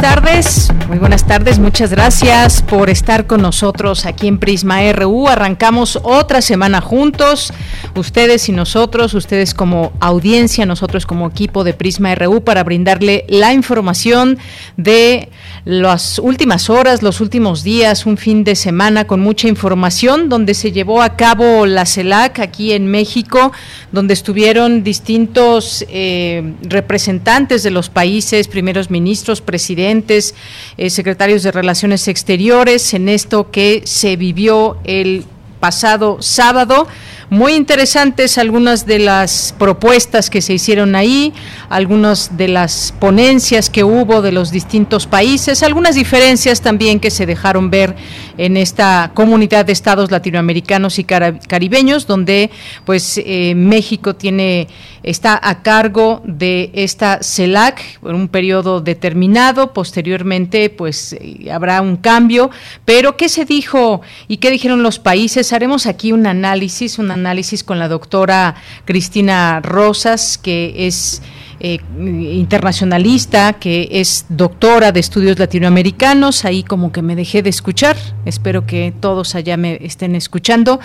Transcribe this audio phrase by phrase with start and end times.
[0.00, 5.28] Tardes, muy buenas tardes, muchas gracias por estar con nosotros aquí en Prisma RU.
[5.28, 7.52] Arrancamos otra semana juntos,
[7.94, 13.52] ustedes y nosotros, ustedes como audiencia, nosotros como equipo de Prisma RU para brindarle la
[13.52, 14.38] información
[14.78, 15.28] de
[15.64, 20.72] las últimas horas, los últimos días, un fin de semana con mucha información donde se
[20.72, 23.52] llevó a cabo la CELAC aquí en México,
[23.92, 30.34] donde estuvieron distintos eh, representantes de los países, primeros ministros, presidentes,
[30.78, 35.24] eh, secretarios de Relaciones Exteriores, en esto que se vivió el
[35.60, 36.88] pasado sábado.
[37.30, 41.32] Muy interesantes algunas de las propuestas que se hicieron ahí,
[41.68, 47.26] algunas de las ponencias que hubo de los distintos países, algunas diferencias también que se
[47.26, 47.94] dejaron ver
[48.36, 52.50] en esta comunidad de estados latinoamericanos y caribeños, donde
[52.84, 54.66] pues eh, México tiene
[55.04, 61.96] está a cargo de esta CELAC por un periodo determinado, posteriormente pues eh, habrá un
[61.96, 62.50] cambio,
[62.84, 65.52] pero ¿qué se dijo y qué dijeron los países?
[65.52, 67.19] Haremos aquí un análisis, un análisis
[67.64, 68.54] con la doctora
[68.84, 71.22] Cristina Rosas, que es
[71.60, 76.44] eh, internacionalista, que es doctora de estudios latinoamericanos.
[76.44, 77.96] Ahí como que me dejé de escuchar.
[78.24, 80.80] Espero que todos allá me estén escuchando.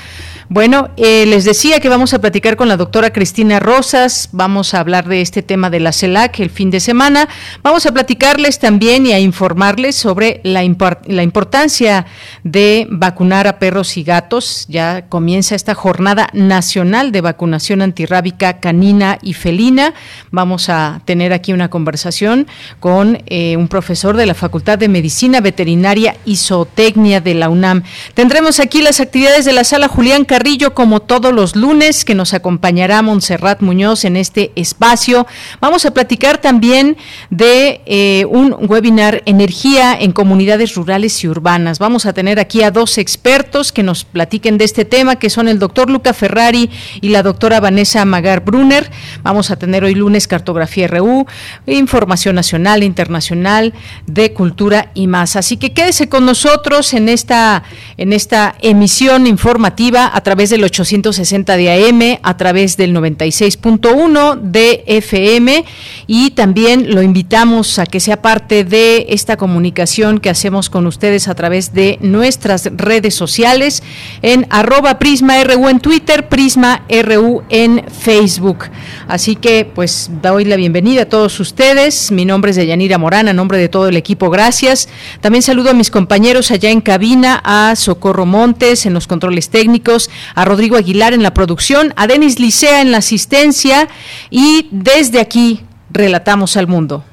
[0.50, 4.30] Bueno, eh, les decía que vamos a platicar con la doctora Cristina Rosas.
[4.32, 7.28] Vamos a hablar de este tema de la CELAC el fin de semana.
[7.64, 10.62] Vamos a platicarles también y a informarles sobre la,
[11.08, 12.06] la importancia
[12.44, 14.66] de vacunar a perros y gatos.
[14.68, 19.94] Ya comienza esta jornada nacional de vacunación antirrábica canina y felina.
[20.32, 22.48] Vamos a tener aquí una conversación
[22.80, 27.84] con eh, un profesor de la Facultad de Medicina Veterinaria y Zootecnia de la UNAM.
[28.14, 32.34] Tendremos aquí las actividades de la sala Julián Carrillo como todos los lunes que nos
[32.34, 35.28] acompañará Montserrat Muñoz en este espacio.
[35.62, 36.98] Vamos a platicar también
[37.30, 41.80] de eh, un webinar Energía en comunidades rurales y urbanas.
[41.80, 45.48] Vamos a tener aquí a dos expertos que nos platiquen de este tema, que son
[45.48, 46.70] el doctor Luca Ferrari
[47.02, 48.90] y la doctora Vanessa Magar Brunner.
[49.24, 51.26] Vamos a tener hoy lunes cartografía Geografía RU,
[51.68, 53.74] información nacional, internacional,
[54.08, 55.36] de cultura y más.
[55.36, 57.64] Así que quédese con nosotros en esta,
[57.98, 64.84] en esta emisión informativa a través del 860 de AM, a través del 96.1 de
[64.88, 65.66] FM
[66.08, 71.28] y también lo invitamos a que sea parte de esta comunicación que hacemos con ustedes
[71.28, 73.84] a través de nuestras redes sociales
[74.22, 78.70] en arroba Prisma RU en Twitter, Prisma RU en Facebook.
[79.08, 82.12] Así que pues doy la bienvenida a todos ustedes.
[82.12, 84.88] Mi nombre es Deyanira Morán, a nombre de todo el equipo, gracias.
[85.22, 90.10] También saludo a mis compañeros allá en cabina, a Socorro Montes en los controles técnicos,
[90.36, 93.88] a Rodrigo Aguilar en la producción, a Denis Licea en la asistencia
[94.30, 95.62] y desde aquí
[95.92, 97.04] relatamos al mundo.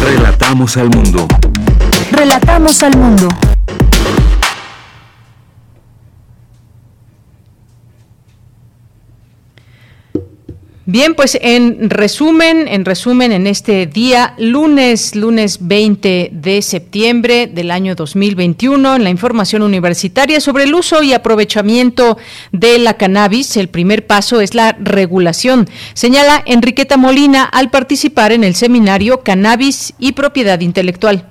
[0.00, 1.26] Relatamos al mundo.
[2.12, 3.28] Relatamos al mundo.
[10.90, 17.70] Bien, pues en resumen, en resumen, en este día, lunes, lunes 20 de septiembre del
[17.70, 22.16] año 2021, en la información universitaria sobre el uso y aprovechamiento
[22.52, 28.42] de la cannabis, el primer paso es la regulación, señala Enriqueta Molina al participar en
[28.42, 31.26] el seminario Cannabis y Propiedad Intelectual.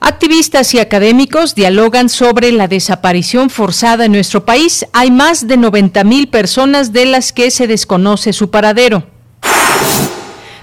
[0.00, 4.86] Activistas y académicos dialogan sobre la desaparición forzada en nuestro país.
[4.92, 9.04] Hay más de 90 mil personas de las que se desconoce su paradero.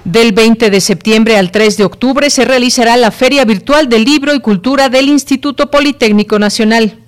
[0.05, 4.33] Del 20 de septiembre al 3 de octubre se realizará la Feria Virtual del Libro
[4.33, 7.04] y Cultura del Instituto Politécnico Nacional.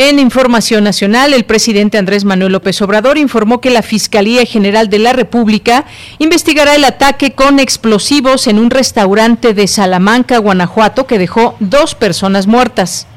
[0.00, 5.00] En Información Nacional, el presidente Andrés Manuel López Obrador informó que la Fiscalía General de
[5.00, 5.86] la República
[6.20, 12.46] investigará el ataque con explosivos en un restaurante de Salamanca, Guanajuato, que dejó dos personas
[12.46, 13.08] muertas.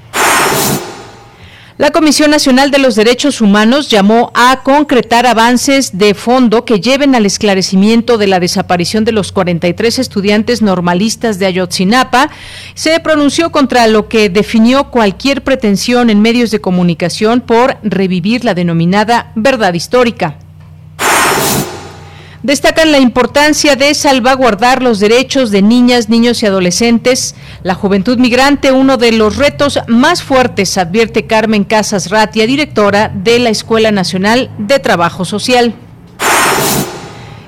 [1.78, 7.16] La Comisión Nacional de los Derechos Humanos llamó a concretar avances de fondo que lleven
[7.16, 12.30] al esclarecimiento de la desaparición de los 43 estudiantes normalistas de Ayotzinapa.
[12.76, 18.54] Se pronunció contra lo que definió cualquier pretensión en medios de comunicación por revivir la
[18.54, 20.41] denominada verdad histórica
[22.44, 27.36] destacan la importancia de salvaguardar los derechos de niñas, niños y adolescentes.
[27.64, 33.40] La juventud migrante, uno de los retos más fuertes, advierte Carmen Casas Ratia, directora de
[33.40, 35.76] la Escuela Nacional de Trabajo Social.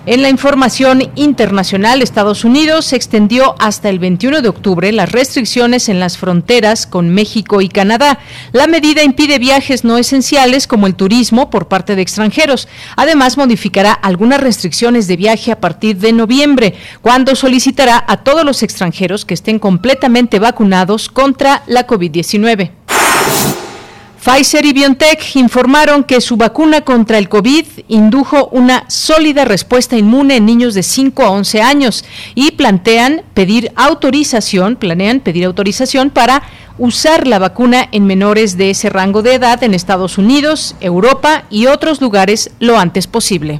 [0.05, 6.01] En la información internacional, Estados Unidos extendió hasta el 21 de octubre las restricciones en
[6.01, 8.19] las fronteras con México y Canadá.
[8.51, 12.67] La medida impide viajes no esenciales como el turismo por parte de extranjeros.
[12.97, 18.61] Además, modificará algunas restricciones de viaje a partir de noviembre, cuando solicitará a todos los
[18.61, 23.62] extranjeros que estén completamente vacunados contra la COVID-19.
[24.23, 30.37] Pfizer y BioNTech informaron que su vacuna contra el COVID indujo una sólida respuesta inmune
[30.37, 36.41] en niños de 5 a 11 años y plantean pedir autorización, planean pedir autorización para
[36.77, 41.65] usar la vacuna en menores de ese rango de edad en Estados Unidos, Europa y
[41.65, 43.59] otros lugares lo antes posible.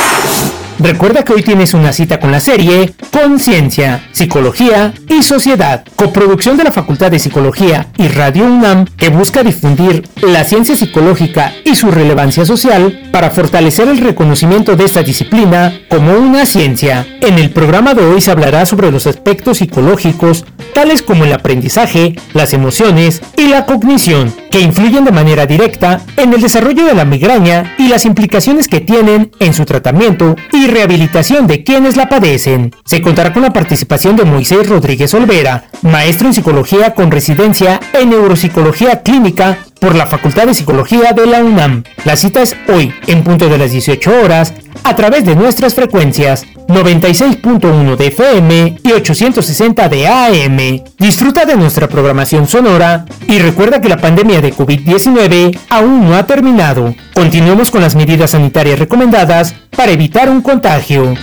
[0.79, 6.63] Recuerda que hoy tienes una cita con la serie Conciencia, Psicología y Sociedad, coproducción de
[6.63, 11.91] la Facultad de Psicología y Radio UNAM, que busca difundir la ciencia psicológica y su
[11.91, 17.05] relevancia social para fortalecer el reconocimiento de esta disciplina como una ciencia.
[17.21, 20.43] En el programa de hoy se hablará sobre los aspectos psicológicos,
[20.73, 26.33] tales como el aprendizaje, las emociones y la cognición, que influyen de manera directa en
[26.33, 31.47] el desarrollo de la migraña y las implicaciones que tienen en su tratamiento y rehabilitación
[31.47, 32.73] de quienes la padecen.
[32.85, 38.09] Se contará con la participación de Moisés Rodríguez Olvera, maestro en psicología con residencia en
[38.09, 41.83] neuropsicología clínica por la Facultad de Psicología de la UNAM.
[42.05, 44.53] La cita es hoy, en punto de las 18 horas,
[44.85, 50.83] a través de nuestras frecuencias 96.1 de FM y 860 de AM.
[50.97, 56.25] Disfruta de nuestra programación sonora y recuerda que la pandemia de COVID-19 aún no ha
[56.25, 56.95] terminado.
[57.13, 61.13] Continuemos con las medidas sanitarias recomendadas para evitar un contagio.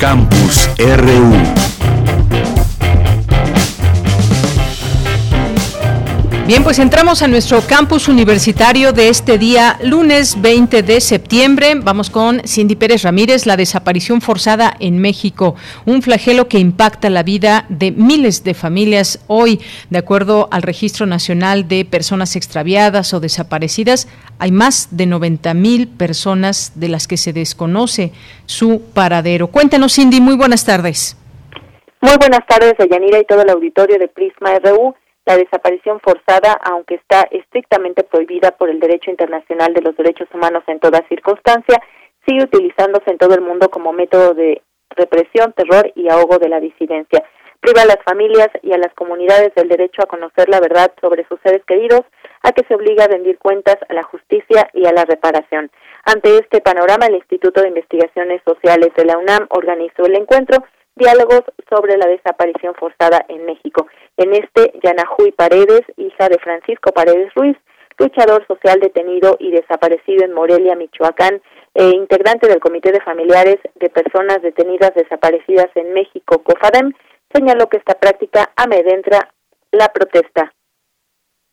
[0.00, 1.57] Campus RU.
[6.48, 11.74] Bien, pues entramos a nuestro campus universitario de este día, lunes 20 de septiembre.
[11.74, 17.22] Vamos con Cindy Pérez Ramírez, la desaparición forzada en México, un flagelo que impacta la
[17.22, 19.60] vida de miles de familias hoy.
[19.90, 25.86] De acuerdo al Registro Nacional de Personas Extraviadas o Desaparecidas, hay más de 90 mil
[25.86, 28.12] personas de las que se desconoce
[28.46, 29.48] su paradero.
[29.48, 31.14] Cuéntanos, Cindy, muy buenas tardes.
[32.00, 34.94] Muy buenas tardes, Yanira y todo el auditorio de Prisma RU.
[35.28, 40.64] La desaparición forzada, aunque está estrictamente prohibida por el derecho internacional de los derechos humanos
[40.68, 41.82] en toda circunstancia,
[42.26, 44.62] sigue utilizándose en todo el mundo como método de
[44.96, 47.22] represión, terror y ahogo de la disidencia.
[47.60, 51.26] Priva a las familias y a las comunidades del derecho a conocer la verdad sobre
[51.28, 52.06] sus seres queridos,
[52.42, 55.70] a que se obliga a rendir cuentas a la justicia y a la reparación.
[56.06, 60.64] Ante este panorama, el Instituto de Investigaciones Sociales de la UNAM organizó el encuentro
[60.98, 63.86] diálogos sobre la desaparición forzada en México.
[64.16, 67.56] En este, Yanajuy Paredes, hija de Francisco Paredes Ruiz,
[67.98, 71.40] luchador social detenido y desaparecido en Morelia, Michoacán,
[71.74, 76.92] e integrante del Comité de Familiares de Personas Detenidas Desaparecidas en México, COFADEM,
[77.32, 79.32] señaló que esta práctica amedrenta
[79.70, 80.52] la protesta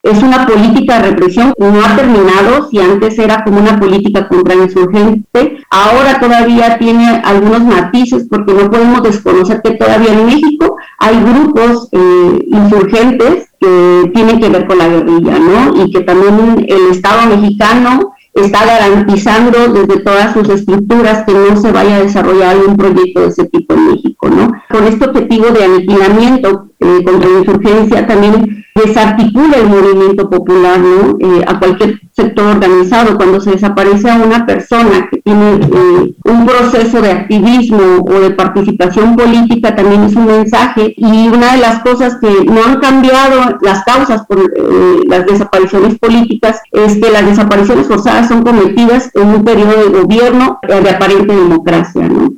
[0.05, 4.53] es una política de represión, no ha terminado, si antes era como una política contra
[4.53, 11.19] insurgente, ahora todavía tiene algunos matices porque no podemos desconocer que todavía en México hay
[11.19, 15.83] grupos eh, insurgentes que tienen que ver con la guerrilla, ¿no?
[15.83, 21.71] Y que también el Estado mexicano está garantizando desde todas sus estructuras que no se
[21.71, 24.51] vaya a desarrollar un proyecto de ese tipo en México, ¿no?
[24.69, 31.17] Con este objetivo de aniquilamiento eh, contra la insurgencia también desarticula el movimiento popular, ¿no?
[31.19, 33.15] Eh, a cualquier sector organizado.
[33.15, 38.31] Cuando se desaparece a una persona que tiene eh, un proceso de activismo o de
[38.31, 40.93] participación política, también es un mensaje.
[40.97, 44.39] Y una de las cosas que no han cambiado las causas por
[45.07, 50.59] las desapariciones políticas es que las desapariciones forzadas son cometidas en un periodo de gobierno
[50.67, 52.33] de aparente democracia, ¿no?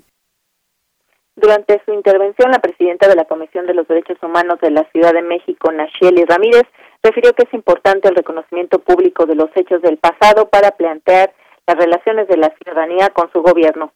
[1.48, 5.14] Durante su intervención, la presidenta de la Comisión de los Derechos Humanos de la Ciudad
[5.14, 6.64] de México, Nacheli Ramírez,
[7.02, 11.32] refirió que es importante el reconocimiento público de los hechos del pasado para plantear
[11.66, 13.94] las relaciones de la ciudadanía con su gobierno.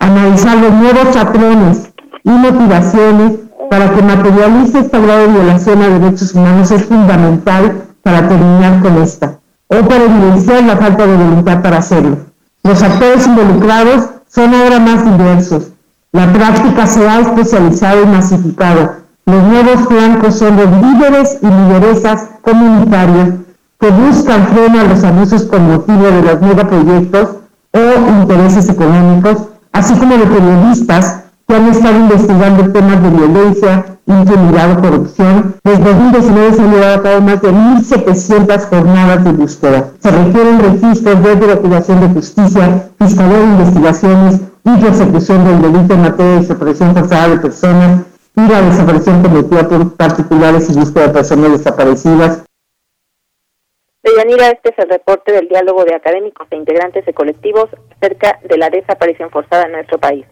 [0.00, 3.38] Analizar los nuevos patrones y motivaciones
[3.70, 9.38] para que materialice esta grave violación a derechos humanos es fundamental para terminar con esta
[9.68, 12.16] o para evidenciar la falta de voluntad para hacerlo.
[12.64, 15.73] Los actores involucrados son ahora más diversos,
[16.14, 18.92] la práctica se ha especializado y masificado.
[19.26, 23.30] Los nuevos flancos son los líderes y lideresas comunitarios
[23.80, 27.28] que buscan frenar los abusos con motivo de los megaproyectos
[27.72, 34.70] o intereses económicos, así como de periodistas que han estado investigando temas de violencia, impunidad
[34.70, 35.56] o corrupción.
[35.64, 39.88] Desde 2019 se han llevado a cabo más de 1.700 jornadas de búsqueda.
[39.98, 46.02] Se requieren registros de Procuración de Justicia, Fiscalía de Investigaciones, y persecución del delito en
[46.02, 48.06] materia de desaparición forzada de personas
[48.36, 52.44] y la desaparición cometida por particulares y búsqueda de personas desaparecidas.
[54.02, 58.58] Deyanira, este es el reporte del diálogo de académicos e integrantes de colectivos acerca de
[58.58, 60.26] la desaparición forzada en nuestro país.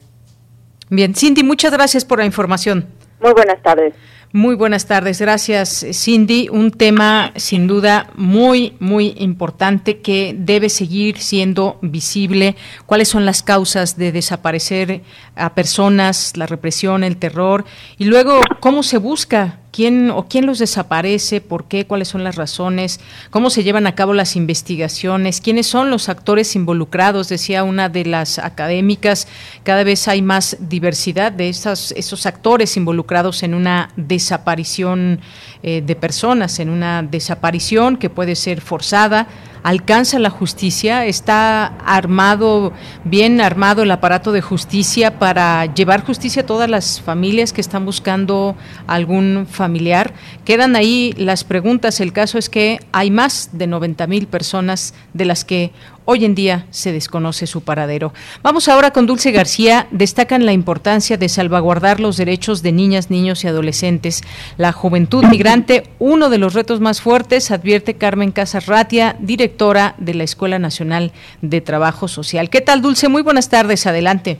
[0.90, 2.86] Bien, Cindy, muchas gracias por la información.
[3.20, 3.94] Muy buenas tardes.
[4.34, 6.48] Muy buenas tardes, gracias Cindy.
[6.48, 12.56] Un tema sin duda muy, muy importante que debe seguir siendo visible.
[12.86, 15.02] ¿Cuáles son las causas de desaparecer
[15.36, 17.66] a personas, la represión, el terror?
[17.98, 22.36] Y luego, ¿cómo se busca quién o quién los desaparece, por qué, cuáles son las
[22.36, 23.00] razones,
[23.30, 28.04] cómo se llevan a cabo las investigaciones, quiénes son los actores involucrados, decía una de
[28.04, 29.26] las académicas,
[29.64, 35.20] cada vez hay más diversidad de esos, esos actores involucrados en una desaparición
[35.62, 39.26] eh, de personas, en una desaparición que puede ser forzada,
[39.62, 42.72] alcanza la justicia, está armado,
[43.04, 47.84] bien armado el aparato de justicia para llevar justicia a todas las familias que están
[47.84, 50.12] buscando algún familiar.
[50.44, 52.00] Quedan ahí las preguntas.
[52.00, 55.72] El caso es que hay más de 90 mil personas de las que
[56.04, 58.12] Hoy en día se desconoce su paradero.
[58.42, 59.86] Vamos ahora con Dulce García.
[59.92, 64.22] Destacan la importancia de salvaguardar los derechos de niñas, niños y adolescentes.
[64.56, 70.14] La juventud migrante, uno de los retos más fuertes, advierte Carmen Casas Ratia, directora de
[70.14, 72.50] la Escuela Nacional de Trabajo Social.
[72.50, 73.08] ¿Qué tal, Dulce?
[73.08, 73.86] Muy buenas tardes.
[73.86, 74.38] Adelante.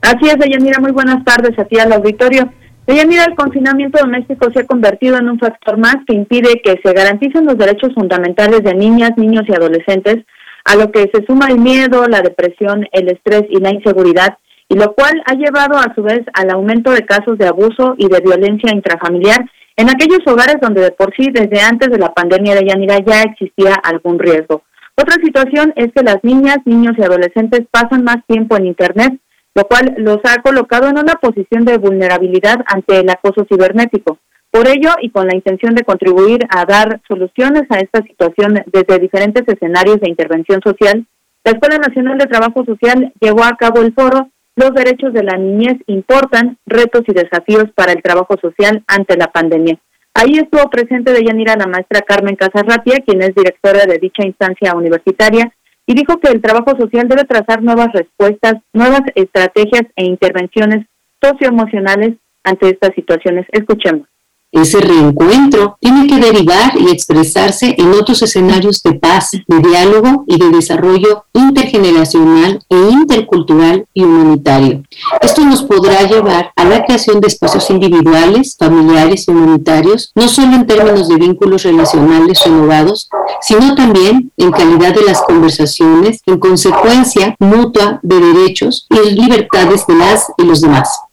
[0.00, 0.80] Así es, Deyanira.
[0.80, 2.52] Muy buenas tardes a ti al auditorio.
[2.88, 6.92] Deyanira, el confinamiento doméstico se ha convertido en un factor más que impide que se
[6.92, 10.24] garanticen los derechos fundamentales de niñas, niños y adolescentes
[10.64, 14.76] a lo que se suma el miedo, la depresión, el estrés y la inseguridad, y
[14.76, 18.20] lo cual ha llevado a su vez al aumento de casos de abuso y de
[18.20, 19.44] violencia intrafamiliar
[19.76, 23.22] en aquellos hogares donde de por sí desde antes de la pandemia de Yanira ya
[23.22, 24.62] existía algún riesgo.
[24.96, 29.18] Otra situación es que las niñas, niños y adolescentes pasan más tiempo en Internet,
[29.54, 34.18] lo cual los ha colocado en una posición de vulnerabilidad ante el acoso cibernético.
[34.54, 39.00] Por ello, y con la intención de contribuir a dar soluciones a esta situación desde
[39.00, 41.04] diferentes escenarios de intervención social,
[41.42, 45.36] la Escuela Nacional de Trabajo Social llevó a cabo el foro Los derechos de la
[45.36, 49.76] niñez importan, retos y desafíos para el trabajo social ante la pandemia.
[50.14, 54.76] Ahí estuvo presente de Yanira la maestra Carmen Casarratia, quien es directora de dicha instancia
[54.76, 55.52] universitaria,
[55.84, 60.86] y dijo que el trabajo social debe trazar nuevas respuestas, nuevas estrategias e intervenciones
[61.20, 63.46] socioemocionales ante estas situaciones.
[63.50, 64.06] Escuchemos
[64.54, 70.38] ese reencuentro tiene que derivar y expresarse en otros escenarios de paz, de diálogo y
[70.38, 74.82] de desarrollo intergeneracional e intercultural y humanitario.
[75.20, 80.54] Esto nos podrá llevar a la creación de espacios individuales, familiares y humanitarios, no solo
[80.54, 83.08] en términos de vínculos relacionales renovados,
[83.40, 89.94] sino también en calidad de las conversaciones, en consecuencia mutua de derechos y libertades de
[89.96, 91.03] las y los demás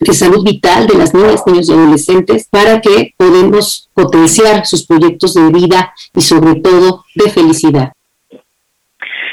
[0.00, 5.34] de salud vital de las niñas, niños y adolescentes para que podamos potenciar sus proyectos
[5.34, 7.92] de vida y sobre todo de felicidad.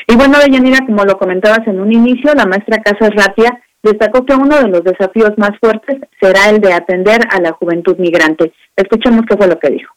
[0.08, 4.36] Y bueno, Deyanira, como lo comentabas en un inicio, la maestra Casas Ratia destacó que
[4.36, 8.54] uno de los desafíos más fuertes será el de atender a la juventud migrante.
[8.76, 9.93] Escuchemos qué fue lo que dijo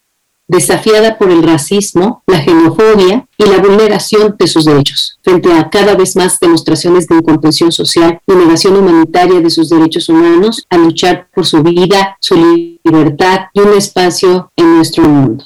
[0.49, 5.97] desafiada por el racismo, la xenofobia y la vulneración de sus derechos, frente a cada
[5.97, 11.29] vez más demostraciones de incomprensión social y negación humanitaria de sus derechos humanos, a luchar
[11.35, 12.37] por su vida, su
[12.85, 15.45] libertad y un espacio en nuestro mundo.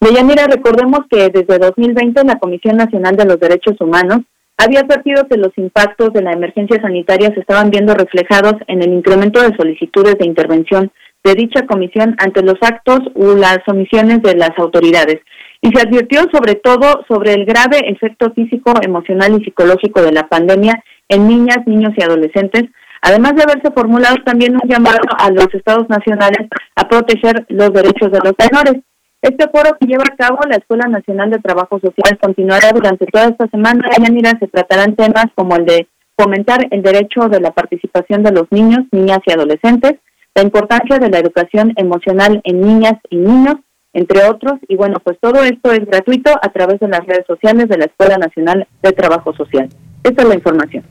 [0.00, 4.20] Deyanira, recordemos que desde 2020 la Comisión Nacional de los Derechos Humanos
[4.58, 8.92] había advertido que los impactos de la emergencia sanitaria se estaban viendo reflejados en el
[8.92, 10.90] incremento de solicitudes de intervención
[11.24, 15.20] de dicha comisión ante los actos u las omisiones de las autoridades
[15.60, 20.28] y se advirtió sobre todo sobre el grave efecto físico, emocional y psicológico de la
[20.28, 22.64] pandemia en niñas, niños y adolescentes,
[23.02, 28.12] además de haberse formulado también un llamado a los estados nacionales a proteger los derechos
[28.12, 28.82] de los menores.
[29.22, 33.26] Este foro que lleva a cabo la Escuela Nacional de Trabajo Social continuará durante toda
[33.26, 33.88] esta semana.
[34.10, 38.44] mira, se tratarán temas como el de fomentar el derecho de la participación de los
[38.50, 39.94] niños, niñas y adolescentes,
[40.36, 43.56] la importancia de la educación emocional en niñas y niños,
[43.94, 44.60] entre otros.
[44.68, 47.86] Y bueno, pues todo esto es gratuito a través de las redes sociales de la
[47.86, 49.70] Escuela Nacional de Trabajo Social.
[50.04, 50.84] Esta es la información.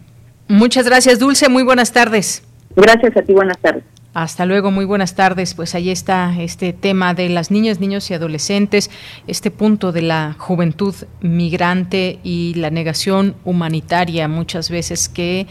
[0.48, 1.48] Muchas gracias, Dulce.
[1.48, 2.44] Muy buenas tardes.
[2.76, 3.84] Gracias a ti, buenas tardes.
[4.16, 5.54] Hasta luego, muy buenas tardes.
[5.54, 8.90] Pues ahí está este tema de las niñas, niños y adolescentes,
[9.28, 15.48] este punto de la juventud migrante y la negación humanitaria muchas veces que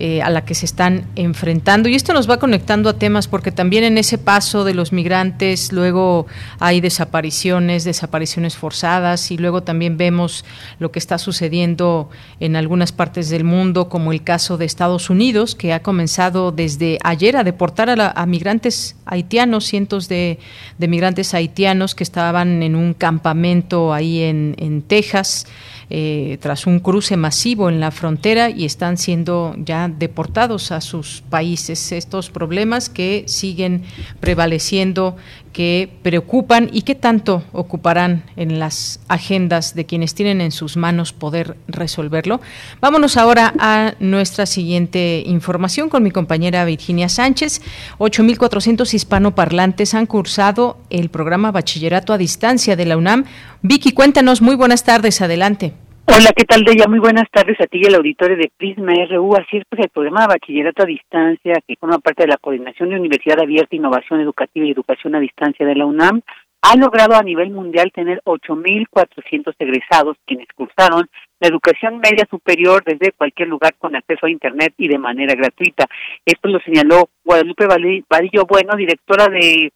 [0.00, 1.88] eh, a la que se están enfrentando.
[1.88, 5.72] Y esto nos va conectando a temas porque también en ese paso de los migrantes
[5.72, 6.26] luego
[6.58, 10.44] hay desapariciones, desapariciones forzadas y luego también vemos
[10.80, 12.10] lo que está sucediendo
[12.40, 16.98] en algunas partes del mundo, como el caso de Estados Unidos, que ha comenzado desde
[17.04, 20.40] ayer a deportar a, migrantes haitianos, cientos de,
[20.78, 25.46] migrantes haitianos que estaban en un campamento ahí en Texas.
[25.90, 31.22] Eh, tras un cruce masivo en la frontera y están siendo ya deportados a sus
[31.28, 31.92] países.
[31.92, 33.82] Estos problemas que siguen
[34.20, 35.16] prevaleciendo,
[35.54, 41.12] que preocupan y que tanto ocuparán en las agendas de quienes tienen en sus manos
[41.12, 42.40] poder resolverlo.
[42.80, 47.62] Vámonos ahora a nuestra siguiente información con mi compañera Virginia Sánchez.
[47.98, 53.24] 8.400 hispanoparlantes han cursado el programa Bachillerato a Distancia de la UNAM
[53.62, 55.72] Vicky, cuéntanos, muy buenas tardes, adelante.
[56.06, 56.86] Hola, ¿qué tal, Deya?
[56.86, 59.36] Muy buenas tardes a ti y al auditorio de Prisma RU.
[59.36, 62.90] Así es, pues el programa de bachillerato a distancia, que forma parte de la Coordinación
[62.90, 66.20] de Universidad Abierta, Innovación Educativa y Educación a Distancia de la UNAM,
[66.60, 71.08] ha logrado a nivel mundial tener 8.400 egresados quienes cursaron
[71.40, 75.86] la educación media superior desde cualquier lugar con acceso a Internet y de manera gratuita.
[76.24, 79.72] Esto lo señaló Guadalupe Vadillo Bueno, directora de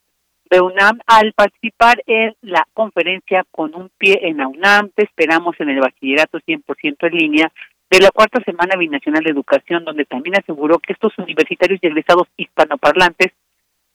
[0.49, 4.89] de UNAM al participar en la conferencia con un pie en la UNAM.
[4.95, 7.51] Te esperamos en el bachillerato 100% en línea
[7.89, 12.27] de la cuarta semana binacional de educación, donde también aseguró que estos universitarios y egresados
[12.37, 13.33] hispanoparlantes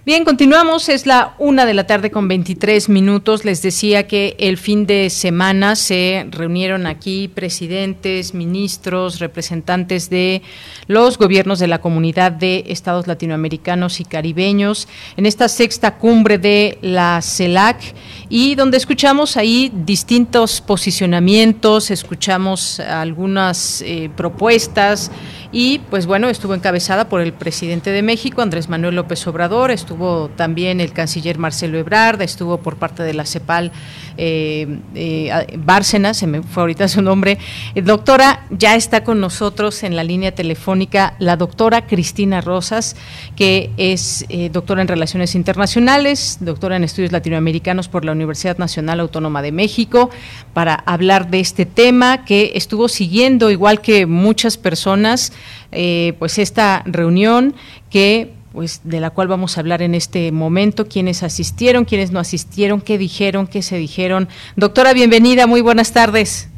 [0.09, 0.89] Bien, continuamos.
[0.89, 3.45] Es la una de la tarde con 23 minutos.
[3.45, 10.41] Les decía que el fin de semana se reunieron aquí presidentes, ministros, representantes de
[10.87, 16.79] los gobiernos de la comunidad de estados latinoamericanos y caribeños en esta sexta cumbre de
[16.81, 17.95] la CELAC
[18.31, 25.11] y donde escuchamos ahí distintos posicionamientos, escuchamos algunas eh, propuestas
[25.51, 30.29] y pues bueno, estuvo encabezada por el presidente de México, Andrés Manuel López Obrador, estuvo
[30.37, 33.73] también el canciller Marcelo Ebrard, estuvo por parte de la CEPAL
[34.19, 37.39] eh, eh, Bárcena, se me fue ahorita su nombre.
[37.75, 42.97] Eh, doctora, ya está con nosotros en la línea telefónica la doctora Cristina Rosas,
[43.37, 49.01] que es eh, doctora en Relaciones Internacionales, doctora en Estudios Latinoamericanos por la Universidad Nacional
[49.01, 50.11] Autónoma de México,
[50.53, 55.33] para hablar de este tema que estuvo siguiendo, igual que muchas personas,
[55.73, 57.55] eh, pues esta reunión
[57.91, 62.19] que pues de la cual vamos a hablar en este momento, quiénes asistieron, quiénes no
[62.19, 64.29] asistieron, qué dijeron, qué se dijeron.
[64.57, 66.49] Doctora, bienvenida, muy buenas tardes.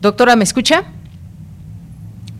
[0.00, 0.84] Doctora, ¿me escucha?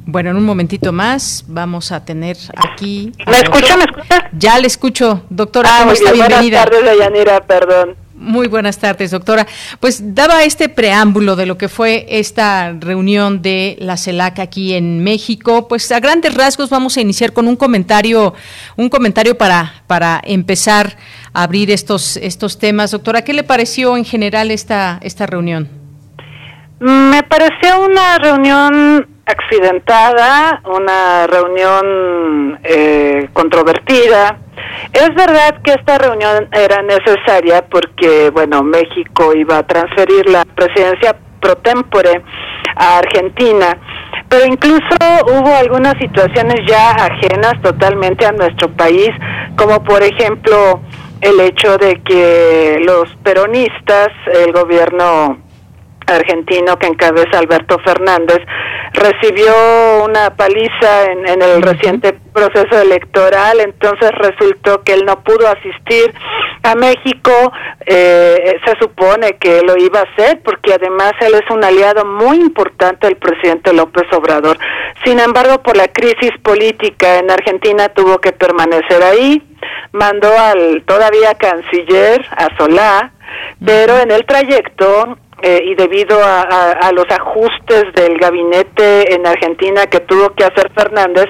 [0.06, 3.12] Bueno, en un momentito más vamos a tener aquí.
[3.26, 3.76] ¿Me escucha?
[3.76, 4.30] ¿Me escucha?
[4.36, 5.68] Ya le escucho, doctora.
[5.70, 6.10] Ah, ¿Cómo está?
[6.12, 6.26] bien.
[6.26, 6.64] Bienvenida.
[6.64, 8.01] Buenas tardes, Dayanira, perdón.
[8.22, 9.48] Muy buenas tardes, doctora.
[9.80, 15.02] Pues daba este preámbulo de lo que fue esta reunión de la CELAC aquí en
[15.02, 15.66] México.
[15.66, 18.32] Pues a grandes rasgos vamos a iniciar con un comentario,
[18.76, 20.96] un comentario para, para empezar
[21.32, 22.92] a abrir estos, estos temas.
[22.92, 25.68] Doctora, ¿qué le pareció en general esta, esta reunión?
[26.78, 34.38] Me pareció una reunión accidentada, una reunión eh, controvertida.
[34.92, 41.16] Es verdad que esta reunión era necesaria porque, bueno, México iba a transferir la presidencia
[41.40, 42.22] pro tempore
[42.76, 43.76] a Argentina,
[44.28, 49.10] pero incluso hubo algunas situaciones ya ajenas totalmente a nuestro país,
[49.56, 50.80] como por ejemplo
[51.20, 54.08] el hecho de que los peronistas,
[54.44, 55.38] el gobierno
[56.06, 58.38] argentino que encabeza Alberto Fernández,
[59.02, 59.52] recibió
[60.04, 66.14] una paliza en, en, el reciente proceso electoral, entonces resultó que él no pudo asistir
[66.62, 67.32] a México,
[67.86, 72.36] eh, se supone que lo iba a hacer porque además él es un aliado muy
[72.36, 74.58] importante del presidente López Obrador.
[75.04, 79.42] Sin embargo, por la crisis política en Argentina tuvo que permanecer ahí,
[79.92, 83.12] mandó al todavía canciller, a Solá,
[83.64, 89.26] pero en el trayecto eh, y debido a, a, a, los ajustes del gabinete en
[89.26, 91.26] Argentina que tuvo que hacer Fernández,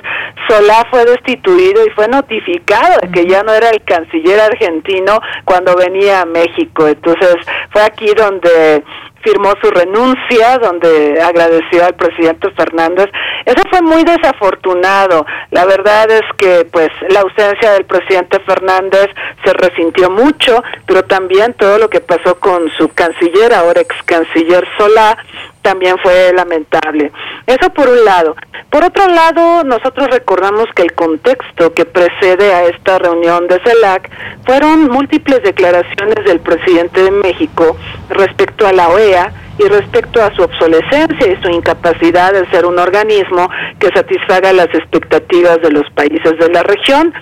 [0.48, 5.74] Solá fue destituido y fue notificado de que ya no era el canciller argentino cuando
[5.76, 6.88] venía a México.
[6.88, 7.36] Entonces
[7.70, 8.82] fue aquí donde
[9.22, 13.06] firmó su renuncia, donde agradeció al presidente Fernández.
[13.44, 15.24] Eso fue muy desafortunado.
[15.50, 19.08] La verdad es que, pues, la ausencia del presidente Fernández
[19.44, 24.66] se resintió mucho, pero también todo lo que pasó con su canciller, ahora ex canciller
[24.76, 25.16] Solá,
[25.62, 27.10] también fue lamentable.
[27.46, 28.36] Eso por un lado.
[28.70, 34.10] Por otro lado, nosotros recordamos que el contexto que precede a esta reunión de CELAC
[34.44, 37.76] fueron múltiples declaraciones del presidente de México
[38.08, 42.78] respecto a la OEA y respecto a su obsolescencia y su incapacidad de ser un
[42.78, 47.12] organismo que satisfaga las expectativas de los países de la región.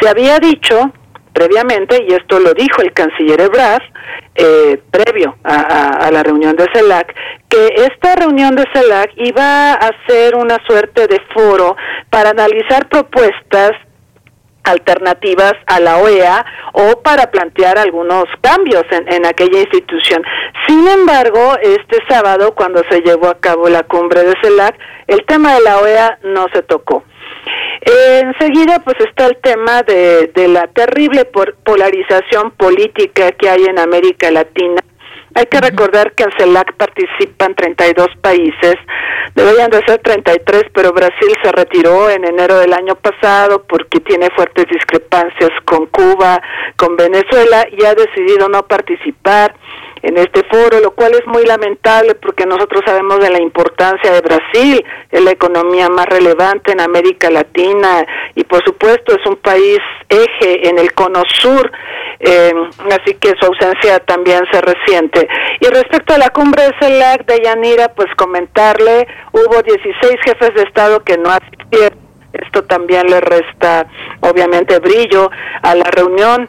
[0.00, 0.92] Se había dicho
[1.34, 3.82] previamente, y esto lo dijo el canciller Ebrard,
[4.36, 7.14] eh, previo a, a, la reunión de CELAC,
[7.48, 11.76] que esta reunión de CELAC iba a ser una suerte de foro
[12.08, 13.72] para analizar propuestas
[14.64, 20.22] alternativas a la OEA o para plantear algunos cambios en, en, aquella institución.
[20.66, 25.54] Sin embargo, este sábado, cuando se llevó a cabo la cumbre de CELAC, el tema
[25.54, 27.04] de la OEA no se tocó.
[27.80, 33.64] Eh, enseguida, pues está el tema de, de la terrible por polarización política que hay
[33.64, 34.82] en América Latina.
[35.36, 38.76] Hay que recordar que en CELAC participan 32 países,
[39.34, 44.30] deberían de ser 33, pero Brasil se retiró en enero del año pasado porque tiene
[44.30, 46.40] fuertes discrepancias con Cuba,
[46.76, 49.56] con Venezuela y ha decidido no participar.
[50.04, 54.20] En este foro, lo cual es muy lamentable porque nosotros sabemos de la importancia de
[54.20, 59.78] Brasil, es la economía más relevante en América Latina y por supuesto es un país
[60.10, 61.72] eje en el cono sur,
[62.20, 62.52] eh,
[62.90, 65.26] así que su ausencia también se resiente.
[65.60, 70.62] Y respecto a la cumbre de CELAC de Yanira, pues comentarle, hubo 16 jefes de
[70.62, 73.86] Estado que no asistieron esto también le resta,
[74.20, 75.30] obviamente, brillo
[75.62, 76.48] a la reunión.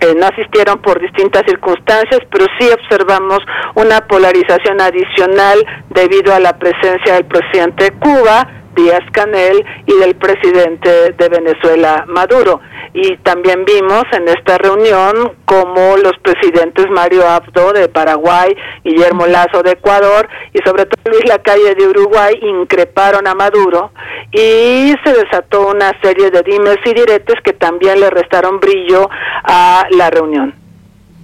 [0.00, 3.40] Eh, no asistieron por distintas circunstancias, pero sí observamos
[3.74, 5.58] una polarización adicional
[5.90, 12.04] debido a la presencia del presidente de Cuba, Díaz Canel, y del presidente de Venezuela,
[12.08, 12.60] Maduro
[12.92, 19.62] y también vimos en esta reunión como los presidentes Mario Abdo de Paraguay, Guillermo Lazo
[19.62, 23.92] de Ecuador y sobre todo Luis Lacalle de Uruguay increparon a Maduro
[24.32, 29.08] y se desató una serie de dimes y diretes que también le restaron brillo
[29.44, 30.59] a la reunión.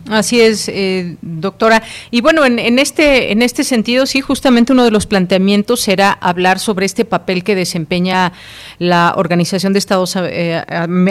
[0.08, 1.82] Así es, eh, doctora.
[2.12, 6.60] Y bueno, en, este en este sentido, sí, justamente uno de los planteamientos será hablar
[6.60, 8.32] sobre este papel que desempeña
[8.78, 10.62] la Organización de Estados eh,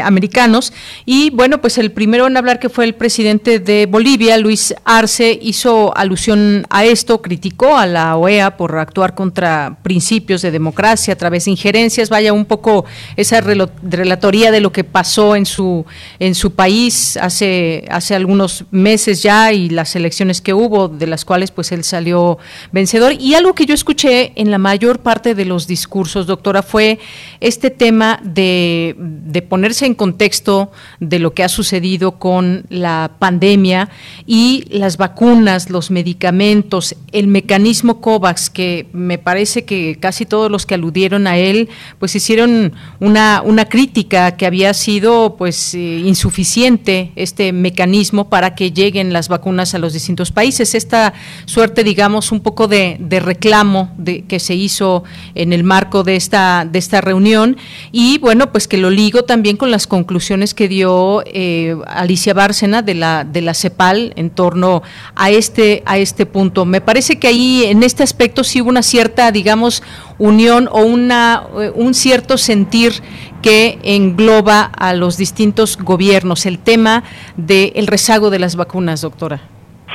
[0.01, 0.71] Americanos.
[1.05, 5.37] Y bueno, pues el primero en hablar que fue el presidente de Bolivia, Luis Arce,
[5.41, 11.17] hizo alusión a esto, criticó a la OEA por actuar contra principios de democracia a
[11.17, 12.09] través de injerencias.
[12.09, 12.85] Vaya un poco
[13.17, 15.85] esa relatoría de lo que pasó en su
[16.19, 21.07] en su país hace hace algunos meses meses ya y las elecciones que hubo, de
[21.07, 22.37] las cuales pues él salió
[22.71, 23.13] vencedor.
[23.19, 26.99] Y algo que yo escuché en la mayor parte de los discursos, doctora, fue
[27.39, 33.89] este tema de, de ponerse en contexto de lo que ha sucedido con la pandemia
[34.27, 40.67] y las vacunas, los medicamentos, el mecanismo COVAX, que me parece que casi todos los
[40.67, 47.11] que aludieron a él, pues hicieron una, una crítica que había sido pues eh, insuficiente
[47.15, 50.75] este mecanismo para que lleguen las vacunas a los distintos países.
[50.75, 51.13] Esta
[51.45, 56.67] suerte, digamos, un poco de, reclamo de, que se hizo en el marco de esta,
[56.69, 57.57] de esta reunión
[57.91, 62.83] y bueno, pues que lo ligo también con las conclusiones que dio eh, Alicia Bárcena
[62.83, 64.83] de la, de la CEPAL en torno
[65.15, 66.65] a este, a este punto.
[66.65, 69.81] Me parece que ahí en este aspecto sí hubo una cierta, digamos,
[70.17, 73.01] unión o una, eh, un cierto sentir
[73.45, 77.03] que engloba a los distintos gobiernos, el tema
[77.37, 79.39] del rezago de las vacunas, doctora.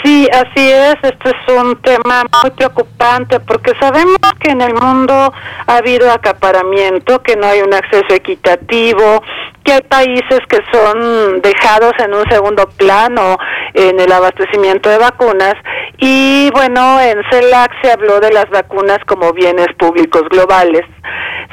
[0.04, 0.94] Sí, así es.
[1.02, 5.32] Este es un tema muy preocupante porque sabemos que en el mundo
[5.66, 9.20] ha habido acaparamiento, que no hay un acceso equitativo,
[9.64, 13.36] que hay países que son dejados en un segundo plano
[13.74, 15.54] en el abastecimiento de vacunas
[15.98, 20.82] y bueno, en CELAC se habló de las vacunas como bienes públicos globales.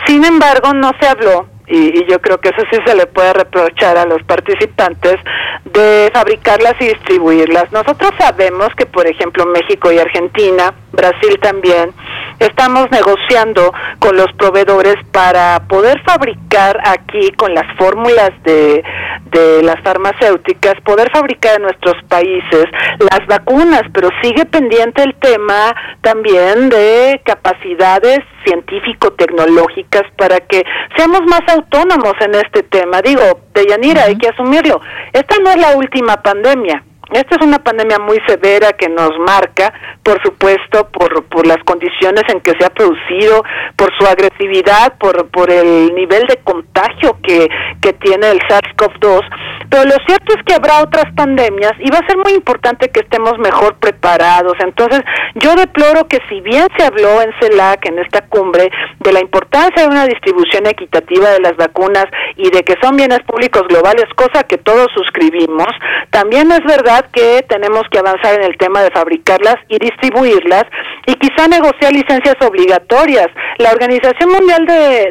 [0.06, 3.98] Sin embargo, no se habló y, yo creo que eso sí se le puede reprochar
[3.98, 5.18] a los participantes
[5.66, 7.72] de fabricarlas y distribuirlas.
[7.72, 11.94] Nosotros sabemos que, por ejemplo, México y Argentina, Brasil también,
[12.40, 18.84] estamos negociando con los proveedores para poder fabricar aquí con las fórmulas de,
[19.32, 22.66] de las farmacéuticas, poder fabricar en nuestros países
[23.00, 30.64] las vacunas, pero sigue pendiente el tema también de capacidades científico-tecnológicas para que
[30.96, 33.02] seamos más autónomos en este tema.
[33.02, 33.22] Digo,
[33.54, 34.80] de Yanira, hay que asumirlo.
[35.14, 36.84] Esta no es la última pandemia.
[37.12, 42.24] Esta es una pandemia muy severa que nos marca, por supuesto, por, por las condiciones
[42.28, 43.44] en que se ha producido,
[43.78, 47.48] por su agresividad, por, por el nivel de contagio que,
[47.82, 49.22] que tiene el SARS-CoV-2.
[49.70, 53.02] Pero lo cierto es que habrá otras pandemias y va a ser muy importante que
[53.02, 54.54] estemos mejor preparados.
[54.60, 55.02] Entonces,
[55.36, 59.84] yo deploro que si bien se habló en CELAC, en esta cumbre, de la importancia
[59.84, 64.44] de una distribución equitativa de las vacunas y de que son bienes públicos globales, cosa
[64.44, 65.68] que todos suscribimos,
[66.12, 70.64] también es verdad que tenemos que avanzar en el tema de fabricarlas y distribuirlas
[71.06, 73.28] y quizá negociar licencias obligatorias.
[73.58, 74.66] La Organización Mundial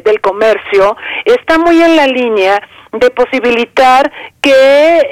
[0.05, 2.61] del Comercio está muy en la línea
[2.93, 4.53] de posibilitar que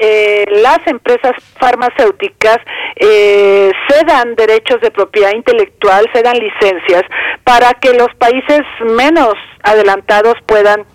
[0.01, 2.57] eh, las empresas farmacéuticas
[2.95, 7.03] eh, cedan derechos de propiedad intelectual, cedan licencias
[7.43, 10.85] para que los países menos adelantados puedan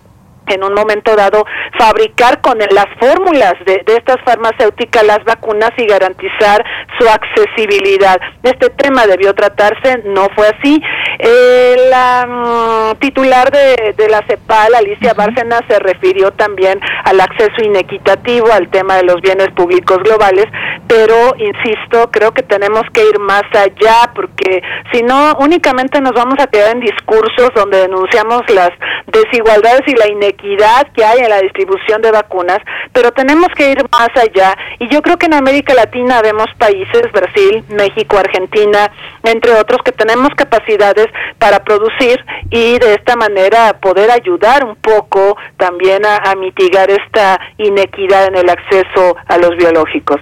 [0.47, 1.45] en un momento dado
[1.77, 6.63] fabricar con las fórmulas de, estas farmacéuticas las vacunas y garantizar
[6.99, 8.19] su accesibilidad.
[8.43, 10.81] Este tema debió tratarse, no fue así.
[11.19, 18.51] Eh, la mm, titular de, la CEPAL, Alicia Bárcena, se refirió también al acceso inequitativo
[18.51, 20.45] al tema de los bienes públicos globales,
[20.87, 26.35] pero insisto, creo que tenemos que ir más allá porque si no únicamente nos vamos
[26.39, 28.71] a quedar en discursos donde denunciamos las
[29.07, 32.59] desigualdades y la inequidad que hay en la distribución de vacunas,
[32.93, 34.57] pero tenemos que ir más allá.
[34.79, 38.91] Y yo creo que en América Latina vemos países, Brasil, México, Argentina,
[39.23, 41.00] entre otros, que tenemos capacidades
[41.39, 48.27] para producir y de esta manera poder ayudar un poco también a, mitigar esta inequidad
[48.27, 50.19] en el acceso a los biológicos.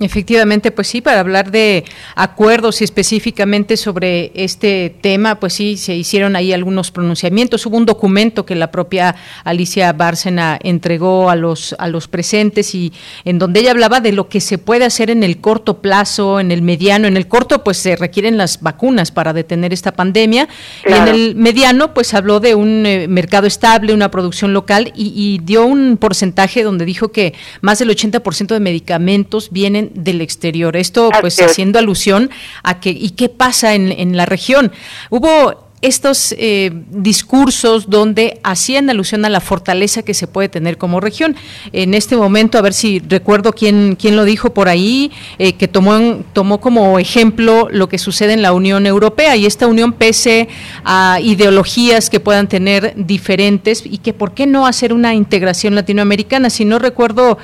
[0.00, 1.84] Efectivamente, pues sí, para hablar de
[2.16, 7.64] acuerdos y específicamente sobre este tema, pues sí, se hicieron ahí algunos pronunciamientos.
[7.64, 12.92] Hubo un documento que la propia Alicia Bárcena entregó a los, a los presentes y
[13.24, 16.50] en donde ella hablaba de lo que se puede hacer en el corto plazo, en
[16.50, 17.06] el mediano.
[17.06, 20.48] En el corto, pues se requieren las vacunas para detener esta pandemia.
[20.84, 25.12] Y en el mediano, pues habló de un eh, mercado estable, una producción local y,
[25.14, 30.76] y dio un porcentaje donde dijo que más del 80% de medicamentos vienen del exterior.
[30.76, 32.30] Esto pues haciendo alusión
[32.62, 34.72] a que, ¿y qué pasa en, en la región?
[35.10, 40.98] Hubo estos eh, discursos donde hacían alusión a la fortaleza que se puede tener como
[40.98, 41.36] región.
[41.72, 45.68] En este momento, a ver si recuerdo quién, quién lo dijo por ahí, eh, que
[45.68, 50.48] tomó, tomó como ejemplo lo que sucede en la Unión Europea y esta unión pese
[50.84, 56.48] a ideologías que puedan tener diferentes y que por qué no hacer una integración latinoamericana.
[56.48, 57.36] Si no recuerdo,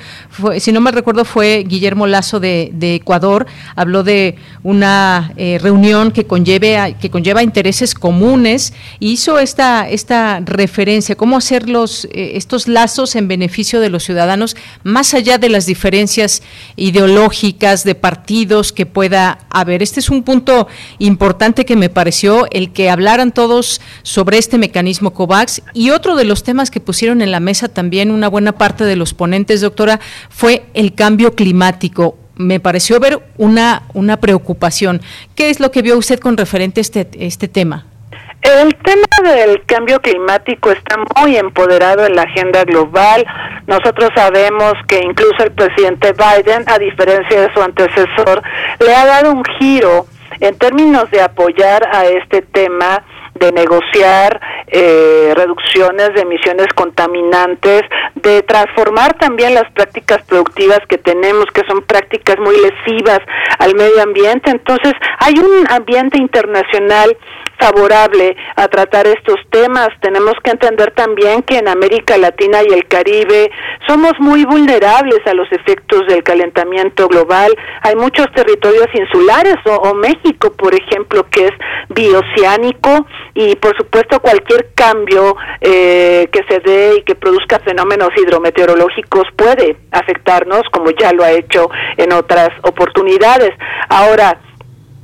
[0.58, 6.24] si no me recuerdo fue Guillermo Lazo de, Ecuador, habló de una eh, reunión que
[6.26, 8.29] conlleve que conlleva intereses comunes
[9.00, 14.56] hizo esta, esta referencia, cómo hacer los, eh, estos lazos en beneficio de los ciudadanos,
[14.82, 16.42] más allá de las diferencias
[16.76, 19.82] ideológicas de partidos que pueda haber.
[19.82, 25.12] Este es un punto importante que me pareció, el que hablaran todos sobre este mecanismo
[25.12, 25.62] COVAX.
[25.74, 28.96] Y otro de los temas que pusieron en la mesa también una buena parte de
[28.96, 35.02] los ponentes, doctora, fue el cambio climático me pareció ver una, una preocupación.
[35.34, 37.89] ¿Qué es lo que vio usted con referente a este, este tema?
[38.42, 43.26] El tema del cambio climático está muy empoderado en la agenda global.
[43.66, 48.42] Nosotros sabemos que incluso el presidente Biden, a diferencia de su antecesor,
[48.80, 50.06] le ha dado un giro
[50.40, 53.04] en términos de apoyar a este tema
[53.40, 57.82] de negociar eh, reducciones de emisiones contaminantes,
[58.14, 63.20] de transformar también las prácticas productivas que tenemos, que son prácticas muy lesivas
[63.58, 64.50] al medio ambiente.
[64.50, 67.16] Entonces, hay un ambiente internacional
[67.60, 69.88] favorable a tratar estos temas.
[70.00, 73.50] Tenemos que entender también que en América Latina y el Caribe
[73.86, 77.54] somos muy vulnerables a los efectos del calentamiento global.
[77.82, 81.52] Hay muchos territorios insulares o, México, por ejemplo, que es
[81.90, 89.24] bioceánico y por supuesto cualquier cambio eh, que se dé y que produzca fenómenos hidrometeorológicos
[89.36, 93.50] puede afectarnos como ya lo ha hecho en otras oportunidades.
[93.88, 94.38] Ahora,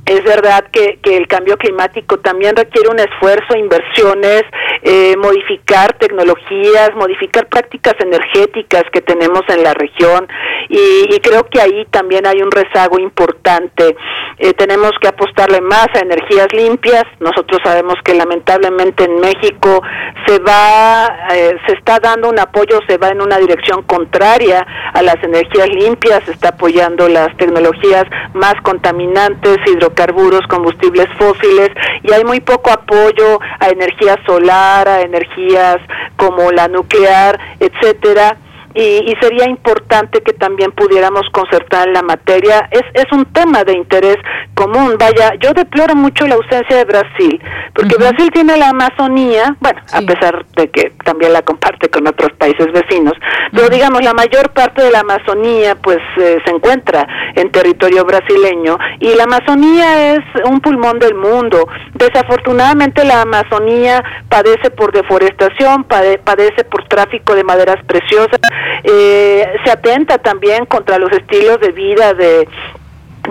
[0.07, 4.43] es verdad que, el cambio climático también requiere un esfuerzo, inversiones,
[4.83, 10.27] eh, modificar tecnologías, modificar prácticas energéticas que tenemos en la región
[10.69, 13.95] y, y creo que ahí también hay un rezago importante.
[14.39, 17.03] Eh, tenemos que apostarle más a energías limpias.
[17.19, 19.81] Nosotros sabemos que lamentablemente en México
[20.25, 25.01] se va, eh, se está dando un apoyo, se va en una dirección contraria a
[25.01, 31.71] las energías limpias, se está apoyando las tecnologías más contaminantes, hidro carburos, combustibles fósiles
[32.03, 35.77] y hay muy poco apoyo a energía solar, a energías
[36.15, 38.37] como la nuclear, etcétera
[38.77, 42.69] y, sería importante que también pudiéramos concertar en la materia.
[42.71, 44.17] Es, es un tema de interés
[44.53, 44.95] común.
[44.99, 47.41] Vaya, yo deploro mucho la ausencia de Brasil,
[47.73, 52.31] porque Brasil tiene la Amazonía, bueno, a pesar de que también la comparte con otros
[52.37, 53.13] países vecinos,
[53.51, 58.77] pero digamos, la mayor parte de la Amazonía pues eh, se encuentra en territorio brasileño
[58.99, 61.67] y la Amazonía es un pulmón del mundo.
[61.93, 68.39] Desafortunadamente la Amazonía padece por deforestación, padece por tráfico de maderas preciosas,
[68.83, 72.47] eh, se atenta también contra los estilos de vida de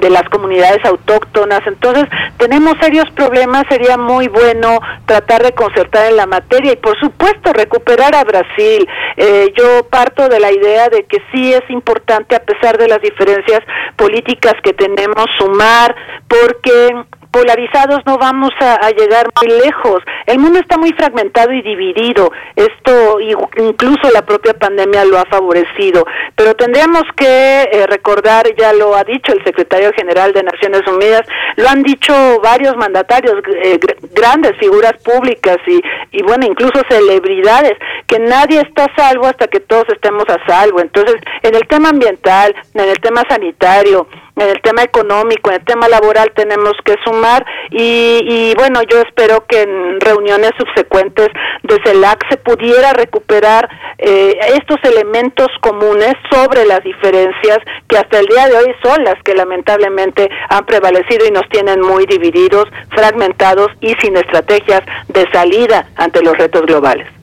[0.00, 1.60] de las comunidades autóctonas.
[1.66, 2.04] Entonces,
[2.38, 7.52] tenemos serios problemas, sería muy bueno tratar de concertar en la materia y, por supuesto,
[7.52, 8.86] recuperar a Brasil.
[9.16, 13.00] Eh, yo parto de la idea de que sí es importante, a pesar de las
[13.00, 13.60] diferencias
[13.96, 15.94] políticas que tenemos, sumar,
[16.28, 17.04] porque
[17.36, 20.02] polarizados no vamos a, llegar muy lejos.
[20.24, 22.32] El mundo está muy fragmentado y dividido.
[22.54, 26.06] Esto incluso la propia pandemia lo ha favorecido.
[26.34, 31.26] Pero tendríamos que eh, recordar, ya lo ha dicho el secretario general de Naciones Unidas,
[31.56, 33.78] lo han dicho varios mandatarios, eh,
[34.14, 37.74] grandes figuras públicas y, y bueno, incluso celebridades,
[38.06, 40.80] que nadie está a salvo hasta que todos estemos a salvo.
[40.80, 45.64] Entonces, en el tema ambiental, en el tema sanitario, en el tema económico, en el
[45.64, 51.28] tema laboral tenemos que sumar y, bueno, yo espero que en reuniones subsecuentes
[51.62, 53.68] de CELAC se pudiera recuperar
[53.98, 57.58] eh, estos elementos comunes sobre las diferencias
[57.88, 61.80] que hasta el día de hoy son las que lamentablemente han prevalecido y nos tienen
[61.80, 67.15] muy divididos, fragmentados y sin estrategias de salida ante los retos globales.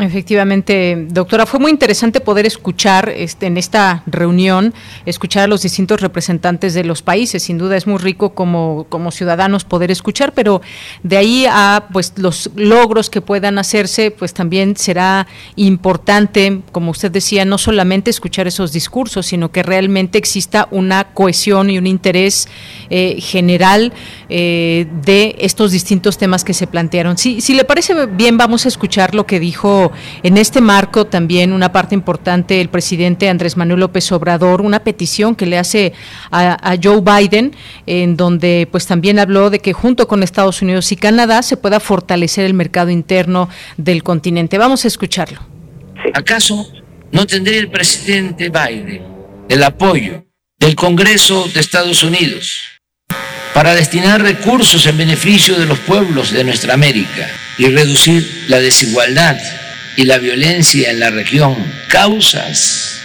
[0.00, 4.72] Efectivamente, doctora, fue muy interesante poder escuchar este, en esta reunión,
[5.06, 7.42] escuchar a los distintos representantes de los países.
[7.42, 10.62] Sin duda es muy rico como, como ciudadanos poder escuchar, pero
[11.02, 15.26] de ahí a pues los logros que puedan hacerse, pues también será
[15.56, 21.70] importante, como usted decía, no solamente escuchar esos discursos, sino que realmente exista una cohesión
[21.70, 22.46] y un interés
[22.88, 23.92] eh, general
[24.28, 27.18] eh, de estos distintos temas que se plantearon.
[27.18, 29.87] Si, si le parece bien, vamos a escuchar lo que dijo
[30.22, 35.34] en este marco también una parte importante el presidente Andrés Manuel López Obrador, una petición
[35.34, 35.92] que le hace
[36.30, 37.54] a, Joe Biden,
[37.86, 41.80] en donde pues también habló de que junto con Estados Unidos y Canadá se pueda
[41.80, 44.58] fortalecer el mercado interno del continente.
[44.58, 45.40] Vamos a escucharlo.
[46.14, 46.66] ¿Acaso
[47.10, 49.02] no tendría el presidente Biden
[49.48, 50.26] el apoyo
[50.58, 52.78] del Congreso de Estados Unidos
[53.54, 59.36] para destinar recursos en beneficio de los pueblos de nuestra América y reducir la desigualdad
[59.98, 61.56] y la violencia en la región,
[61.88, 63.02] causas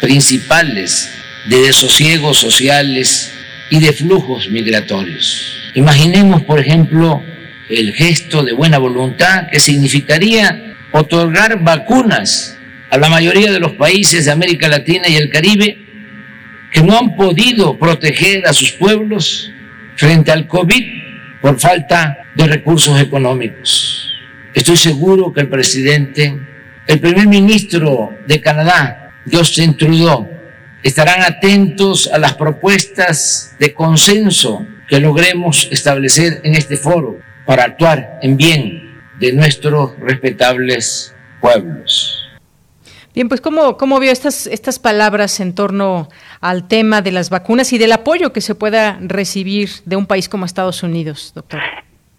[0.00, 1.12] principales
[1.44, 3.30] de desosiegos sociales
[3.68, 5.70] y de flujos migratorios.
[5.74, 7.22] Imaginemos, por ejemplo,
[7.68, 12.56] el gesto de buena voluntad que significaría otorgar vacunas
[12.88, 15.76] a la mayoría de los países de América Latina y el Caribe
[16.72, 19.52] que no han podido proteger a sus pueblos
[19.94, 20.84] frente al COVID
[21.42, 24.09] por falta de recursos económicos.
[24.54, 26.38] Estoy seguro que el presidente,
[26.86, 30.28] el primer ministro de Canadá, Justin Trudeau,
[30.82, 38.18] estarán atentos a las propuestas de consenso que logremos establecer en este foro para actuar
[38.22, 42.26] en bien de nuestros respetables pueblos.
[43.14, 46.08] Bien, pues ¿cómo, cómo vio estas, estas palabras en torno
[46.40, 50.28] al tema de las vacunas y del apoyo que se pueda recibir de un país
[50.28, 51.60] como Estados Unidos, doctor?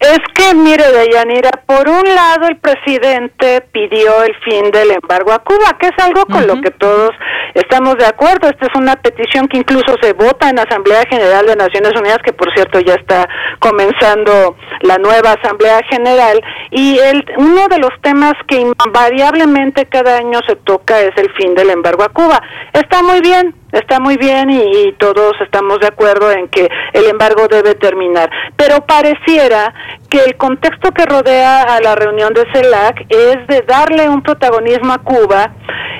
[0.01, 5.43] Es que, mire, Deyanira, por un lado el presidente pidió el fin del embargo a
[5.43, 7.11] Cuba, que es algo con lo que todos
[7.53, 8.49] estamos de acuerdo.
[8.49, 12.17] Esta es una petición que incluso se vota en la Asamblea General de Naciones Unidas,
[12.25, 13.29] que por cierto ya está
[13.59, 16.41] comenzando la nueva Asamblea General.
[16.71, 21.53] Y el, uno de los temas que invariablemente cada año se toca es el fin
[21.53, 22.41] del embargo a Cuba.
[22.73, 27.47] Está muy bien, está muy bien y, todos estamos de acuerdo en que el embargo
[27.47, 28.29] debe terminar.
[28.55, 29.73] Pero pareciera
[30.09, 34.93] que el contexto que rodea a la reunión de CELAC es de darle un protagonismo
[34.93, 35.51] a Cuba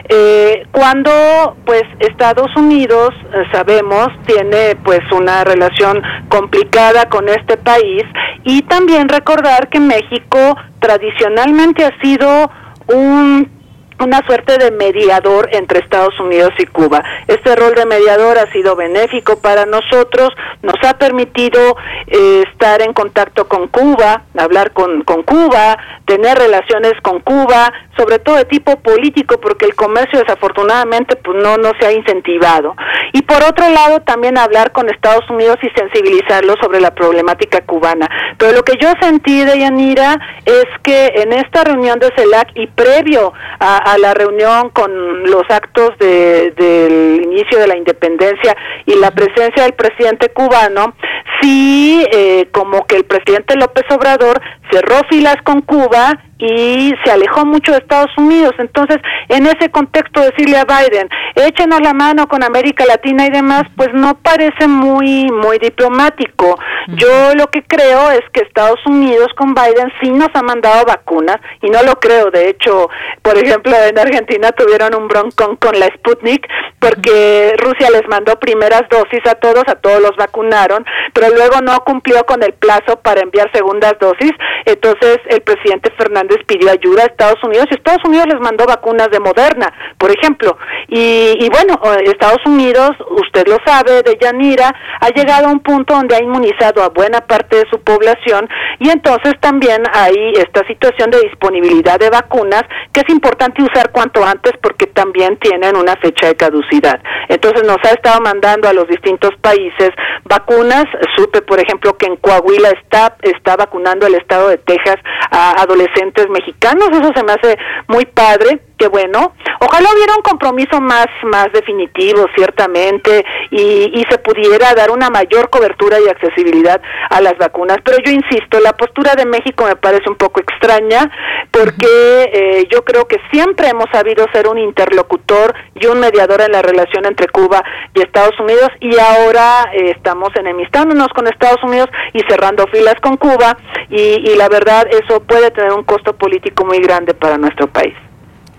[0.10, 8.04] eh, cuando pues Estados Unidos eh, sabemos tiene pues una relación complicada con este país
[8.44, 12.52] y también recordar que México tradicionalmente ha sido
[12.88, 13.61] un
[14.02, 17.04] una suerte de mediador entre Estados Unidos y Cuba.
[17.28, 20.30] Este rol de mediador ha sido benéfico para nosotros,
[20.62, 21.78] nos ha permitido
[22.08, 28.20] eh, estar en contacto con Cuba, hablar con, con Cuba, tener relaciones con Cuba, sobre
[28.20, 32.76] todo de tipo político, porque el comercio desafortunadamente pues no, no se ha incentivado.
[33.14, 38.10] Y por otro lado también hablar con Estados Unidos y sensibilizarlos sobre la problemática cubana.
[38.38, 42.68] Pero lo que yo sentí de Yanira es que en esta reunión de CELAC y
[42.68, 49.64] previo a la reunión con los actos del inicio de la independencia y la presencia
[49.64, 50.96] del presidente cubano,
[51.42, 57.46] sí, eh, como que el presidente López Obrador cerró filas con Cuba y se alejó
[57.46, 58.54] mucho de Estados Unidos.
[58.58, 58.98] Entonces,
[59.30, 63.94] en ese contexto, decirle a Biden, échenos la mano con América Latina y demás, pues
[63.94, 66.60] no parece muy, muy diplomático.
[66.88, 71.38] Yo lo que creo es que Estados Unidos con Biden sí nos ha mandado vacunas
[71.62, 72.32] y no lo creo.
[72.32, 72.90] De hecho,
[73.22, 76.48] por ejemplo, en Argentina tuvieron un broncón con la Sputnik
[76.80, 81.80] porque Rusia les mandó primeras dosis a todos, a todos los vacunaron, pero luego no
[81.84, 84.32] cumplió con el plazo para enviar segundas dosis.
[84.66, 88.66] Entonces, el presidente Fernández Fernández pidió ayuda a Estados Unidos y Estados Unidos les mandó
[88.66, 90.58] vacunas de Moderna, por ejemplo.
[90.88, 95.94] Y, y bueno, Estados Unidos, usted lo sabe, de Yanira, ha llegado a un punto
[95.94, 98.48] donde ha inmunizado a buena parte de su población
[98.80, 102.64] y entonces también hay esta situación de disponibilidad de vacunas
[102.94, 107.02] que es importante usar cuanto antes porque también tienen una fecha de caducidad.
[107.30, 109.92] Entonces nos ha estado mandando a los distintos países
[110.26, 110.86] vacunas.
[111.16, 114.98] Supe, por ejemplo, que en Coahuila está, está vacunando el estado de Texas
[115.32, 116.90] a adolescentes mexicanos.
[116.92, 117.58] Eso se me hace
[117.88, 119.34] muy padre que bueno.
[119.60, 125.98] Ojalá hubiera un compromiso más, más definitivo, ciertamente, y, se pudiera dar una mayor cobertura
[126.00, 127.78] y accesibilidad a las vacunas.
[127.86, 131.12] Pero yo insisto, la postura de México me parece un poco extraña,
[131.52, 131.86] porque
[132.34, 136.64] eh, yo creo que siempre hemos sabido ser un interlocutor y un mediador en la
[136.64, 137.64] relación entre Cuba
[137.94, 143.16] y Estados Unidos, y ahora eh, estamos enemistándonos con Estados Unidos y cerrando filas con
[143.18, 143.56] Cuba,
[143.90, 147.94] y, y la verdad eso puede tener un costo político muy grande para nuestro país.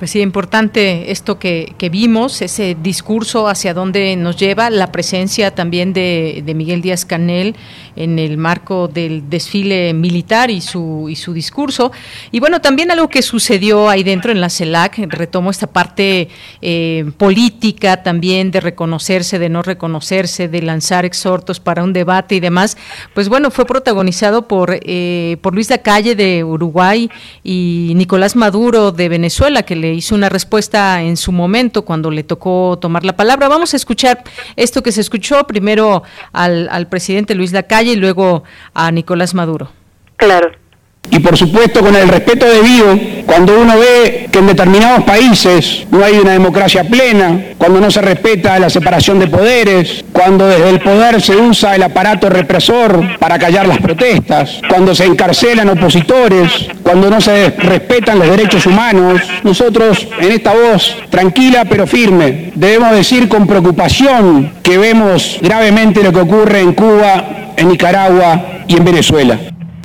[0.02, 5.92] Pues sí, importante esto que, vimos, ese discurso hacia dónde nos lleva, la presencia también
[5.92, 7.54] de, Miguel Díaz Canel
[7.94, 11.92] en el marco del desfile militar y su, y su discurso.
[12.32, 16.28] Y bueno, también algo que sucedió ahí dentro en la CELAC, retomo esta parte
[16.62, 22.40] eh, política también de reconocerse, de no reconocerse, de lanzar exhortos para un debate y
[22.40, 22.76] demás.
[23.14, 27.08] Pues bueno, fue protagonizado por, eh, por Luis Lacalle de Uruguay
[27.44, 32.22] y Nicolás Maduro de Venezuela, que le hizo una respuesta en su momento cuando le
[32.22, 33.48] tocó tomar la palabra.
[33.48, 34.24] Vamos a escuchar
[34.56, 39.70] esto que se escuchó primero al, al presidente Luis Lacalle y luego a Nicolás Maduro.
[40.16, 40.61] Claro.
[41.10, 46.02] Y por supuesto con el respeto debido, cuando uno ve que en determinados países no
[46.02, 50.80] hay una democracia plena, cuando no se respeta la separación de poderes, cuando desde el
[50.80, 57.10] poder se usa el aparato represor para callar las protestas, cuando se encarcelan opositores, cuando
[57.10, 63.28] no se respetan los derechos humanos, nosotros en esta voz tranquila pero firme debemos decir
[63.28, 69.38] con preocupación que vemos gravemente lo que ocurre en Cuba, en Nicaragua y en Venezuela.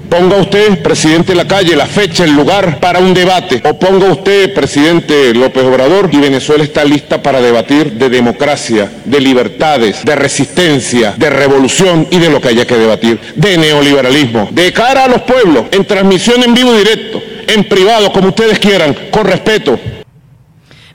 [0.10, 3.62] Ponga usted, presidente de la calle, la fecha, el lugar para un debate.
[3.70, 9.20] O ponga usted, presidente López Obrador, y Venezuela está lista para debatir de democracia, de
[9.20, 14.72] libertades, de resistencia, de revolución y de lo que haya que debatir, de neoliberalismo, de
[14.72, 18.95] cara a los pueblos, en transmisión en vivo y directo, en privado, como ustedes quieran,
[19.12, 19.80] con respeto,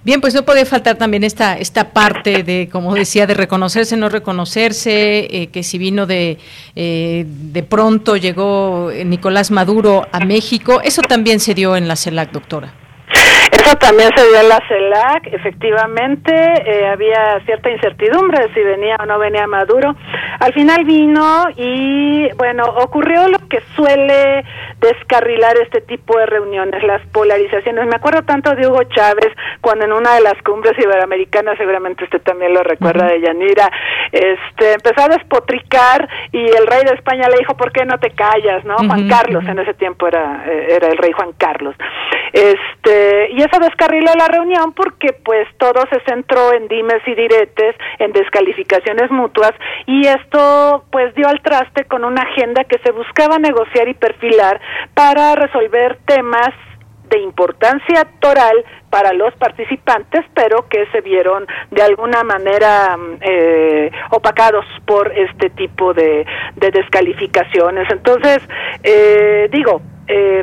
[0.05, 4.09] Bien, pues no puede faltar también esta esta parte de, como decía, de reconocerse, no
[4.09, 6.38] reconocerse, eh, que si vino de
[6.74, 12.32] eh, de pronto llegó Nicolás Maduro a México, eso también se dio en la CELAC,
[12.32, 12.81] doctora.
[13.64, 18.96] Eso también se dio en la CELAC, efectivamente, eh, había cierta incertidumbre de si venía
[18.98, 19.94] o no venía Maduro.
[20.40, 24.44] Al final vino y, bueno, ocurrió lo que suele
[24.80, 27.86] descarrilar este tipo de reuniones, las polarizaciones.
[27.86, 29.28] Me acuerdo tanto de Hugo Chávez
[29.60, 33.70] cuando en una de las cumbres iberoamericanas, seguramente usted también lo recuerda de Yanira,
[34.10, 38.10] este, empezó a despotricar y el rey de España le dijo, ¿por qué no te
[38.10, 38.64] callas?
[38.64, 38.76] ¿no?
[38.76, 41.76] Juan Carlos, en ese tiempo era, era el rey Juan Carlos.
[42.32, 47.76] Este, y eso descarriló la reunión porque pues todo se centró en dimes y diretes,
[47.98, 49.53] en descalificaciones mutuas
[49.86, 54.61] y esto pues dio al traste con una agenda que se buscaba negociar y perfilar
[54.94, 56.50] para resolver temas
[57.11, 63.90] de importancia toral para los participantes, pero que se vieron de alguna manera mm, eh,
[64.11, 66.24] opacados por este tipo de,
[66.57, 67.90] de descalificaciones.
[67.90, 68.38] Entonces,
[68.82, 70.42] eh, digo, eh,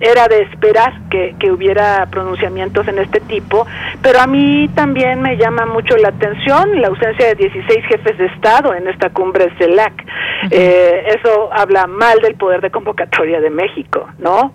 [0.00, 3.66] era de esperar que, que, hubiera pronunciamientos en este tipo,
[4.02, 8.26] pero a mí también me llama mucho la atención la ausencia de 16 jefes de
[8.26, 9.92] Estado en esta cumbre CELAC.
[10.50, 14.54] eh, eso habla mal del poder de convocatoria de México, ¿no?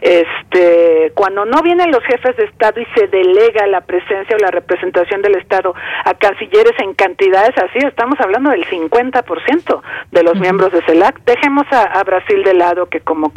[0.00, 4.50] Este, cuando no vienen los jefes de Estado y se delega la presencia o la
[4.50, 5.74] representación del Estado
[6.04, 11.20] a cancilleres en cantidades así, estamos hablando del 50% de los miembros de CELAC.
[11.24, 13.30] Dejemos a, a Brasil de lado, que como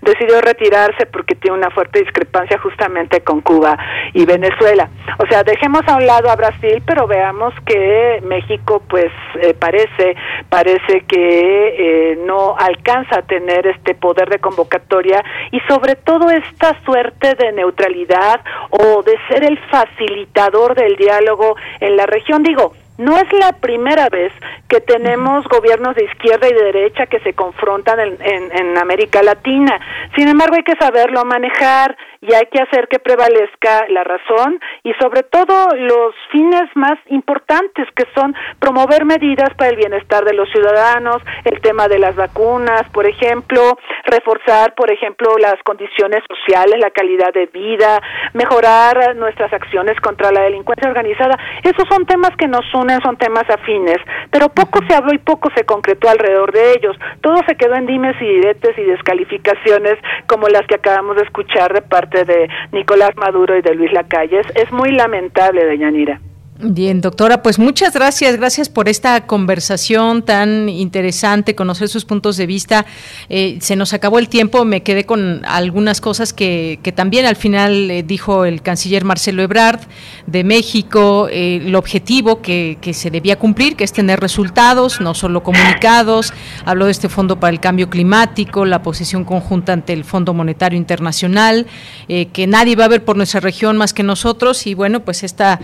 [0.00, 3.76] decidió retirarse porque tiene una fuerte discrepancia justamente con Cuba
[4.12, 4.88] y Venezuela.
[5.18, 10.16] O sea, dejemos a un lado a Brasil, pero veamos que México, pues, eh, parece,
[10.48, 16.76] parece que eh, no alcanza a tener este poder de convocatoria y sobre todo esta
[16.84, 18.40] suerte de neutralidad
[18.70, 22.42] o de ser el facilitador del diálogo en la región.
[22.42, 24.32] Digo, no es la primera vez
[24.68, 29.22] que tenemos gobiernos de izquierda y de derecha que se confrontan en, en, en, América
[29.22, 29.80] Latina.
[30.14, 34.92] Sin embargo, hay que saberlo manejar y hay que hacer que prevalezca la razón y
[34.94, 40.48] sobre todo los fines más importantes que son promover medidas para el bienestar de los
[40.50, 46.90] ciudadanos, el tema de las vacunas, por ejemplo, reforzar, por ejemplo, las condiciones sociales, la
[46.90, 48.00] calidad de vida,
[48.34, 51.36] mejorar nuestras acciones contra la delincuencia organizada.
[51.64, 53.98] Esos son temas que nos unen, son temas afines,
[54.30, 56.96] pero poco se habló y poco se concretó alrededor de ellos.
[57.20, 59.98] Todo se quedó en dimes y diretes y descalificaciones
[60.28, 64.42] como las que acabamos de escuchar de parte de Nicolás Maduro y de Luis Lacalle.
[64.54, 66.20] Es, muy lamentable, doña Nira.
[66.64, 72.46] Bien, doctora, pues muchas gracias, gracias por esta conversación tan interesante, conocer sus puntos de
[72.46, 72.86] vista.
[73.28, 77.34] Eh, se nos acabó el tiempo, me quedé con algunas cosas que, que también al
[77.34, 79.80] final eh, dijo el canciller Marcelo Ebrard
[80.28, 85.14] de México, eh, el objetivo que, que, se debía cumplir, que es tener resultados, no
[85.14, 86.32] solo comunicados.
[86.64, 90.78] Habló de este Fondo para el Cambio Climático, la posición conjunta ante el Fondo Monetario
[90.78, 91.66] Internacional,
[92.06, 95.58] que nadie va a ver por nuestra región más que nosotros y bueno, pues esta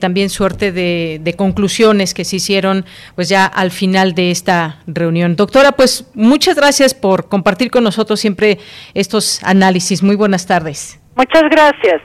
[0.00, 5.36] también suerte de, conclusiones que se hicieron pues ya al final de esta reunión.
[5.36, 8.58] Doctora, pues muchas gracias por compartir con nosotros siempre
[8.92, 10.02] estos análisis.
[10.02, 11.00] Muy buenas tardes.
[11.16, 12.02] Muchas gracias.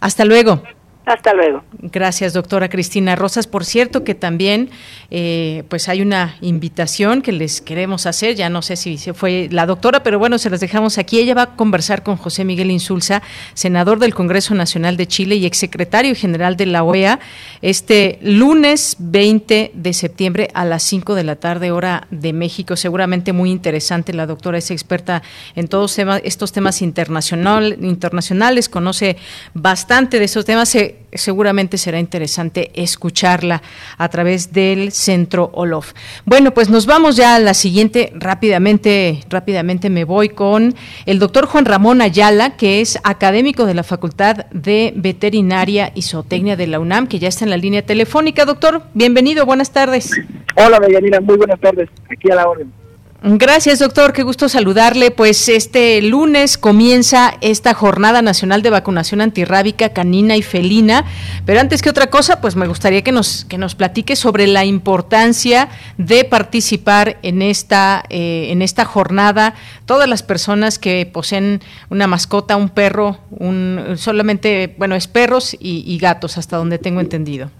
[0.00, 0.62] Hasta luego.
[1.08, 1.62] Hasta luego.
[1.80, 3.46] Gracias, doctora Cristina Rosas.
[3.46, 4.68] Por cierto, que también
[5.10, 8.34] eh, pues hay una invitación que les queremos hacer.
[8.34, 11.18] Ya no sé si se fue la doctora, pero bueno, se las dejamos aquí.
[11.18, 13.22] Ella va a conversar con José Miguel Insulza,
[13.54, 17.20] senador del Congreso Nacional de Chile y exsecretario general de la OEA,
[17.62, 22.76] este lunes 20 de septiembre a las 5 de la tarde, hora de México.
[22.76, 24.12] Seguramente muy interesante.
[24.12, 25.22] La doctora es experta
[25.56, 29.16] en todos estos temas internacional, internacionales, conoce
[29.54, 30.68] bastante de esos temas.
[30.68, 33.62] Se seguramente será interesante escucharla
[33.96, 35.92] a través del Centro Olof.
[36.24, 40.74] Bueno, pues nos vamos ya a la siguiente, rápidamente, rápidamente me voy con
[41.06, 46.56] el doctor Juan Ramón Ayala, que es académico de la Facultad de Veterinaria y Zootecnia
[46.56, 48.44] de la UNAM, que ya está en la línea telefónica.
[48.44, 50.10] Doctor, bienvenido, buenas tardes.
[50.56, 52.72] Hola, Medianina, muy buenas tardes, aquí a la orden.
[53.20, 54.12] Gracias, doctor.
[54.12, 55.10] Qué gusto saludarle.
[55.10, 61.04] Pues este lunes comienza esta Jornada Nacional de Vacunación Antirrábica Canina y Felina.
[61.44, 64.64] Pero antes que otra cosa, pues me gustaría que nos, que nos platique sobre la
[64.64, 69.54] importancia de participar en esta, eh, en esta jornada.
[69.84, 71.58] Todas las personas que poseen
[71.90, 77.00] una mascota, un perro, un, solamente, bueno, es perros y, y gatos, hasta donde tengo
[77.00, 77.50] entendido.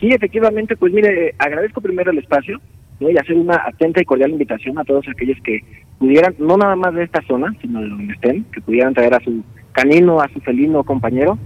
[0.00, 2.62] Sí, efectivamente, pues mire, agradezco primero el espacio
[3.10, 5.60] y hacer una atenta y cordial invitación a todos aquellos que
[5.98, 9.20] pudieran, no nada más de esta zona, sino de donde estén, que pudieran traer a
[9.20, 9.42] su
[9.72, 11.38] canino, a su felino compañero,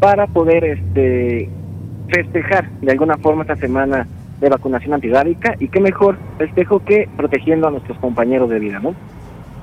[0.00, 1.48] para poder este
[2.08, 4.06] festejar de alguna forma esta semana
[4.40, 8.94] de vacunación antidábica y qué mejor festejo que protegiendo a nuestros compañeros de vida, ¿no?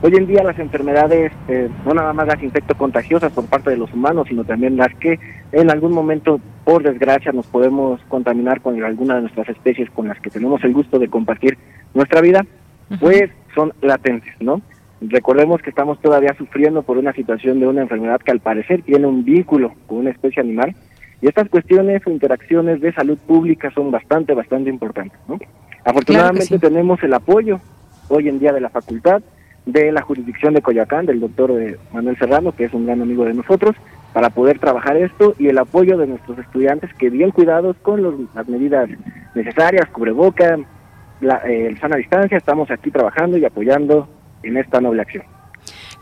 [0.04, 3.78] Hoy en día las enfermedades, eh, no nada más las infecto contagiosas por parte de
[3.78, 5.20] los humanos, sino también las que
[5.52, 10.20] en algún momento, por desgracia, nos podemos contaminar con alguna de nuestras especies con las
[10.20, 11.56] que tenemos el gusto de compartir
[11.94, 12.44] nuestra vida,
[13.00, 14.62] pues son latentes, ¿no?
[15.02, 19.06] Recordemos que estamos todavía sufriendo por una situación de una enfermedad que al parecer tiene
[19.06, 20.76] un vínculo con una especie animal
[21.22, 25.38] y estas cuestiones o interacciones de salud pública son bastante, bastante importantes, ¿no?
[25.86, 27.60] Afortunadamente tenemos el apoyo
[28.10, 29.22] hoy en día de la facultad,
[29.66, 33.26] de la jurisdicción de Coyoacán, del doctor eh, Manuel Serrano, que es un gran amigo
[33.26, 33.76] de nosotros,
[34.14, 38.16] para poder trabajar esto y el apoyo de nuestros estudiantes que bien cuidados con los,
[38.36, 38.90] las medidas
[39.36, 40.58] necesarias, cubreboca,
[41.22, 44.10] la, eh, sana distancia, estamos aquí trabajando y apoyando
[44.44, 45.24] en esta noble acción.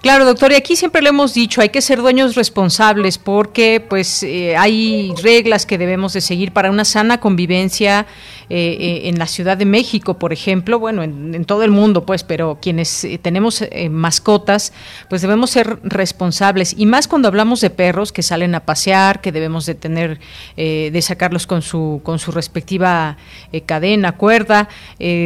[0.01, 4.23] Claro, doctor, y aquí siempre le hemos dicho, hay que ser dueños responsables porque pues
[4.23, 8.05] eh, hay reglas que debemos de seguir para una sana convivencia
[8.49, 12.23] eh, eh, en la Ciudad de México, por ejemplo, bueno, en, todo el mundo, pues,
[12.23, 14.71] pero quienes tenemos mascotas,
[15.09, 16.75] pues debemos ser responsables.
[16.77, 20.19] Y más cuando hablamos de perros que salen a pasear, que debemos de tener,
[20.55, 23.17] de sacarlos con su con su respectiva
[23.65, 24.69] cadena, cuerda,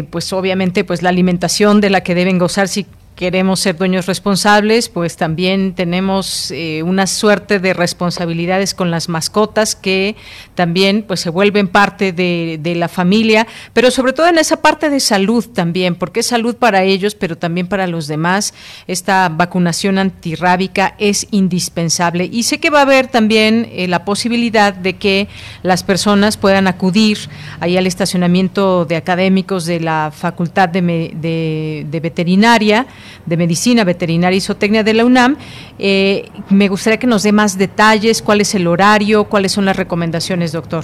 [0.09, 4.89] pues obviamente, pues la alimentación de la que deben gozar si queremos ser dueños responsables,
[4.89, 10.15] pues también tenemos eh, una suerte de responsabilidades con las mascotas que
[10.55, 14.89] también pues se vuelven parte de, de, la familia, pero sobre todo en esa parte
[14.89, 18.53] de salud también, porque es salud para ellos, pero también para los demás.
[18.87, 24.73] Esta vacunación antirrábica es indispensable y sé que va a haber también eh, la posibilidad
[24.73, 25.27] de que
[25.61, 27.17] las personas puedan acudir
[27.59, 32.87] ahí al estacionamiento de académicos de la Facultad de, de, de Veterinaria
[33.25, 35.37] de Medicina Veterinaria y Zootecnia de la UNAM.
[35.79, 39.77] Eh, me gustaría que nos dé más detalles, cuál es el horario, cuáles son las
[39.77, 40.83] recomendaciones, doctor.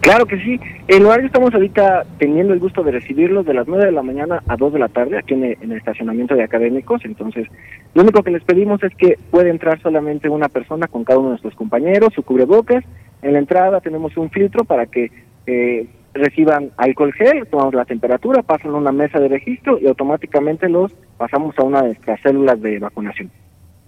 [0.00, 0.60] Claro que sí.
[0.86, 4.42] El horario estamos ahorita teniendo el gusto de recibirlos de las 9 de la mañana
[4.46, 7.04] a 2 de la tarde aquí en el, en el, estacionamiento de académicos.
[7.04, 7.48] Entonces,
[7.94, 11.28] lo único que les pedimos es que puede entrar solamente una persona con cada uno
[11.28, 12.84] de nuestros compañeros, su cubrebocas.
[13.22, 15.10] En la entrada tenemos un filtro para que
[15.46, 15.86] eh,
[16.16, 20.92] reciban alcohol gel, tomamos la temperatura, pasan a una mesa de registro y automáticamente los
[21.16, 23.30] pasamos a una de nuestras células de vacunación.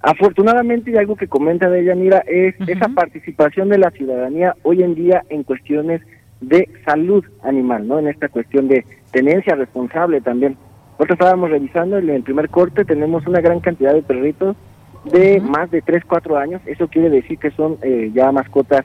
[0.01, 4.83] Afortunadamente, y algo que comenta de ella, mira, es esa participación de la ciudadanía hoy
[4.83, 6.03] en día en cuestiones
[6.41, 7.99] de salud animal, ¿no?
[7.99, 10.57] En esta cuestión de tenencia responsable también.
[10.93, 14.57] Nosotros estábamos revisando en el primer corte, tenemos una gran cantidad de perritos
[15.05, 16.63] de más de 3, 4 años.
[16.67, 18.85] Eso quiere decir que son eh, ya mascotas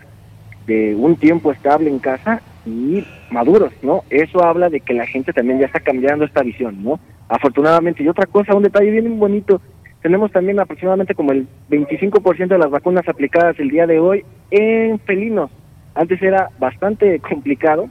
[0.66, 3.04] de un tiempo estable en casa y
[3.34, 4.04] maduros, ¿no?
[4.10, 7.00] Eso habla de que la gente también ya está cambiando esta visión, ¿no?
[7.28, 8.04] Afortunadamente.
[8.04, 9.60] Y otra cosa, un detalle bien bonito,
[10.02, 15.00] tenemos también aproximadamente como el 25% de las vacunas aplicadas el día de hoy en
[15.00, 15.50] felinos.
[15.96, 17.88] Antes era bastante complicado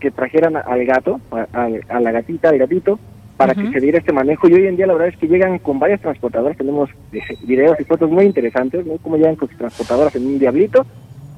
[0.00, 1.68] que trajeran al gato, a,
[2.00, 2.98] la gatita, al gatito,
[3.36, 4.48] para que se diera este manejo.
[4.48, 6.56] Y hoy en día la verdad es que llegan con varias transportadoras.
[6.56, 8.98] Tenemos eh, videos y fotos muy interesantes, ¿no?
[8.98, 10.84] Cómo llegan con sus transportadoras en un diablito,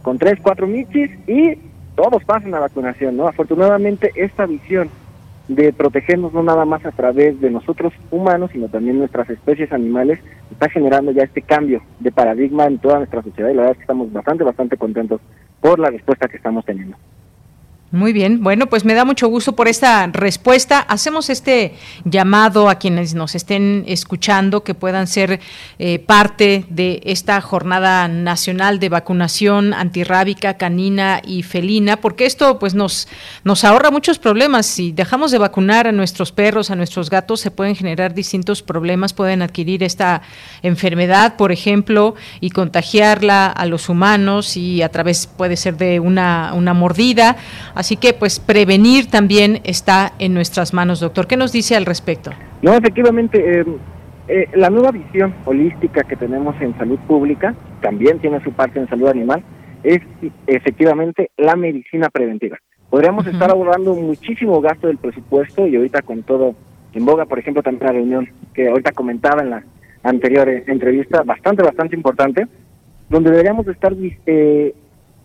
[0.02, 1.58] con tres, cuatro michis y
[1.96, 3.26] todos pasan a vacunación, ¿no?
[3.26, 4.90] Afortunadamente esta visión
[5.48, 10.20] de protegernos no nada más a través de nosotros humanos, sino también nuestras especies animales,
[10.50, 13.78] está generando ya este cambio de paradigma en toda nuestra sociedad y la verdad es
[13.78, 15.20] que estamos bastante, bastante contentos
[15.60, 16.96] por la respuesta que estamos teniendo.
[17.96, 20.80] Muy bien, bueno, pues me da mucho gusto por esta respuesta.
[20.80, 21.72] Hacemos este
[22.04, 25.40] llamado a quienes nos estén escuchando que puedan ser
[25.78, 32.74] eh, parte de esta jornada nacional de vacunación antirrábica canina y felina, porque esto pues
[32.74, 33.08] nos,
[33.44, 34.66] nos ahorra muchos problemas.
[34.66, 39.14] Si dejamos de vacunar a nuestros perros, a nuestros gatos, se pueden generar distintos problemas,
[39.14, 40.20] pueden adquirir esta
[40.60, 46.52] enfermedad, por ejemplo, y contagiarla a los humanos y a través puede ser de una,
[46.52, 47.38] una mordida.
[47.94, 51.28] Que, pues, prevenir también está en nuestras manos, doctor.
[51.28, 52.32] ¿Qué nos dice al respecto?
[52.62, 53.64] No, efectivamente, eh,
[54.26, 58.88] eh, la nueva visión holística que tenemos en salud pública, también tiene su parte en
[58.88, 59.44] salud animal,
[59.84, 60.00] es
[60.48, 62.58] efectivamente la medicina preventiva.
[62.90, 66.56] Podríamos estar abordando muchísimo gasto del presupuesto y ahorita con todo
[66.92, 69.62] en boga, por ejemplo, también la reunión que ahorita comentaba en la
[70.02, 72.46] anterior eh, entrevista, bastante, bastante importante,
[73.10, 73.92] donde deberíamos estar
[74.26, 74.74] eh,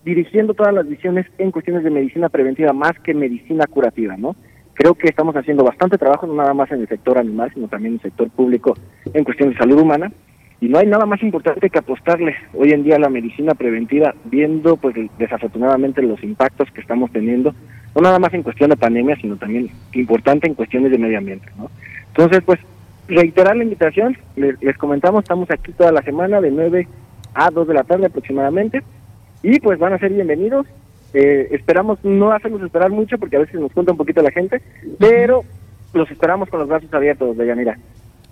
[0.03, 4.35] dirigiendo todas las visiones en cuestiones de medicina preventiva más que medicina curativa, ¿no?
[4.73, 7.93] Creo que estamos haciendo bastante trabajo, no nada más en el sector animal, sino también
[7.93, 8.75] en el sector público
[9.13, 10.11] en cuestiones de salud humana.
[10.59, 14.13] Y no hay nada más importante que apostarle hoy en día a la medicina preventiva,
[14.25, 17.53] viendo pues desafortunadamente los impactos que estamos teniendo,
[17.95, 21.47] no nada más en cuestión de pandemia, sino también importante en cuestiones de medio ambiente,
[21.57, 21.69] ¿no?
[22.07, 22.59] Entonces, pues,
[23.07, 26.87] reiterar la invitación, les, les comentamos, estamos aquí toda la semana de 9
[27.33, 28.83] a 2 de la tarde aproximadamente,
[29.43, 30.67] y pues van a ser bienvenidos.
[31.13, 34.61] Eh, esperamos no hacerlos esperar mucho porque a veces nos cuenta un poquito la gente,
[34.97, 35.43] pero
[35.93, 37.77] los esperamos con los brazos abiertos, de Yanira.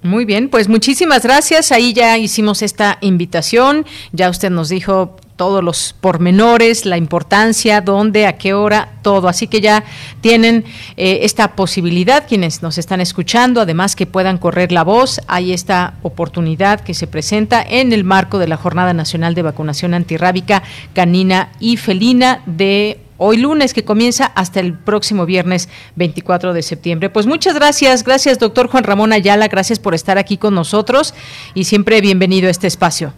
[0.02, 1.72] Muy bien, pues muchísimas gracias.
[1.74, 3.86] Ahí ya hicimos esta invitación.
[4.14, 9.30] Ya usted nos dijo todos los pormenores, la importancia, dónde, a qué hora, todo.
[9.30, 9.86] Así que ya
[10.20, 10.66] tienen
[10.98, 15.22] eh, esta posibilidad quienes nos están escuchando, además que puedan correr la voz.
[15.28, 19.94] Hay esta oportunidad que se presenta en el marco de la Jornada Nacional de Vacunación
[19.94, 20.62] Antirrábica
[20.94, 27.10] Canina y Felina de hoy lunes que comienza hasta el próximo viernes 24 de septiembre.
[27.10, 31.14] Pues muchas gracias, gracias doctor Juan Ramón Ayala, gracias por estar aquí con nosotros
[31.54, 33.14] y siempre bienvenido a este espacio.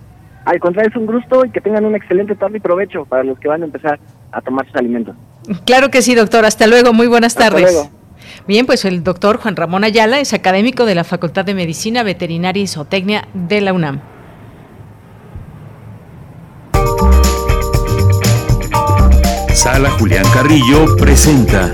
[0.45, 3.37] Al contrario, es un gusto y que tengan un excelente tarde y provecho para los
[3.39, 3.99] que van a empezar
[4.31, 5.15] a tomar sus alimentos.
[5.65, 6.45] Claro que sí, doctor.
[6.45, 6.93] Hasta luego.
[6.93, 7.89] Muy buenas tardes.
[8.47, 12.63] Bien, pues el doctor Juan Ramón Ayala es académico de la Facultad de Medicina Veterinaria
[12.63, 14.01] y Zootecnia de la UNAM.
[19.53, 21.71] Sala Julián Carrillo presenta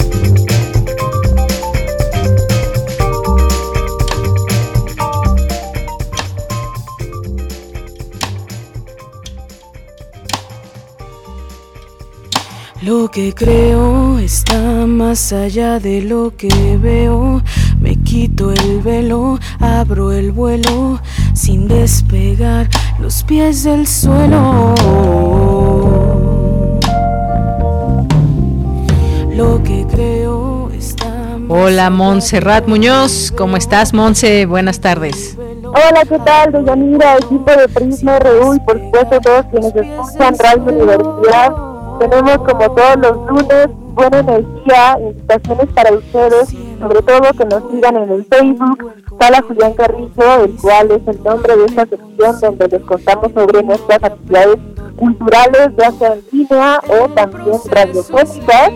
[12.83, 17.41] Lo que creo está más allá de lo que veo.
[17.81, 20.99] Me quito el velo, abro el vuelo
[21.33, 22.69] sin despegar
[22.99, 24.75] los pies del suelo.
[29.35, 34.45] Lo que creo está Hola Montserrat Muñoz, ¿cómo estás Monse?
[34.45, 35.35] Buenas tardes.
[35.63, 36.51] Hola, ¿qué tal?
[36.51, 42.75] Deyanira, equipo de Prisma RU y por supuesto todos quienes escuchan Radio Universidad tenemos como
[42.75, 43.67] todos los lunes
[43.97, 49.73] buena energía, invitaciones para ustedes, sobre todo que nos sigan en el Facebook, Sala Julián
[49.73, 54.57] Carrillo, el cual es el nombre de esta sección donde les contamos sobre nuestras actividades
[54.97, 58.71] culturales, ya sea en línea o también radiofónicas.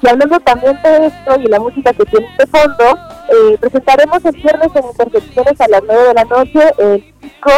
[0.00, 4.32] Y hablando también de esto y la música que tiene este fondo, eh, presentaremos el
[4.32, 7.50] viernes en Intersecciones a las 9 de la noche el disco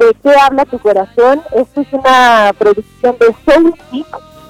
[0.00, 1.42] de qué habla tu corazón.
[1.52, 3.74] Esto es una producción de Soul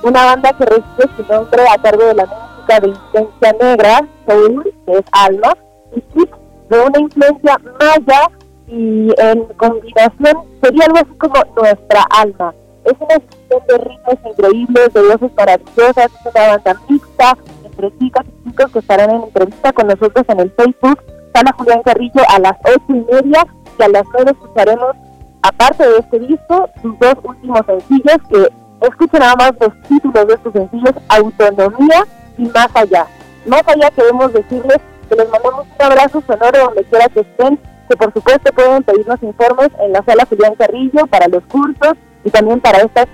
[0.03, 4.75] una banda que recibe su nombre a cargo de la música de influencia negra, Soul,
[4.87, 5.57] que es alma,
[5.95, 6.37] y Kick,
[6.69, 8.31] de una influencia maya
[8.69, 12.55] y en combinación sería algo así como nuestra alma.
[12.85, 18.27] Es una expresión de ritmos increíbles, de voces maravillosas, es una banda mixta entre chicas
[18.27, 21.03] y chicos que estarán en entrevista con nosotros en el Facebook.
[21.35, 23.47] Sala Julián Carrillo a las ocho y media
[23.79, 24.97] y a las nueve escucharemos,
[25.43, 28.49] aparte de este disco, sus dos últimos sencillos que
[28.87, 32.05] escuchen nada más los títulos de estos sencillos, Autonomía
[32.39, 33.07] y Más Allá.
[33.47, 37.59] Más allá queremos decirles que les mandamos un abrazo sonoro donde quiera que estén
[37.89, 42.31] que por supuesto pueden pedirnos informes en la sala Julián Carrillo para los cursos y
[42.31, 43.07] también para estas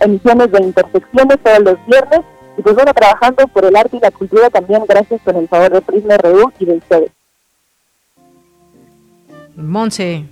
[0.00, 2.20] emisiones de intersecciones todos los viernes.
[2.58, 5.72] Y pues bueno, trabajando por el arte y la cultura también gracias con el favor
[5.72, 7.10] de Prisma RU y de ustedes.
[9.56, 10.24] Monse,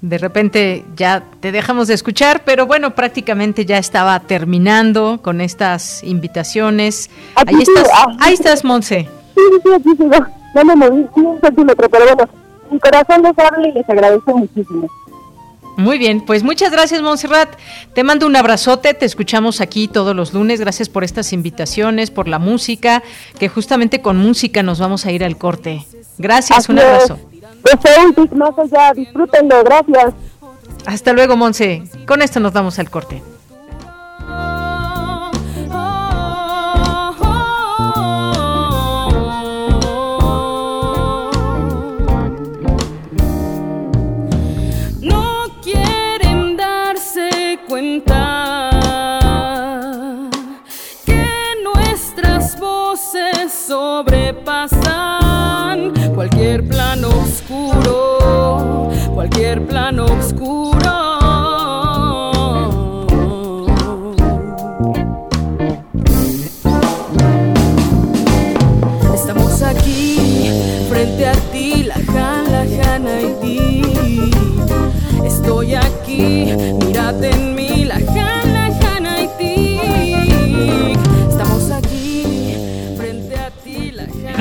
[0.00, 6.02] de repente ya te dejamos de escuchar, pero bueno, prácticamente ya estaba terminando con estas
[6.04, 7.10] invitaciones.
[7.36, 9.08] ahí estás, ah, ahí estás, Monse.
[9.34, 10.26] Sí, sí, aquí sigo.
[10.54, 12.28] No me moví un centímetro, pero bueno,
[12.70, 14.88] mi corazón les habla y les agradezco muchísimo.
[15.76, 17.56] Muy bien, pues muchas gracias Montserrat.
[17.94, 20.60] Te mando un abrazote, te escuchamos aquí todos los lunes.
[20.60, 23.02] Gracias por estas invitaciones, por la música,
[23.38, 25.84] que justamente con música nos vamos a ir al corte.
[26.18, 27.18] Gracias, un abrazo.
[28.36, 30.14] más allá, disfrútenlo, gracias.
[30.86, 31.82] Hasta luego, Monse.
[32.06, 33.22] Con esto nos damos al corte.
[53.66, 54.74] Sobrepasan
[56.14, 60.74] cualquier plano oscuro, cualquier plano oscuro.
[69.14, 70.50] Estamos aquí
[70.90, 73.82] frente a ti, la jana, jana y ti.
[75.24, 76.52] Estoy aquí,
[76.84, 77.43] mírate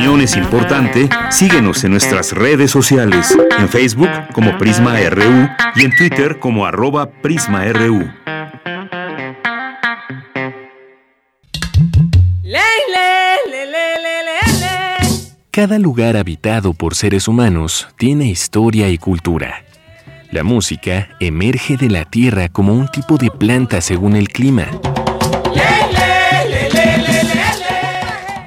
[0.04, 5.96] opinión es importante, síguenos en nuestras redes sociales, en Facebook como Prisma RU y en
[5.96, 8.12] Twitter como arroba PrismaRU.
[15.52, 19.64] Cada lugar habitado por seres humanos tiene historia y cultura.
[20.32, 24.68] La música emerge de la tierra como un tipo de planta según el clima.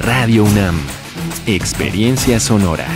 [0.00, 0.80] Radio UNAM,
[1.44, 2.86] experiencia sonora.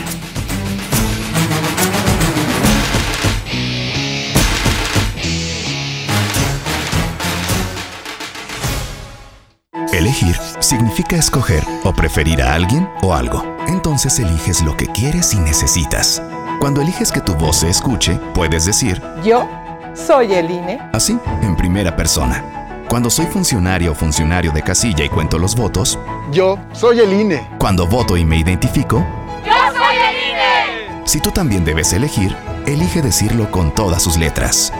[9.92, 13.44] Elegir significa escoger o preferir a alguien o algo.
[13.68, 16.22] Entonces eliges lo que quieres y necesitas.
[16.58, 19.46] Cuando eliges que tu voz se escuche, puedes decir, yo
[19.92, 20.80] soy el INE.
[20.94, 22.63] Así, en primera persona.
[22.94, 25.98] Cuando soy funcionario o funcionario de casilla y cuento los votos,
[26.30, 27.44] yo soy el INE.
[27.58, 29.04] Cuando voto y me identifico,
[29.44, 31.02] yo soy el INE.
[31.04, 32.36] Si tú también debes elegir,
[32.66, 34.72] elige decirlo con todas sus letras.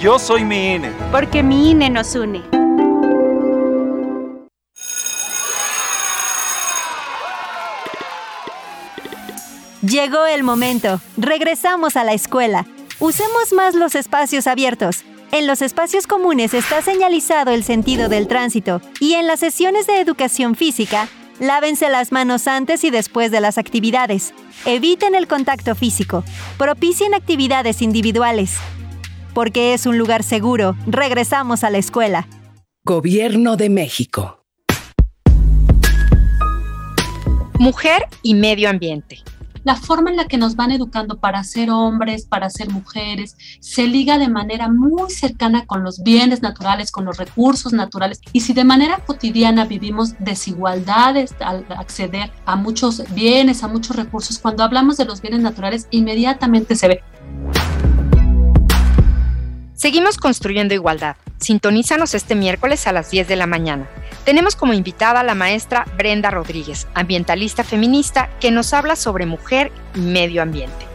[0.00, 0.90] Yo soy mi INE.
[1.12, 2.42] Porque mi INE nos une.
[9.82, 11.00] Llegó el momento.
[11.16, 12.66] Regresamos a la escuela.
[12.98, 15.04] Usemos más los espacios abiertos.
[15.34, 19.98] En los espacios comunes está señalizado el sentido del tránsito y en las sesiones de
[19.98, 21.08] educación física,
[21.40, 24.34] lávense las manos antes y después de las actividades.
[24.66, 26.22] Eviten el contacto físico.
[26.58, 28.58] Propicien actividades individuales.
[29.32, 32.28] Porque es un lugar seguro, regresamos a la escuela.
[32.84, 34.44] Gobierno de México.
[37.58, 39.22] Mujer y medio ambiente
[39.64, 43.86] la forma en la que nos van educando para ser hombres, para ser mujeres, se
[43.86, 48.20] liga de manera muy cercana con los bienes naturales, con los recursos naturales.
[48.32, 54.38] Y si de manera cotidiana vivimos desigualdades al acceder a muchos bienes, a muchos recursos,
[54.38, 57.91] cuando hablamos de los bienes naturales, inmediatamente se ve.
[59.82, 61.16] Seguimos construyendo igualdad.
[61.38, 63.88] Sintonízanos este miércoles a las 10 de la mañana.
[64.24, 69.72] Tenemos como invitada a la maestra Brenda Rodríguez, ambientalista feminista, que nos habla sobre mujer
[69.96, 70.86] y medio ambiente.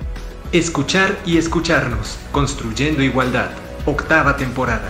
[0.53, 3.49] Escuchar y escucharnos, construyendo igualdad,
[3.85, 4.89] octava temporada.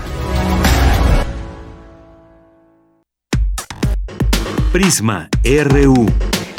[4.71, 6.05] Prisma RU.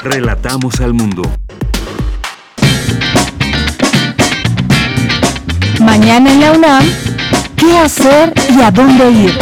[0.02, 1.22] Relatamos al mundo.
[5.78, 7.07] Mañana en la UNAM
[7.58, 9.38] qué hacer y a dónde ir.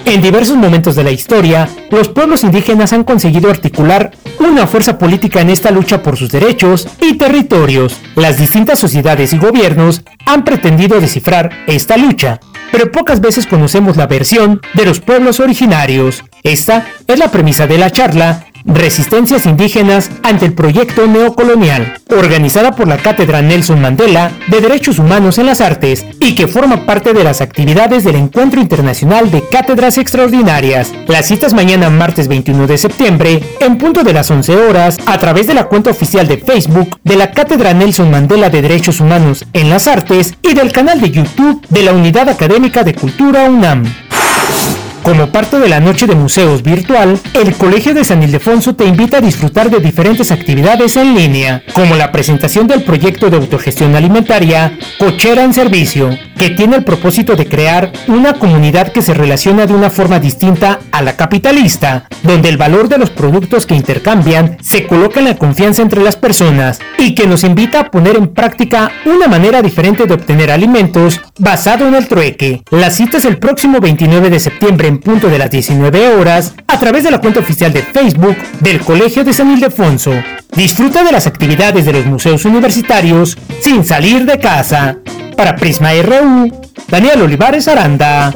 [0.07, 5.41] En diversos momentos de la historia, los pueblos indígenas han conseguido articular una fuerza política
[5.41, 7.97] en esta lucha por sus derechos y territorios.
[8.15, 12.39] Las distintas sociedades y gobiernos han pretendido descifrar esta lucha,
[12.71, 16.23] pero pocas veces conocemos la versión de los pueblos originarios.
[16.41, 22.85] Esta es la premisa de la charla Resistencias indígenas ante el proyecto neocolonial, organizada por
[22.85, 27.23] la Cátedra Nelson Mandela de Derechos Humanos en las Artes y que forma parte de
[27.23, 30.91] las actividades del Encuentro Internacional de Cátedras Extraordinarias.
[31.07, 35.47] Las citas mañana martes 21 de septiembre, en punto de las 11 horas, a través
[35.47, 39.69] de la cuenta oficial de Facebook de la Cátedra Nelson Mandela de Derechos Humanos en
[39.69, 43.85] las Artes y del canal de YouTube de la Unidad Académica de Cultura UNAM.
[45.07, 49.19] Como parte de la noche de museos virtual, el Colegio de San Ildefonso te invita
[49.19, 54.77] a disfrutar de diferentes actividades en línea, como la presentación del proyecto de autogestión alimentaria
[54.99, 59.73] Cochera en Servicio, que tiene el propósito de crear una comunidad que se relaciona de
[59.73, 64.87] una forma distinta a la capitalista, donde el valor de los productos que intercambian se
[64.87, 68.91] coloca en la confianza entre las personas y que nos invita a poner en práctica
[69.05, 72.63] una manera diferente de obtener alimentos basado en el trueque.
[72.71, 76.79] La cita es el próximo 29 de septiembre en punto de las 19 horas a
[76.79, 80.11] través de la cuenta oficial de Facebook del Colegio de San Ildefonso.
[80.55, 84.97] Disfruta de las actividades de los museos universitarios sin salir de casa.
[85.35, 86.51] Para Prisma RU,
[86.87, 88.33] Daniel Olivares Aranda.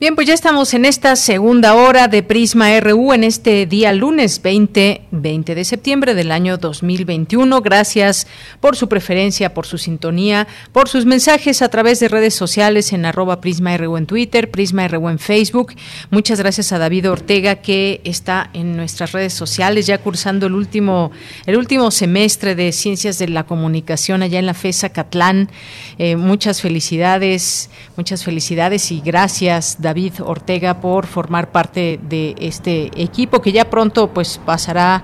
[0.00, 4.40] Bien, pues ya estamos en esta segunda hora de Prisma RU en este día lunes
[4.40, 7.60] 20, 20 de septiembre del año 2021.
[7.60, 8.26] Gracias
[8.60, 13.04] por su preferencia, por su sintonía, por sus mensajes a través de redes sociales en
[13.04, 15.74] arroba Prisma RU en Twitter, Prisma RU en Facebook.
[16.08, 21.10] Muchas gracias a David Ortega que está en nuestras redes sociales ya cursando el último,
[21.44, 25.50] el último semestre de Ciencias de la Comunicación allá en la FESA Catlán.
[25.98, 32.92] Eh, muchas felicidades, muchas felicidades y gracias, David David Ortega por formar parte de este
[32.94, 35.02] equipo que ya pronto pues pasará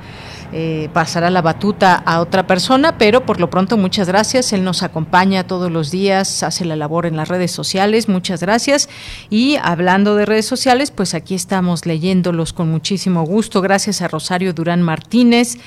[0.53, 4.53] eh, pasará la batuta a otra persona, pero por lo pronto muchas gracias.
[4.53, 8.09] Él nos acompaña todos los días, hace la labor en las redes sociales.
[8.09, 8.89] Muchas gracias.
[9.31, 13.61] Y hablando de redes sociales, pues aquí estamos leyéndolos con muchísimo gusto.
[13.61, 15.59] Gracias a Rosario Durán Martínez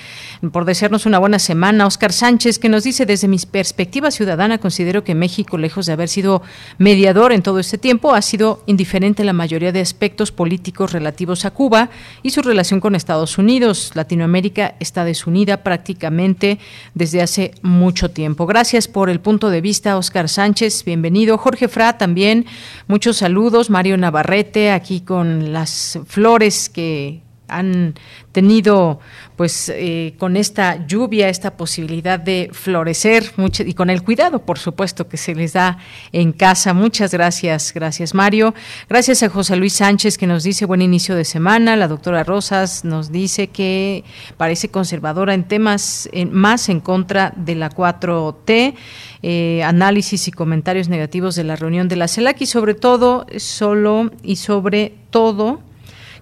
[0.51, 1.85] por desearnos una buena semana.
[1.85, 6.09] Oscar Sánchez, que nos dice, desde mi perspectiva ciudadana, considero que México, lejos de haber
[6.09, 6.41] sido
[6.77, 11.45] mediador en todo este tiempo, ha sido indiferente en la mayoría de aspectos políticos relativos
[11.45, 11.89] a Cuba
[12.23, 13.91] y su relación con Estados Unidos.
[13.95, 16.59] Latinoamérica está desunida prácticamente
[16.93, 18.45] desde hace mucho tiempo.
[18.45, 20.83] Gracias por el punto de vista, Oscar Sánchez.
[20.83, 21.37] Bienvenido.
[21.37, 22.45] Jorge Fra también.
[22.87, 23.69] Muchos saludos.
[23.69, 27.95] Mario Navarrete aquí con las flores que han
[28.31, 28.99] tenido
[29.35, 34.59] pues eh, con esta lluvia esta posibilidad de florecer mucho, y con el cuidado por
[34.59, 35.77] supuesto que se les da
[36.11, 36.73] en casa.
[36.73, 38.53] Muchas gracias gracias Mario.
[38.87, 42.85] Gracias a José Luis Sánchez que nos dice buen inicio de semana la doctora Rosas
[42.85, 44.03] nos dice que
[44.37, 48.75] parece conservadora en temas más en contra de la 4T
[49.21, 54.11] eh, análisis y comentarios negativos de la reunión de la CELAC y sobre todo solo
[54.23, 55.61] y sobre todo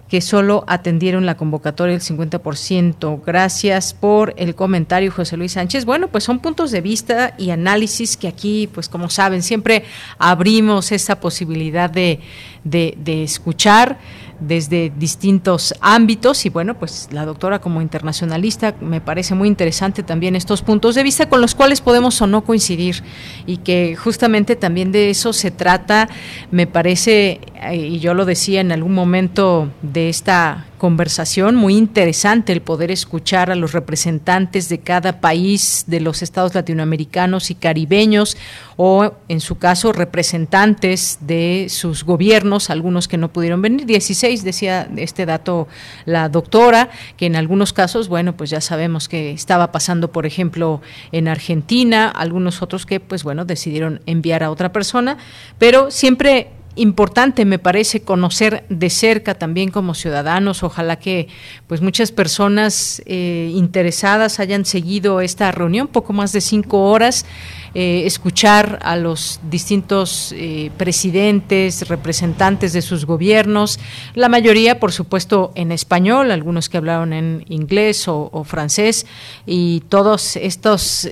[0.08, 3.20] que solo atendieron la convocatoria el 50%.
[3.24, 5.84] Gracias por el comentario, José Luis Sánchez.
[5.84, 9.84] Bueno, pues son puntos de vista y análisis que aquí, pues como saben, siempre
[10.18, 12.20] abrimos esa posibilidad de,
[12.64, 13.98] de, de escuchar
[14.40, 20.36] desde distintos ámbitos y bueno, pues la doctora como internacionalista me parece muy interesante también
[20.36, 23.02] estos puntos de vista con los cuales podemos o no coincidir
[23.46, 26.08] y que justamente también de eso se trata,
[26.50, 32.52] me parece, eh, y yo lo decía en algún momento de esta conversación muy interesante
[32.52, 38.36] el poder escuchar a los representantes de cada país de los estados latinoamericanos y caribeños
[38.76, 44.88] o en su caso representantes de sus gobiernos, algunos que no pudieron venir, 16 decía
[44.96, 45.66] este dato
[46.04, 50.80] la doctora, que en algunos casos, bueno, pues ya sabemos que estaba pasando, por ejemplo,
[51.12, 55.18] en Argentina, algunos otros que pues bueno, decidieron enviar a otra persona,
[55.58, 60.62] pero siempre importante me parece conocer de cerca también como ciudadanos.
[60.62, 61.28] Ojalá que
[61.66, 67.26] pues muchas personas eh, interesadas hayan seguido esta reunión poco más de cinco horas
[67.74, 73.78] eh, escuchar a los distintos eh, presidentes, representantes de sus gobiernos,
[74.14, 79.06] la mayoría, por supuesto, en español, algunos que hablaron en inglés o, francés,
[79.46, 81.08] y todos estos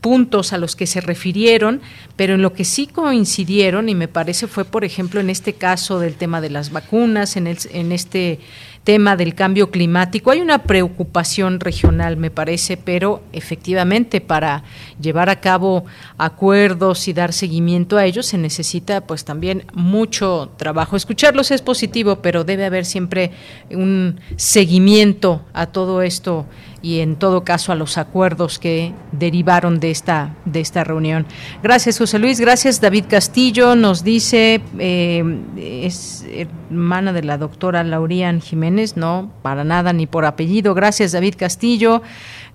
[0.00, 1.80] puntos a los que se refirieron,
[2.20, 5.98] pero en lo que sí coincidieron, y me parece fue, por ejemplo, en este caso
[5.98, 8.40] del tema de las vacunas, en, el, en este
[8.84, 10.30] tema del cambio climático.
[10.30, 14.64] Hay una preocupación regional, me parece, pero efectivamente para
[15.00, 15.86] llevar a cabo
[16.18, 20.96] acuerdos y dar seguimiento a ellos se necesita pues también mucho trabajo.
[20.96, 23.30] Escucharlos es positivo, pero debe haber siempre
[23.70, 26.44] un seguimiento a todo esto
[26.82, 31.26] y en todo caso a los acuerdos que derivaron de esta de esta reunión.
[31.62, 35.22] Gracias José Luis, gracias David Castillo, nos dice eh,
[35.56, 40.74] es hermana de la doctora Laurian Jiménez, no, para nada ni por apellido.
[40.74, 42.02] Gracias David Castillo.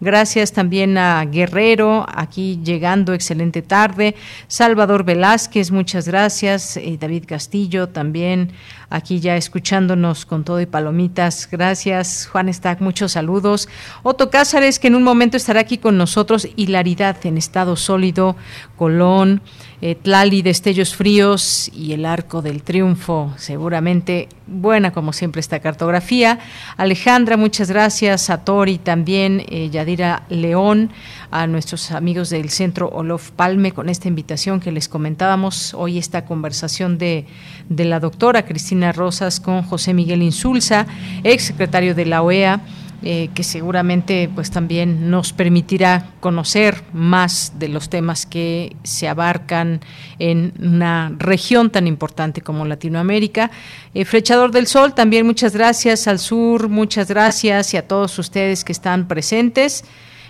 [0.02, 4.16] Gracias también a Guerrero, aquí llegando, excelente tarde.
[4.48, 6.76] Salvador Velázquez, muchas gracias.
[6.78, 8.52] Eh, David Castillo también,
[8.96, 11.48] aquí ya escuchándonos con todo y palomitas.
[11.52, 12.28] Gracias.
[12.32, 13.68] Juan Stack, muchos saludos.
[14.04, 16.48] Otto Cázares, que en un momento estará aquí con nosotros.
[16.56, 18.36] Hilaridad en estado sólido.
[18.78, 19.42] Colón.
[19.82, 23.34] Eh, Tlali, Destellos Fríos y el Arco del Triunfo.
[23.38, 26.40] Seguramente buena como siempre esta cartografía.
[26.78, 28.30] Alejandra, muchas gracias.
[28.30, 30.92] A Tori también, eh, Yadira León,
[31.36, 36.24] a nuestros amigos del Centro Olof Palme con esta invitación que les comentábamos hoy esta
[36.24, 37.26] conversación de,
[37.68, 40.88] de la doctora Cristina Rosas con José Miguel Insulza,
[41.26, 42.62] ex secretario de la OEA
[43.04, 49.82] eh, que seguramente pues también nos permitirá conocer más de los temas que se abarcan
[50.18, 53.52] en una región tan importante como Latinoamérica.
[53.94, 58.64] Eh, Flechador del Sol, también muchas gracias al sur, muchas gracias y a todos ustedes
[58.64, 59.84] que están presentes.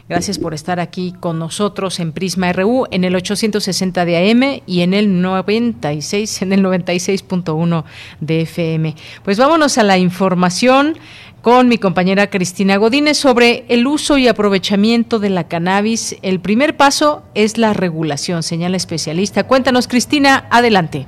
[0.07, 4.81] Gracias por estar aquí con nosotros en Prisma RU en el 860 de AM y
[4.81, 7.83] en el 96 en el 96.1
[8.19, 8.93] de FM.
[9.23, 10.95] Pues vámonos a la información
[11.41, 16.17] con mi compañera Cristina Godínez sobre el uso y aprovechamiento de la cannabis.
[16.21, 19.45] El primer paso es la regulación, señala especialista.
[19.45, 21.07] Cuéntanos, Cristina, adelante.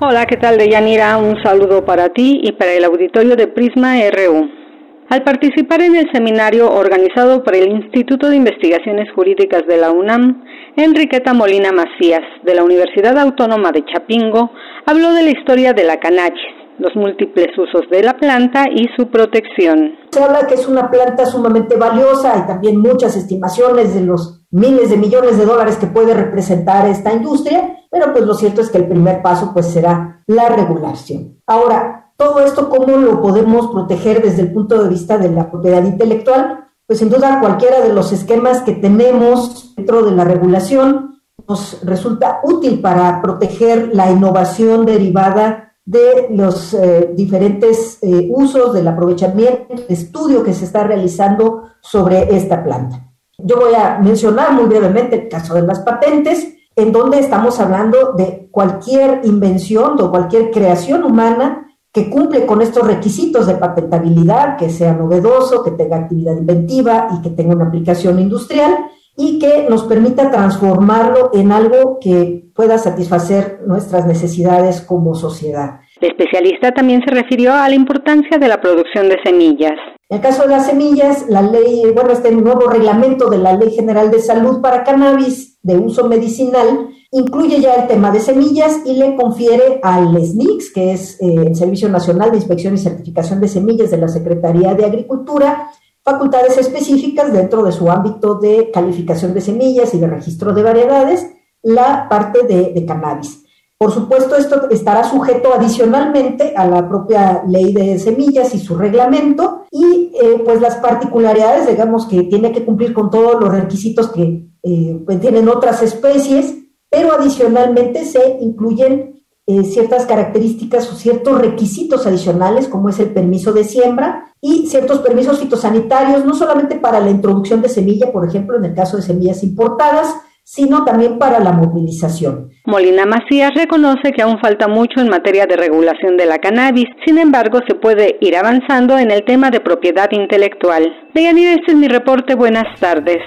[0.00, 1.18] Hola, ¿qué tal, Deyanira?
[1.18, 4.65] Un saludo para ti y para el auditorio de Prisma RU.
[5.08, 10.44] Al participar en el seminario organizado por el Instituto de Investigaciones Jurídicas de la UNAM,
[10.76, 14.50] Enriqueta Molina Macías, de la Universidad Autónoma de Chapingo,
[14.84, 16.40] habló de la historia de la cannabis,
[16.78, 19.92] los múltiples usos de la planta y su protección.
[20.10, 24.90] Se habla que es una planta sumamente valiosa, hay también muchas estimaciones de los miles
[24.90, 28.78] de millones de dólares que puede representar esta industria, pero pues lo cierto es que
[28.78, 31.40] el primer paso pues será la regulación.
[31.46, 35.84] Ahora, todo esto, ¿cómo lo podemos proteger desde el punto de vista de la propiedad
[35.84, 36.68] intelectual?
[36.86, 42.40] Pues sin duda cualquiera de los esquemas que tenemos dentro de la regulación nos resulta
[42.42, 49.84] útil para proteger la innovación derivada de los eh, diferentes eh, usos, del aprovechamiento, del
[49.88, 53.12] estudio que se está realizando sobre esta planta.
[53.38, 58.14] Yo voy a mencionar muy brevemente el caso de las patentes, en donde estamos hablando
[58.14, 61.65] de cualquier invención o cualquier creación humana
[61.96, 67.22] que cumple con estos requisitos de patentabilidad, que sea novedoso, que tenga actividad inventiva y
[67.22, 68.74] que tenga una aplicación industrial
[69.16, 75.80] y que nos permita transformarlo en algo que pueda satisfacer nuestras necesidades como sociedad.
[75.98, 79.72] El especialista también se refirió a la importancia de la producción de semillas.
[80.10, 83.70] En el caso de las semillas, la ley, bueno, este nuevo reglamento de la Ley
[83.70, 88.94] General de Salud para Cannabis de uso medicinal incluye ya el tema de semillas y
[88.94, 93.48] le confiere al SNICS, que es eh, el Servicio Nacional de Inspección y Certificación de
[93.48, 95.70] Semillas de la Secretaría de Agricultura,
[96.04, 101.26] facultades específicas dentro de su ámbito de calificación de semillas y de registro de variedades,
[101.62, 103.44] la parte de, cannabis.
[103.78, 109.64] Por supuesto, esto estará sujeto adicionalmente a la propia ley de semillas y su reglamento
[109.70, 114.46] y eh, pues las particularidades, digamos que tiene que cumplir con todos los requisitos que
[114.62, 119.16] eh, pues, tienen otras especies pero adicionalmente se incluyen
[119.48, 124.98] eh, ciertas características o ciertos requisitos adicionales, como es el permiso de siembra y ciertos
[124.98, 129.04] permisos fitosanitarios, no solamente para la introducción de semilla, por ejemplo, en el caso de
[129.04, 132.50] semillas importadas, sino también para la movilización.
[132.66, 137.18] Molina Macías reconoce que aún falta mucho en materia de regulación de la cannabis, sin
[137.18, 140.92] embargo se puede ir avanzando en el tema de propiedad intelectual.
[141.14, 143.18] Deyanira, este es mi reporte, buenas tardes.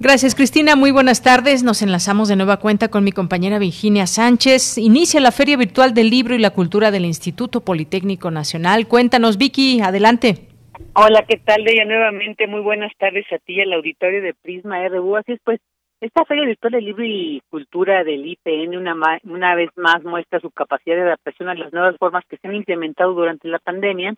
[0.00, 0.74] Gracias, Cristina.
[0.74, 1.62] Muy buenas tardes.
[1.62, 4.76] Nos enlazamos de nueva cuenta con mi compañera Virginia Sánchez.
[4.76, 8.88] Inicia la Feria Virtual del Libro y la Cultura del Instituto Politécnico Nacional.
[8.88, 10.48] Cuéntanos, Vicky, adelante.
[10.94, 11.84] Hola, ¿qué tal, Deya?
[11.84, 15.16] Nuevamente, muy buenas tardes a ti, al auditorio de Prisma RU.
[15.16, 15.60] Así es, pues,
[16.00, 20.50] esta Feria Virtual del Libro y Cultura del IPN una, una vez más muestra su
[20.50, 24.14] capacidad de adaptación a las nuevas formas que se han implementado durante la pandemia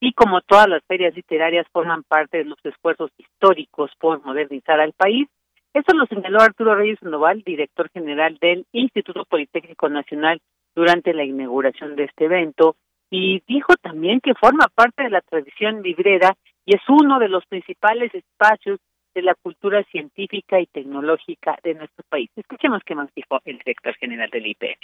[0.00, 4.92] y como todas las ferias literarias forman parte de los esfuerzos históricos por modernizar al
[4.92, 5.28] país.
[5.74, 10.40] Eso lo señaló Arturo Reyes Noval, director general del Instituto Politécnico Nacional,
[10.74, 12.76] durante la inauguración de este evento,
[13.10, 17.44] y dijo también que forma parte de la tradición librera y es uno de los
[17.46, 18.78] principales espacios
[19.14, 22.30] de la cultura científica y tecnológica de nuestro país.
[22.36, 24.78] Escuchemos qué más dijo el director general del IPN.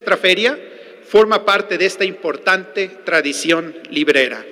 [0.00, 0.56] Nuestra feria
[1.08, 4.44] forma parte de esta importante tradición librera.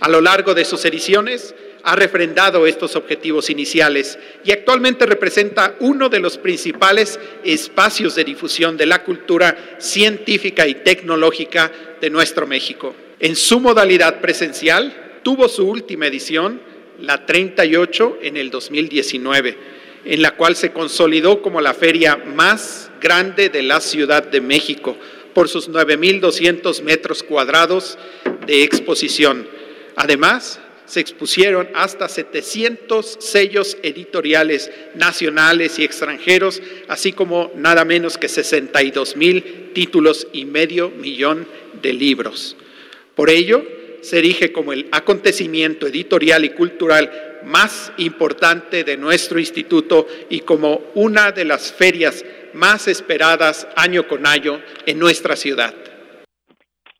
[0.00, 6.08] A lo largo de sus ediciones ha refrendado estos objetivos iniciales y actualmente representa uno
[6.08, 11.70] de los principales espacios de difusión de la cultura científica y tecnológica
[12.00, 12.94] de nuestro México.
[13.20, 16.60] En su modalidad presencial tuvo su última edición,
[17.00, 19.56] la 38, en el 2019,
[20.04, 24.96] en la cual se consolidó como la feria más grande de la Ciudad de México
[25.38, 27.96] por sus 9.200 metros cuadrados
[28.48, 29.46] de exposición.
[29.94, 38.28] Además, se expusieron hasta 700 sellos editoriales nacionales y extranjeros, así como nada menos que
[38.28, 41.46] 62 mil títulos y medio millón
[41.82, 42.56] de libros.
[43.14, 43.64] Por ello,
[44.00, 50.90] se erige como el acontecimiento editorial y cultural más importante de nuestro instituto y como
[50.94, 55.74] una de las ferias más esperadas año con año en nuestra ciudad.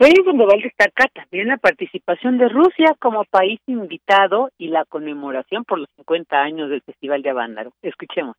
[0.01, 5.81] Reyes Sandoval destaca también la participación de Rusia como país invitado y la conmemoración por
[5.81, 7.73] los 50 años del Festival de Avándaro.
[7.83, 8.37] Escuchemos.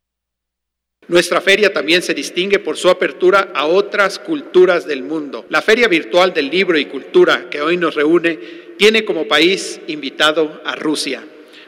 [1.08, 5.44] Nuestra feria también se distingue por su apertura a otras culturas del mundo.
[5.50, 8.38] La Feria Virtual del Libro y Cultura que hoy nos reúne
[8.78, 11.22] tiene como país invitado a Rusia,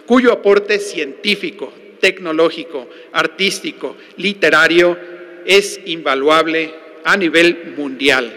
[0.07, 1.71] cuyo aporte científico,
[2.01, 5.12] tecnológico, artístico, literario
[5.47, 6.75] es invaluable
[7.05, 8.33] a nivel mundial.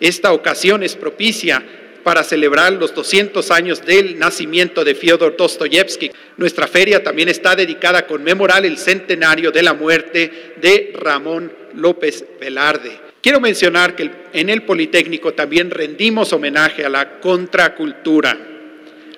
[0.00, 1.62] Esta ocasión es propicia
[2.02, 6.10] para celebrar los 200 años del nacimiento de Fyodor Dostoyevsky.
[6.36, 12.24] Nuestra feria también está dedicada a conmemorar el centenario de la muerte de Ramón López
[12.40, 12.98] Velarde.
[13.20, 18.38] Quiero mencionar que en el Politécnico también rendimos homenaje a la contracultura.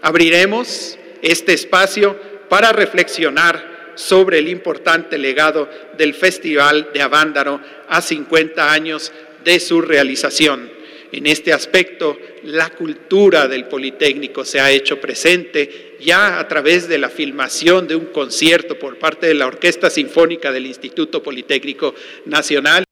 [0.03, 2.19] Abriremos este espacio
[2.49, 3.70] para reflexionar
[4.01, 9.13] sobre el importante legado del Festival de Avándaro a 50 años
[9.45, 10.71] de su realización.
[11.13, 16.99] En este aspecto, la cultura del Politécnico se ha hecho presente ya a través de
[16.99, 21.95] la filmación de un concierto por parte de la Orquesta Sinfónica del Instituto Politécnico
[22.27, 22.85] Nacional.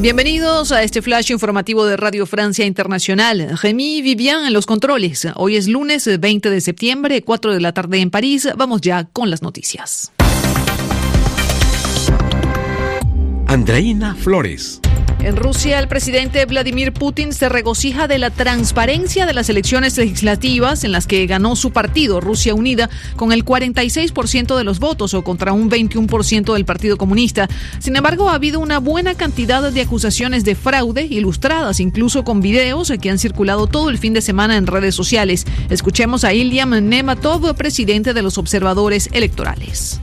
[0.00, 3.58] Bienvenidos a este flash informativo de Radio Francia Internacional.
[3.60, 5.28] Remy Vivian en los controles.
[5.34, 8.48] Hoy es lunes 20 de septiembre, 4 de la tarde en París.
[8.56, 10.10] Vamos ya con las noticias.
[13.46, 14.80] Andreina Flores.
[15.22, 20.82] En Rusia, el presidente Vladimir Putin se regocija de la transparencia de las elecciones legislativas
[20.82, 25.22] en las que ganó su partido, Rusia Unida, con el 46% de los votos o
[25.22, 27.48] contra un 21% del Partido Comunista.
[27.80, 32.90] Sin embargo, ha habido una buena cantidad de acusaciones de fraude, ilustradas incluso con videos
[33.00, 35.44] que han circulado todo el fin de semana en redes sociales.
[35.68, 40.00] Escuchemos a Iliam Nematov, presidente de los observadores electorales.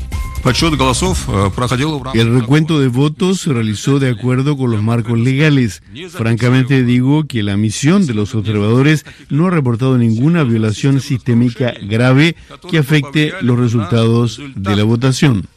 [2.14, 5.82] El recuento de votos se realizó de acuerdo con los marcos legales.
[6.10, 12.36] Francamente digo que la misión de los observadores no ha reportado ninguna violación sistémica grave
[12.70, 15.48] que afecte los resultados de la votación.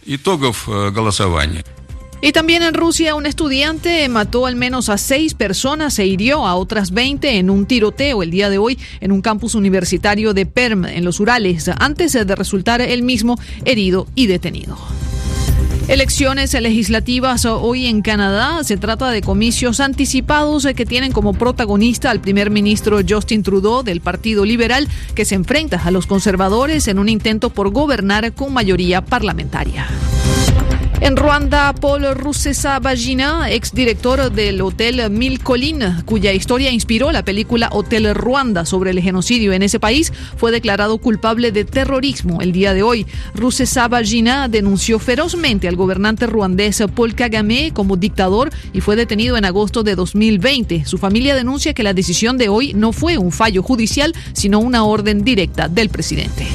[2.22, 6.55] Y también en Rusia, un estudiante mató al menos a seis personas e hirió a
[6.55, 10.84] otras 20 en un tiroteo el día de hoy en un campus universitario de Perm,
[10.84, 14.76] en los Urales, antes de resultar él mismo herido y detenido.
[15.88, 18.62] Elecciones legislativas hoy en Canadá.
[18.64, 24.01] Se trata de comicios anticipados que tienen como protagonista al primer ministro Justin Trudeau del
[24.01, 29.05] Partido Liberal, que se enfrenta a los conservadores en un intento por gobernar con mayoría
[29.05, 29.88] parlamentaria.
[31.02, 38.14] En Ruanda, Paul Rusesabagina, exdirector del Hotel Mil Collines, cuya historia inspiró la película Hotel
[38.14, 42.82] Ruanda sobre el genocidio en ese país, fue declarado culpable de terrorismo el día de
[42.82, 43.06] hoy.
[43.35, 49.82] Rusesabagina denunció ferozmente al gobernante ruandés Paul Kagame como dictador y fue detenido en agosto
[49.82, 50.85] de 2020.
[50.85, 54.85] Su familia denuncia que la decisión de hoy no fue un fallo judicial, sino una
[54.85, 56.47] orden directa del presidente.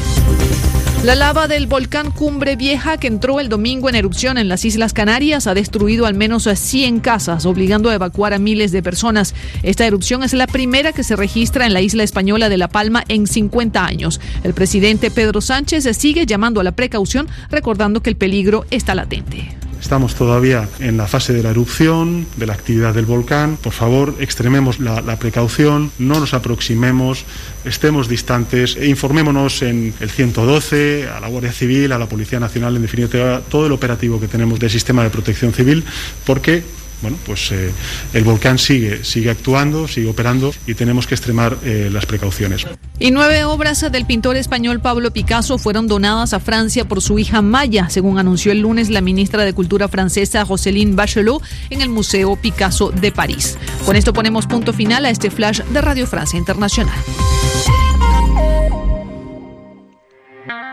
[1.05, 4.91] La lava del volcán Cumbre Vieja, que entró el domingo en erupción en las Islas
[4.91, 9.35] Canarias, ha destruido al menos 100 casas, obligando a evacuar a miles de personas.
[9.61, 13.03] Esta erupción es la primera que se registra en la isla española de La Palma
[13.07, 14.19] en 50 años.
[14.43, 19.55] El presidente Pedro Sánchez sigue llamando a la precaución, recordando que el peligro está latente.
[19.85, 23.55] Estamos todavía en la fase de la erupción, de la actividad del volcán.
[23.55, 27.23] Por favor, extrememos la, precaución, no nos aproximemos,
[27.65, 32.75] estemos distantes e informémonos en el 112, a la Guardia Civil, a la Policía Nacional,
[32.75, 35.83] en definitiva, todo el operativo que tenemos del sistema de protección civil,
[36.25, 36.63] porque
[37.01, 37.71] bueno, pues eh,
[38.13, 42.65] el volcán sigue, sigue actuando, sigue operando y tenemos que extremar eh, las precauciones.
[42.99, 47.41] Y nueve obras del pintor español Pablo Picasso fueron donadas a Francia por su hija
[47.41, 52.35] Maya, según anunció el lunes la ministra de Cultura francesa Roselyne Bachelot en el Museo
[52.35, 53.57] Picasso de París.
[53.85, 56.95] Con esto ponemos punto final a este flash de Radio Francia Internacional.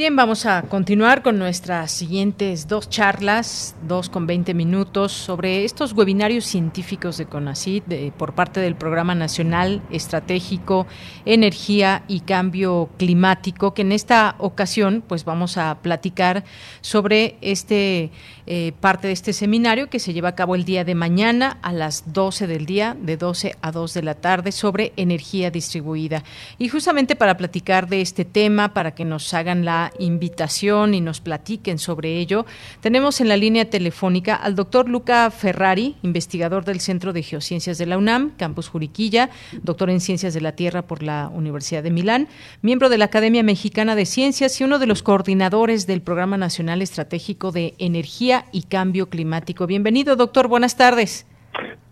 [0.00, 5.92] Bien, vamos a continuar con nuestras siguientes dos charlas, dos con 20 minutos, sobre estos
[5.92, 10.86] webinarios científicos de CONACYT por parte del Programa Nacional Estratégico
[11.26, 16.44] Energía y Cambio Climático, que en esta ocasión pues vamos a platicar
[16.80, 18.10] sobre este
[18.46, 21.74] eh, parte de este seminario que se lleva a cabo el día de mañana a
[21.74, 26.24] las 12 del día, de 12 a 2 de la tarde, sobre energía distribuida.
[26.56, 31.20] Y justamente para platicar de este tema, para que nos hagan la invitación y nos
[31.20, 32.46] platiquen sobre ello.
[32.80, 37.86] Tenemos en la línea telefónica al doctor Luca Ferrari, investigador del Centro de Geociencias de
[37.86, 39.30] la UNAM, Campus Juriquilla,
[39.62, 42.28] doctor en Ciencias de la Tierra por la Universidad de Milán,
[42.62, 46.82] miembro de la Academia Mexicana de Ciencias y uno de los coordinadores del Programa Nacional
[46.82, 49.66] Estratégico de Energía y Cambio Climático.
[49.66, 50.48] Bienvenido, doctor.
[50.48, 51.26] Buenas tardes.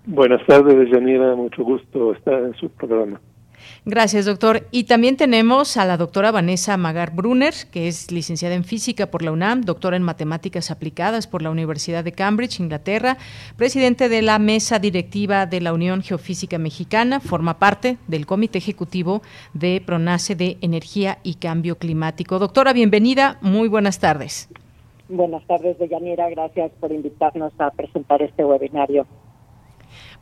[0.07, 1.35] Buenas tardes, Yanira.
[1.35, 3.21] Mucho gusto estar en su programa.
[3.85, 4.67] Gracias, doctor.
[4.71, 9.23] Y también tenemos a la doctora Vanessa Magar Brunner, que es licenciada en física por
[9.23, 13.17] la UNAM, doctora en matemáticas aplicadas por la Universidad de Cambridge, Inglaterra,
[13.57, 19.23] presidente de la mesa directiva de la Unión Geofísica Mexicana, forma parte del comité ejecutivo
[19.55, 22.39] de PRONACE de Energía y Cambio Climático.
[22.39, 23.39] Doctora, bienvenida.
[23.41, 24.49] Muy buenas tardes.
[25.09, 26.29] Buenas tardes, Deyanira.
[26.29, 29.07] Gracias por invitarnos a presentar este webinario.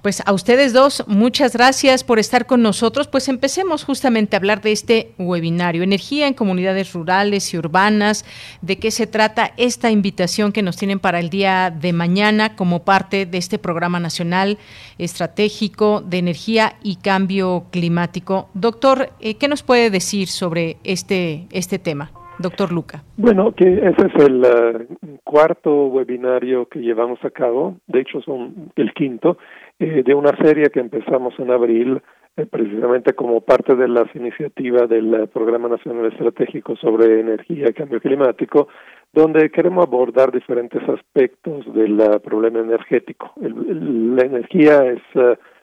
[0.03, 3.09] Pues a ustedes dos, muchas gracias por estar con nosotros.
[3.09, 8.25] Pues empecemos justamente a hablar de este webinario, Energía en Comunidades Rurales y Urbanas,
[8.63, 12.85] de qué se trata esta invitación que nos tienen para el día de mañana como
[12.85, 14.59] parte de este programa nacional
[14.99, 18.49] estratégico de energía y cambio climático.
[18.55, 22.11] Doctor, eh, ¿qué nos puede decir sobre este, este tema?
[22.39, 23.03] Doctor Luca.
[23.17, 24.87] Bueno, que ese es el eh,
[25.25, 29.39] cuarto webinario que llevamos a cabo, de hecho son el quinto,
[29.79, 32.01] eh, de una serie que empezamos en abril,
[32.35, 37.75] eh, precisamente como parte de las iniciativas del eh, Programa Nacional Estratégico sobre Energía y
[37.75, 38.69] Cambio Climático,
[39.13, 43.33] donde queremos abordar diferentes aspectos del problema energético.
[43.39, 45.03] la energía es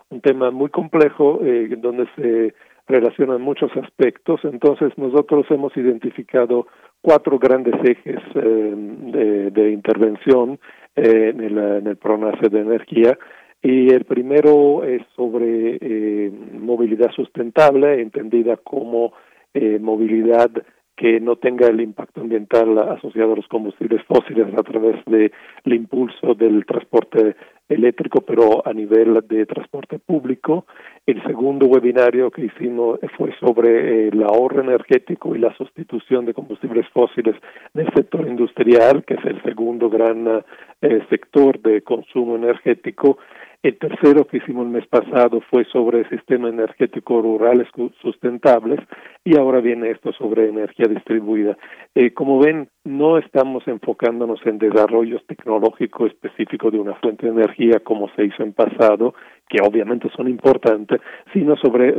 [0.09, 1.39] un tema muy complejo,
[1.77, 2.53] donde se
[2.87, 6.67] relacionan muchos aspectos, entonces nosotros hemos identificado
[7.01, 10.59] cuatro grandes ejes de, de, intervención
[10.95, 13.17] en el, en el PRONACE de energía,
[13.63, 19.13] y el primero es sobre eh, movilidad sustentable, entendida como
[19.53, 20.51] eh, movilidad
[20.97, 25.31] que no tenga el impacto ambiental asociado a los combustibles fósiles a través del
[25.65, 27.35] impulso del transporte
[27.67, 30.65] eléctrico, pero a nivel de transporte público.
[31.07, 36.87] El segundo webinario que hicimos fue sobre el ahorro energético y la sustitución de combustibles
[36.89, 37.35] fósiles
[37.73, 40.43] en el sector industrial, que es el segundo gran
[40.81, 43.17] eh, sector de consumo energético
[43.63, 47.69] el tercero que hicimos el mes pasado fue sobre el sistema energético rurales
[48.01, 48.81] sustentables
[49.23, 51.57] y ahora viene esto sobre energía distribuida.
[51.95, 57.79] Eh, como ven, no estamos enfocándonos en desarrollos tecnológicos específicos de una fuente de energía
[57.79, 59.13] como se hizo en pasado,
[59.47, 60.99] que obviamente son importantes,
[61.31, 61.93] sino sobre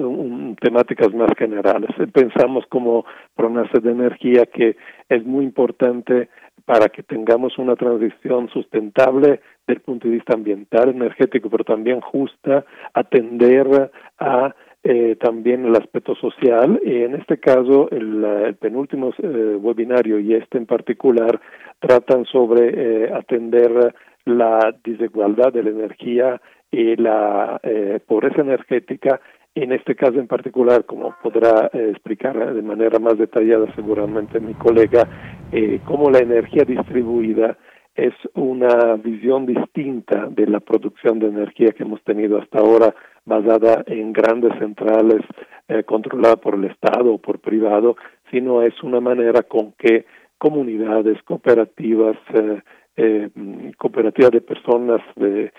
[0.60, 1.88] temáticas más generales.
[2.12, 4.76] Pensamos como Pronace de Energía que
[5.08, 6.28] es muy importante
[6.66, 12.00] para que tengamos una transición sustentable desde el punto de vista ambiental, energético, pero también
[12.00, 16.80] justa, atender a eh, también el aspecto social.
[16.84, 21.40] Y en este caso, el, penúltimo eh, webinario y este en particular
[21.80, 23.94] tratan sobre eh, atender
[24.26, 27.60] la desigualdad de la energía y la
[28.06, 29.20] pobreza energética
[29.54, 35.08] en este caso en particular, como podrá explicar de manera más detallada seguramente mi colega,
[35.52, 37.56] eh, cómo la energía distribuida
[37.94, 42.94] es una visión distinta de la producción de energía que hemos tenido hasta ahora,
[43.24, 45.22] basada en grandes centrales
[45.68, 47.96] eh, controladas por el Estado o por privado,
[48.30, 50.06] sino es una manera con que
[50.38, 52.60] comunidades, cooperativas, eh,
[52.96, 53.30] eh,
[53.78, 55.52] cooperativas de personas de,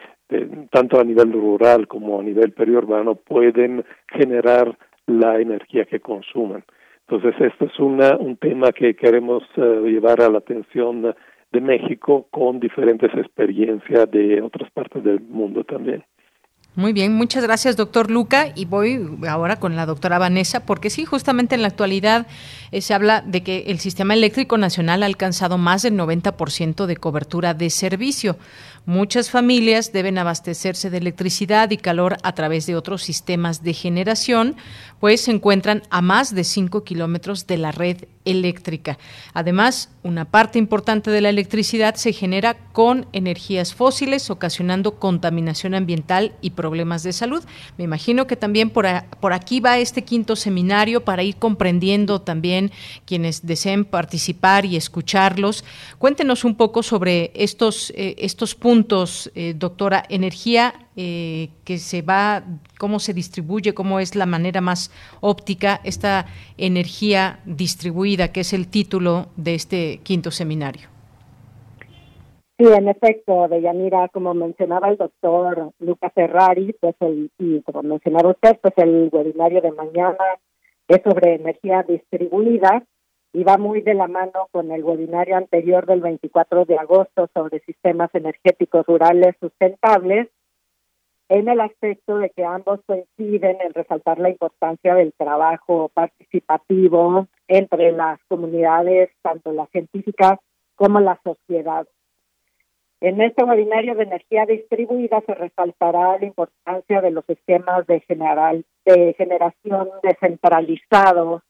[0.71, 6.63] tanto a nivel rural como a nivel periurbano pueden generar la energía que consumen.
[7.07, 11.13] Entonces, esto es una, un tema que queremos llevar a la atención
[11.55, 16.03] de México con diferentes experiencias de otras partes del mundo también.
[16.77, 18.47] Muy bien, muchas gracias, doctor Luca.
[18.53, 18.99] Y voy
[19.29, 22.27] ahora con la doctora Vanessa, porque sí, justamente en la actualidad
[22.71, 26.97] eh, se habla de que el sistema eléctrico nacional ha alcanzado más del 90% de
[26.97, 28.35] cobertura de servicio.
[28.85, 34.57] Muchas familias deben abastecerse de electricidad y calor a través de otros sistemas de generación,
[34.99, 38.97] pues se encuentran a más de 5 kilómetros de la red eléctrica.
[39.33, 46.33] Además, una parte importante de la electricidad se genera con energías fósiles, ocasionando contaminación ambiental
[46.41, 47.43] y problemas de salud.
[47.77, 48.87] Me imagino que también por,
[49.19, 52.71] por aquí va este quinto seminario para ir comprendiendo también
[53.05, 55.63] quienes deseen participar y escucharlos.
[55.97, 58.74] Cuéntenos un poco sobre estos, eh, estos puntos,
[59.35, 60.03] eh, doctora.
[60.09, 62.43] Energía eh, que se va,
[62.77, 64.91] cómo se distribuye, cómo es la manera más
[65.21, 66.25] óptica esta
[66.57, 70.87] energía distribuida, que es el título de este quinto seminario.
[72.57, 78.31] Sí, en efecto, Deyanira, como mencionaba el doctor Luca Ferrari, pues el, y como mencionaba
[78.31, 80.25] usted, pues el webinario de mañana
[80.87, 82.83] es sobre energía distribuida
[83.35, 87.59] y va muy de la mano con el webinario anterior del 24 de agosto sobre
[87.59, 90.29] sistemas energéticos rurales sustentables,
[91.27, 97.91] en el aspecto de que ambos coinciden en resaltar la importancia del trabajo participativo entre
[97.91, 100.39] las comunidades, tanto las científicas
[100.75, 101.85] como la sociedad.
[103.01, 108.63] En este webinario de energía distribuida se resaltará la importancia de los esquemas de, general,
[108.85, 111.41] de generación descentralizados,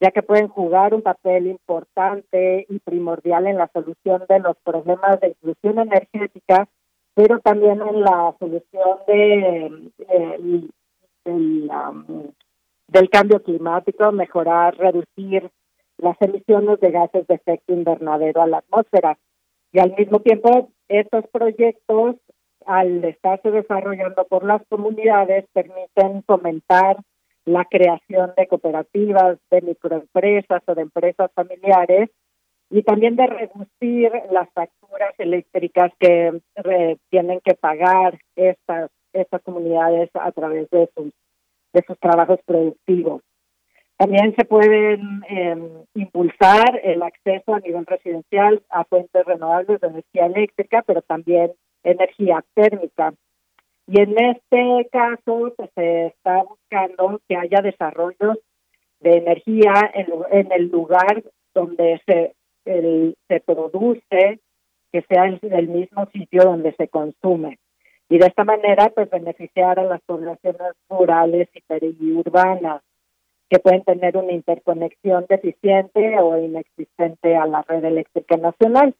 [0.00, 5.20] ya que pueden jugar un papel importante y primordial en la solución de los problemas
[5.20, 6.68] de inclusión energética
[7.14, 9.90] pero también en la solución de,
[11.24, 12.28] um,
[12.88, 15.50] del cambio climático, mejorar, reducir
[15.98, 19.16] las emisiones de gases de efecto invernadero a la atmósfera.
[19.72, 22.16] Y al mismo tiempo, estos proyectos,
[22.66, 26.96] al estarse desarrollando por las comunidades, permiten fomentar
[27.44, 32.10] la creación de cooperativas, de microempresas o de empresas familiares
[32.70, 36.40] y también de reducir las facturas eléctricas que
[37.10, 41.12] tienen que pagar estas estas comunidades a través de sus
[41.72, 43.22] de sus trabajos productivos.
[43.96, 50.26] También se pueden em, impulsar el acceso a nivel residencial a fuentes renovables de energía
[50.26, 51.52] eléctrica, pero también
[51.82, 53.14] energía térmica.
[53.86, 58.38] Y en este caso pues, se está buscando que haya desarrollos
[59.00, 61.22] de energía en, el lugar
[61.54, 62.34] donde se
[62.64, 64.40] el, se produce,
[64.90, 67.58] que sea en el mismo sitio donde se consume.
[68.08, 72.82] Y de esta manera, pues beneficiar a las poblaciones rurales y periurbanas
[73.50, 78.94] que pueden tener una interconexión deficiente o inexistente a la red eléctrica nacional.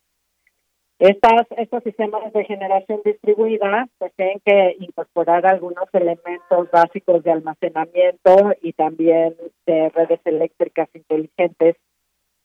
[0.99, 8.55] Estas, estos sistemas de generación distribuida pues tienen que incorporar algunos elementos básicos de almacenamiento
[8.63, 9.35] y también
[9.67, 11.77] de redes eléctricas inteligentes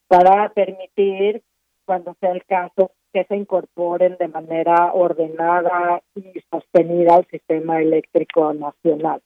[0.08, 1.44] para permitir,
[1.86, 8.54] cuando sea el caso, que se incorporen de manera ordenada y sostenida al sistema eléctrico
[8.54, 9.22] nacional.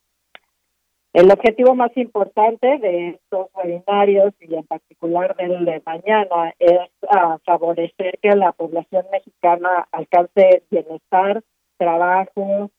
[1.14, 7.38] El objetivo más importante de estos webinarios y en particular del de mañana es ah,
[7.45, 11.44] favorecer que la población mexicana alcance bienestar,
[11.77, 12.72] trabajo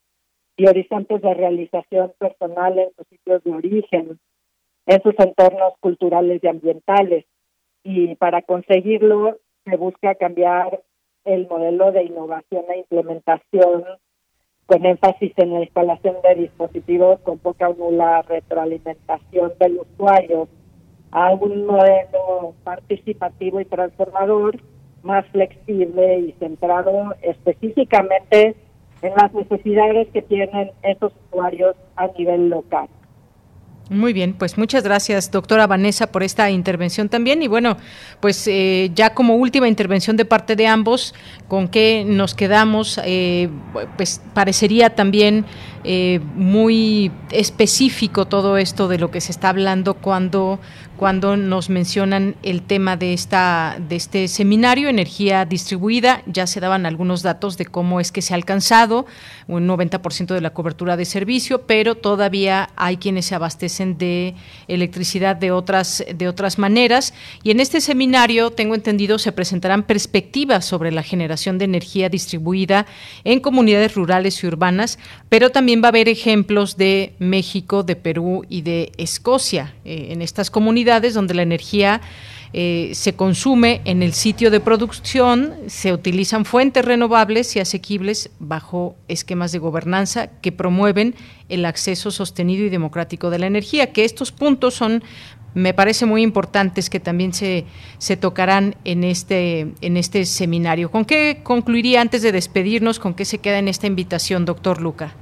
[0.57, 4.19] y horizontes de realización personal en sus sitios de origen,
[4.87, 7.27] en sus entornos culturales y ambientales.
[7.85, 10.83] Y para conseguirlo se busca cambiar
[11.25, 13.85] el modelo de innovación e implementación
[14.67, 20.49] con énfasis en la instalación de dispositivos con poca o nula retroalimentación del usuario
[21.11, 24.59] a un modelo participativo y transformador
[25.03, 28.57] más flexible y centrado específicamente
[29.03, 32.89] en las necesidades que tienen esos usuarios a nivel local.
[33.91, 37.43] Muy bien, pues muchas gracias, doctora Vanessa, por esta intervención también.
[37.43, 37.77] Y bueno,
[38.21, 41.15] pues eh, ya como última intervención de parte de ambos,
[41.49, 42.99] ¿con qué nos quedamos?
[43.05, 43.51] Eh,
[43.99, 45.45] pues parecería también
[45.85, 50.61] eh, muy específico todo esto de lo que se está hablando cuando
[51.05, 56.87] cuando nos mencionan el tema de esta de este seminario energía distribuida ya se daban
[56.87, 59.05] algunos datos de cómo es que se ha alcanzado
[59.47, 64.35] un 90% de la cobertura de servicio pero todavía hay quienes se abastecen de
[64.67, 67.13] electricidad de otras de otras maneras.
[67.43, 72.87] Y en este seminario tengo entendido se presentarán perspectivas sobre la generación de energía distribuida
[73.25, 74.99] en comunidades rurales y urbanas
[75.29, 80.23] pero también va a haber ejemplos de México de Perú y de Escocia eh, en
[80.23, 82.01] estas comunidades donde la energía
[82.57, 88.95] eh, se consume en el sitio de producción, se utilizan fuentes renovables y asequibles bajo
[89.09, 91.17] esquemas de gobernanza que promueven
[91.49, 95.03] el acceso sostenido y democrático de la energía, que estos puntos son
[95.55, 97.65] me parece muy importantes que también se,
[97.99, 100.91] se tocarán en este, en este seminario.
[100.91, 102.99] ¿Con qué concluiría antes de despedirnos?
[102.99, 105.15] ¿Con qué se queda en esta invitación, doctor Luca?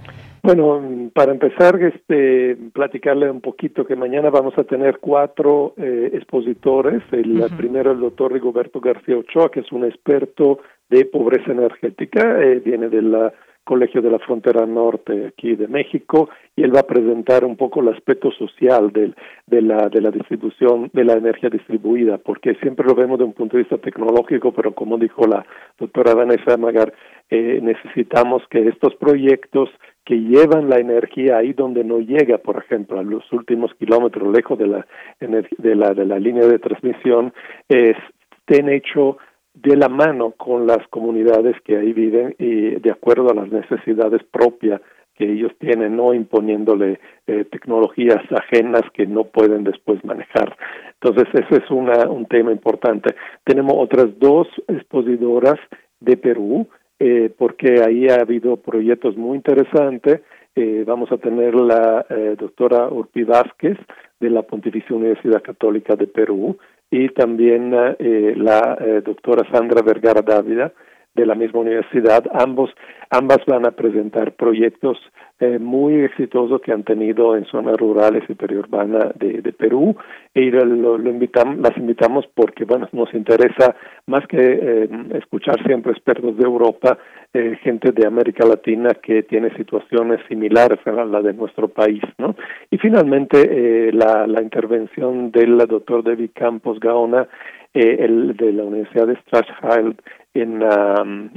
[0.45, 7.01] Bueno, para empezar, este, platicarle un poquito que mañana vamos a tener cuatro eh, expositores.
[7.13, 10.59] El primero, el doctor Rigoberto García Ochoa, que es un experto
[10.91, 13.33] de pobreza energética, eh, viene de la
[13.65, 17.81] Colegio de la Frontera Norte aquí de México y él va a presentar un poco
[17.81, 19.13] el aspecto social de,
[19.47, 23.33] de, la, de la distribución de la energía distribuida, porque siempre lo vemos de un
[23.33, 25.47] punto de vista tecnológico, pero como dijo la
[25.79, 26.93] doctora Vanessa Magar,
[27.31, 29.71] eh, necesitamos que estos proyectos
[30.05, 34.59] que llevan la energía ahí donde no llega, por ejemplo, a los últimos kilómetros lejos
[34.59, 34.87] de la,
[35.21, 37.33] de la, de la línea de transmisión,
[37.69, 39.17] estén hechos
[39.55, 44.23] de la mano con las comunidades que ahí viven y de acuerdo a las necesidades
[44.31, 44.81] propias
[45.15, 50.57] que ellos tienen, no imponiéndole eh, tecnologías ajenas que no pueden después manejar.
[51.01, 53.15] Entonces, ese es una, un tema importante.
[53.45, 55.59] Tenemos otras dos expositoras
[56.01, 56.67] de Perú,
[56.99, 60.21] eh, porque ahí ha habido proyectos muy interesantes.
[60.55, 63.77] Eh, vamos a tener la eh, doctora Urpi Vázquez
[64.21, 66.59] de la Pontificia Universidad Católica de Perú,
[66.93, 70.71] y también eh, la eh, doctora Sandra Vergara Dávila
[71.15, 72.25] de la misma universidad.
[72.33, 72.71] Ambos,
[73.11, 74.99] ambas van a presentar proyectos
[75.41, 79.97] eh, muy exitosos que han tenido en zonas rurales y periurbanas de, de Perú
[80.33, 83.75] y lo, lo invitamos, las invitamos porque bueno nos interesa
[84.07, 86.97] más que eh, escuchar siempre expertos de Europa,
[87.35, 92.37] eh, gente de América Latina que tiene situaciones similares a la de nuestro país, ¿no?
[92.71, 97.27] Y finalmente la, la intervención del doctor David Campos Gaona
[97.75, 99.97] el de la Universidad de Strathclyde
[100.35, 100.63] en,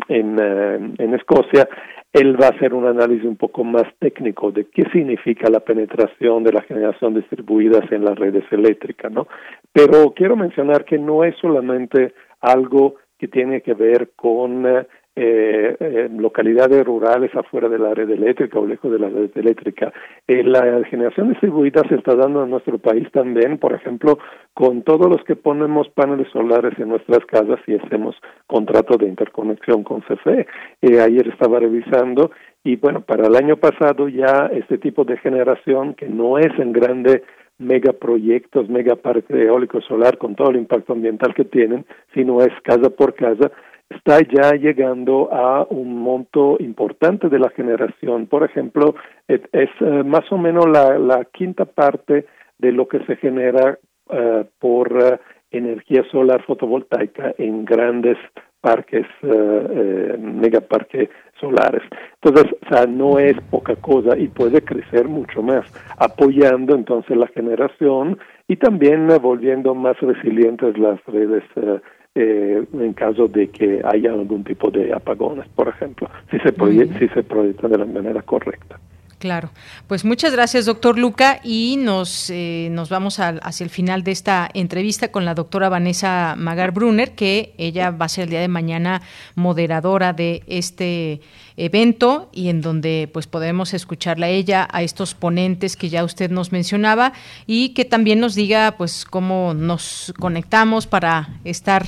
[0.08, 1.68] en, uh, en Escocia,
[2.14, 6.44] él va a hacer un análisis un poco más técnico de qué significa la penetración
[6.44, 9.28] de la generación distribuidas en las redes eléctricas, ¿no?
[9.74, 14.86] Pero quiero mencionar que no es solamente algo que tiene que ver con uh,
[15.16, 19.94] eh, eh, localidades rurales afuera de la red eléctrica o lejos de la red eléctrica.
[20.28, 24.20] Eh, la generación distribuida se está dando en nuestro país también, por ejemplo,
[24.54, 28.16] con todos los que ponemos paneles solares en nuestras casas y hacemos
[28.48, 30.48] contrato de interconexión con CFE.
[30.82, 32.32] Eh, ayer estaba revisando
[32.64, 36.74] y bueno, para el año pasado ya este tipo de generación que no es en
[36.74, 37.24] grande
[37.58, 43.14] megaproyectos, megaparque eólico solar con todo el impacto ambiental que tienen, sino es casa por
[43.16, 43.52] casa,
[43.90, 48.28] está ya llegando a un monto importante de la generación.
[48.28, 48.96] Por ejemplo,
[49.28, 52.26] es, eh, más o menos la, la, quinta parte
[52.58, 53.78] de lo que se genera
[54.10, 55.18] uh, por uh,
[55.52, 58.18] energía solar fotovoltaica en grandes
[58.62, 61.10] parques, uh, megaparques
[61.40, 61.84] solares.
[62.22, 65.66] Entonces, o sea, no es poca cosa y puede crecer mucho más,
[66.00, 68.18] apoyando entonces la generación
[68.48, 71.44] y también volviendo más resilientes las redes
[72.16, 76.98] eh, en caso de que haya algún tipo de apagones, por ejemplo, si se, proyecta,
[76.98, 78.80] si se proyecta de la manera correcta.
[79.20, 79.50] Claro,
[79.88, 84.50] pues muchas gracias, doctor Luca, y nos, eh, nos vamos hacia el final de esta
[84.54, 88.50] entrevista con la doctora Vanessa Magar Brunner, que ella va a ser el día de
[88.50, 89.02] mañana
[89.36, 91.22] moderadora de este
[91.58, 96.30] evento y en donde pues podemos escucharla a ella, a estos ponentes que ya usted
[96.30, 97.14] nos mencionaba
[97.48, 101.84] y que también nos diga pues cómo nos conectamos para estar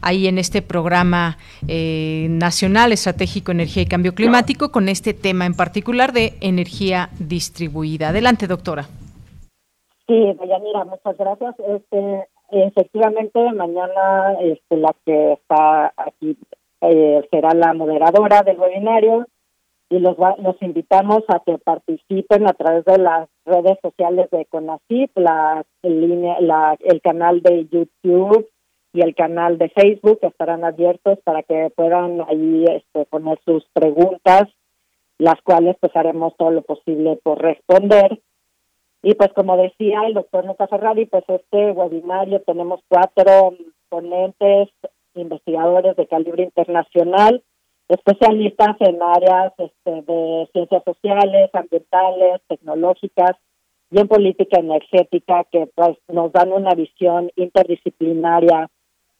[0.00, 1.38] ahí en este programa
[1.68, 8.08] eh, nacional estratégico energía y cambio climático con este tema en particular de energía distribuida.
[8.08, 8.86] Adelante, doctora.
[10.06, 11.54] Sí, Deyanira, muchas gracias.
[11.60, 16.36] Este, efectivamente, mañana este, la que está aquí
[16.82, 19.26] eh, será la moderadora del webinario
[19.88, 25.10] y los, los invitamos a que participen a través de las redes sociales de CONACYT,
[25.16, 28.48] la, línea, la, el canal de YouTube
[28.94, 34.48] y el canal de Facebook estarán abiertos para que puedan ahí este, poner sus preguntas,
[35.18, 38.20] las cuales pues haremos todo lo posible por responder.
[39.02, 43.54] Y pues como decía el doctor Nuca Ferrari, pues este webinario tenemos cuatro
[43.88, 44.68] ponentes,
[45.14, 47.42] investigadores de calibre internacional,
[47.88, 53.36] especialistas en áreas este, de ciencias sociales, ambientales, tecnológicas
[53.90, 58.70] y en política energética que pues nos dan una visión interdisciplinaria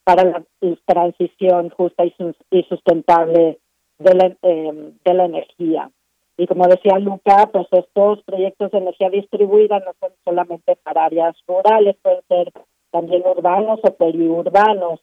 [0.05, 0.45] para la
[0.87, 3.59] transición justa y, sustentable
[3.99, 5.91] de la, em, de la energía.
[6.37, 11.37] Y como decía Luca, pues estos proyectos de energía distribuida no son solamente para áreas
[11.47, 12.53] rurales, pueden ser
[12.91, 15.01] también urbanos o periurbanos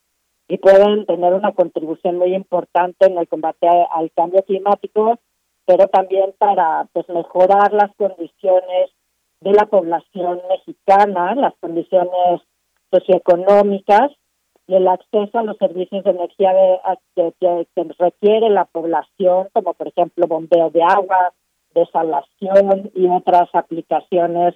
[0.49, 5.19] y pueden tener una contribución muy importante en el combate al cambio climático,
[5.65, 8.89] pero también para pues mejorar las condiciones
[9.41, 12.41] de la población mexicana, las condiciones
[12.91, 14.11] socioeconómicas
[14.65, 16.51] y el acceso a los servicios de energía
[17.15, 17.33] que,
[17.99, 21.31] requiere la población, como por ejemplo bombeo de agua,
[21.75, 24.55] desalación y otras aplicaciones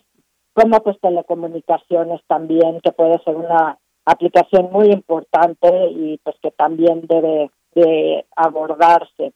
[0.53, 7.01] como pues telecomunicaciones también, que puede ser una aplicación muy importante y pues que también
[7.07, 9.33] debe de abordarse.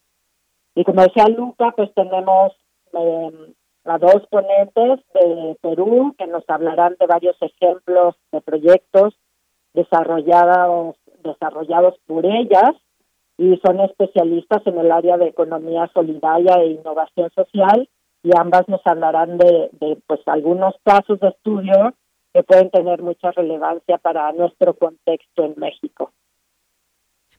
[0.76, 2.54] Y como decía Luca, pues tenemos
[2.94, 3.54] eh,
[3.86, 9.16] a dos ponentes de Perú que nos hablarán de varios ejemplos de proyectos
[9.74, 12.72] desarrollados, desarrollados por ellas
[13.38, 17.88] y son especialistas en el área de economía solidaria e innovación social
[18.24, 21.94] y ambas nos hablarán de, de pues algunos casos de estudio
[22.38, 26.12] que pueden tener mucha relevancia para nuestro contexto en México.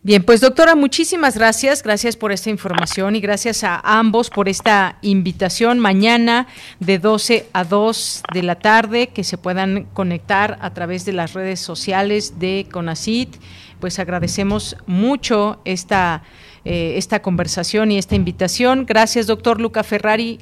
[0.03, 1.85] Bien, pues doctora, muchísimas gracias.
[1.85, 6.49] Gracias por esta información y gracias a ambos por esta invitación mañana
[6.81, 11.33] de 12 a 2 de la tarde que se puedan conectar a través de las
[11.33, 13.37] redes sociales de CONACIT.
[13.79, 16.25] Pues agradecemos mucho esta,
[16.65, 18.85] eh, esta conversación y esta invitación.
[18.85, 20.41] Gracias, doctor Luca Ferrari.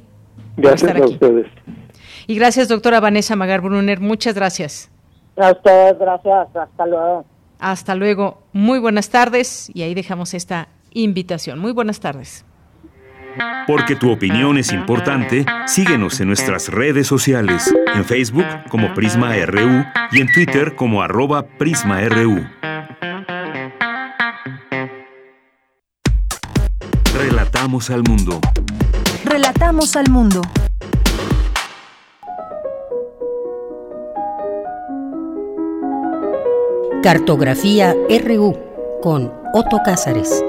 [0.57, 1.47] Gracias a ustedes.
[2.27, 4.01] Y gracias, doctora Vanessa Magar Brunner.
[4.01, 4.91] Muchas gracias.
[5.37, 6.49] A ustedes, gracias.
[6.55, 7.25] Hasta luego.
[7.59, 8.43] Hasta luego.
[8.53, 11.59] Muy buenas tardes y ahí dejamos esta invitación.
[11.59, 12.45] Muy buenas tardes.
[13.67, 19.85] Porque tu opinión es importante, síguenos en nuestras redes sociales, en Facebook como Prisma RU
[20.13, 22.47] y en Twitter como arroba PrismaRU.
[27.15, 28.41] Relatamos al mundo.
[29.25, 30.41] Relatamos al mundo.
[37.07, 37.95] Cartografía
[38.27, 38.53] RU
[39.01, 40.45] con Otto Cázares.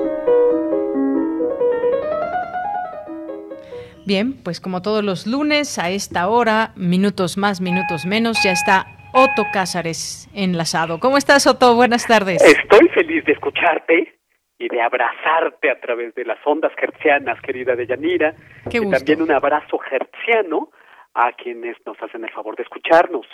[4.08, 8.88] Bien, pues como todos los lunes a esta hora, minutos más, minutos menos, ya está
[9.14, 11.00] Otto Cázares enlazado.
[11.00, 11.76] ¿Cómo estás, Otto?
[11.76, 12.44] Buenas tardes.
[12.44, 14.18] Estoy feliz de escucharte
[14.58, 18.34] y de abrazarte a través de las ondas hertzianas, querida Deyanira.
[18.68, 20.72] Qué y también un abrazo hertziano
[21.14, 23.28] a quienes nos hacen el favor de escucharnos.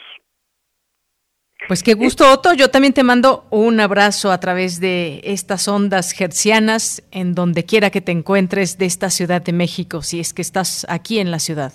[1.68, 2.54] Pues qué gusto, Otto.
[2.54, 7.90] Yo también te mando un abrazo a través de estas ondas hercianas en donde quiera
[7.90, 11.40] que te encuentres de esta Ciudad de México, si es que estás aquí en la
[11.40, 11.72] ciudad.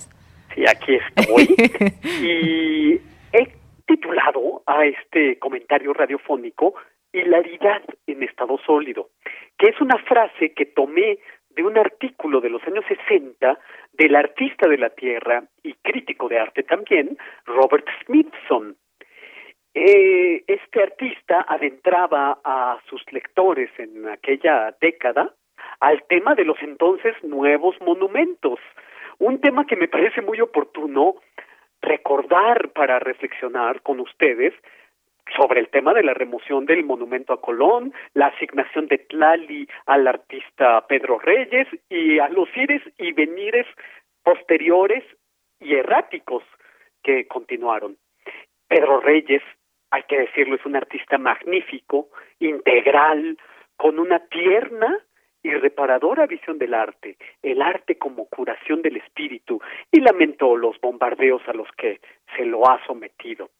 [0.54, 1.48] Sí, aquí estoy.
[2.22, 3.00] y
[3.32, 3.54] he
[3.86, 6.74] titulado a este comentario radiofónico
[7.12, 9.08] Hilaridad en estado sólido,
[9.58, 11.18] que es una frase que tomé
[11.50, 13.58] de un artículo de los años 60
[13.94, 17.16] del artista de la Tierra y crítico de arte también,
[17.46, 18.76] Robert Smithson
[19.80, 25.32] eh, este artista adentraba a sus lectores en aquella década
[25.78, 28.58] al tema de los entonces nuevos monumentos,
[29.18, 31.14] un tema que me parece muy oportuno
[31.80, 34.52] recordar para reflexionar con ustedes
[35.36, 40.08] sobre el tema de la remoción del monumento a Colón, la asignación de Tlali al
[40.08, 43.66] artista Pedro Reyes y a los ires y venires
[44.24, 45.04] posteriores
[45.60, 46.42] y erráticos
[47.04, 47.96] que continuaron.
[48.66, 49.42] Pedro Reyes
[49.90, 52.08] hay que decirlo, es un artista magnífico,
[52.40, 53.38] integral,
[53.76, 54.98] con una tierna
[55.42, 59.60] y reparadora visión del arte, el arte como curación del espíritu,
[59.90, 62.00] y lamento los bombardeos a los que
[62.36, 63.50] se lo ha sometido.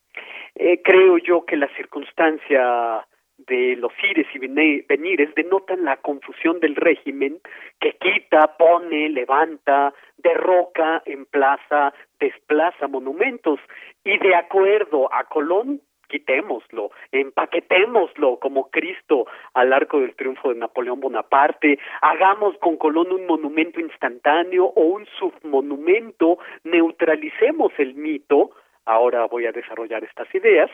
[0.55, 3.07] Eh, creo yo que la circunstancia
[3.39, 7.39] de los ires y venires denotan la confusión del régimen
[7.79, 13.61] que quita, pone, levanta, derroca, emplaza, desplaza monumentos
[14.03, 21.01] y de acuerdo a Colón quitémoslo, empaquetémoslo como Cristo al arco del triunfo de Napoleón
[21.01, 28.51] Bonaparte, hagamos con Colón un monumento instantáneo o un submonumento, neutralicemos el mito,
[28.85, 30.71] ahora voy a desarrollar estas ideas,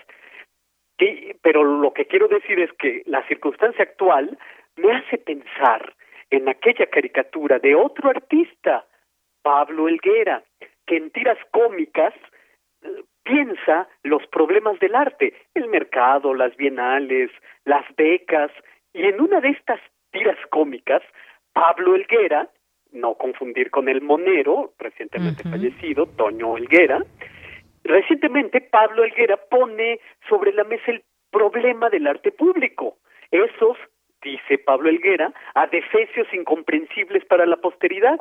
[1.43, 4.39] pero lo que quiero decir es que la circunstancia actual
[4.77, 5.94] me hace pensar
[6.31, 8.86] en aquella caricatura de otro artista,
[9.43, 10.43] Pablo Elguera,
[10.86, 12.15] que en tiras cómicas
[13.24, 17.30] piensa los problemas del arte, el mercado, las bienales,
[17.64, 18.51] las becas,
[18.92, 19.80] y en una de estas
[20.12, 21.02] tiras cómicas,
[21.52, 22.48] Pablo Elguera,
[22.92, 27.02] no confundir con el monero, recientemente fallecido, Toño Elguera,
[27.82, 29.98] recientemente Pablo Elguera pone
[30.28, 32.98] sobre la mesa el problema del arte público.
[33.32, 33.76] Esos,
[34.22, 38.20] dice Pablo Elguera, adefesios incomprensibles para la posteridad,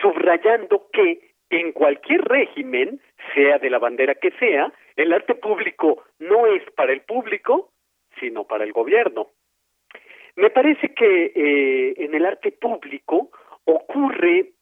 [0.00, 3.00] subrayando que en cualquier régimen,
[3.34, 7.70] sea de la bandera que sea, el arte público no es para el público,
[8.20, 9.28] sino para el gobierno.
[10.36, 13.30] Me parece que eh, en el arte público
[13.64, 14.52] ocurre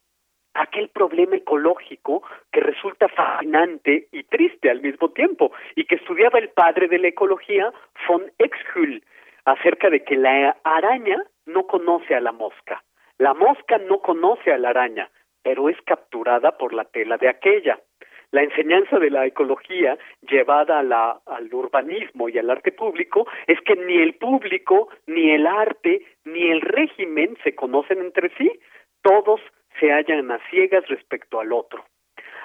[0.55, 6.51] aquel problema ecológico que resulta fascinante y triste al mismo tiempo y que estudiaba el
[6.51, 7.73] padre de la ecología
[8.07, 9.03] von Exhüll
[9.45, 12.85] acerca de que la araña no conoce a la mosca,
[13.19, 15.11] la mosca no conoce a la araña,
[15.43, 17.79] pero es capturada por la tela de aquella.
[18.33, 23.99] La enseñanza de la ecología llevada al urbanismo y al arte público es que ni
[23.99, 28.51] el público, ni el arte, ni el régimen se conocen entre sí,
[29.03, 29.41] todos
[29.79, 31.85] se hallan a ciegas respecto al otro.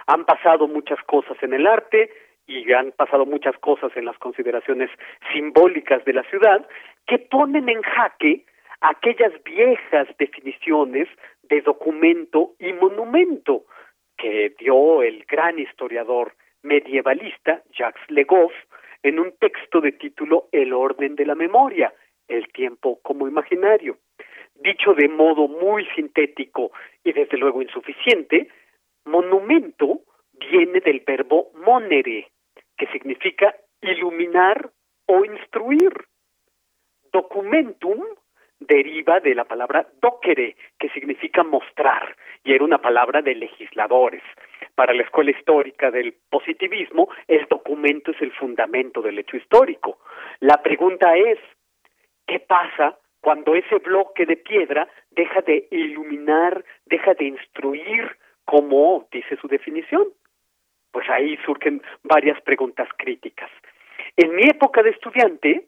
[0.07, 2.11] Han pasado muchas cosas en el arte
[2.47, 4.89] y han pasado muchas cosas en las consideraciones
[5.31, 6.67] simbólicas de la ciudad
[7.05, 8.45] que ponen en jaque
[8.81, 11.07] aquellas viejas definiciones
[11.49, 13.65] de documento y monumento
[14.17, 16.33] que dio el gran historiador
[16.63, 18.53] medievalista Jacques Legoff
[19.03, 21.93] en un texto de título El orden de la memoria,
[22.27, 23.97] el tiempo como imaginario.
[24.55, 26.71] Dicho de modo muy sintético
[27.03, 28.49] y desde luego insuficiente,
[29.05, 30.01] monumento
[30.33, 32.31] viene del verbo monere,
[32.75, 34.71] que significa iluminar
[35.05, 35.93] o instruir.
[37.11, 38.03] Documentum
[38.59, 44.23] deriva de la palabra docere, que significa mostrar, y era una palabra de legisladores.
[44.75, 49.99] Para la escuela histórica del positivismo, el documento es el fundamento del hecho histórico.
[50.39, 51.39] La pregunta es,
[52.25, 59.35] ¿qué pasa cuando ese bloque de piedra deja de iluminar, deja de instruir, como dice
[59.37, 60.07] su definición?
[60.91, 63.49] Pues ahí surgen varias preguntas críticas.
[64.15, 65.67] En mi época de estudiante,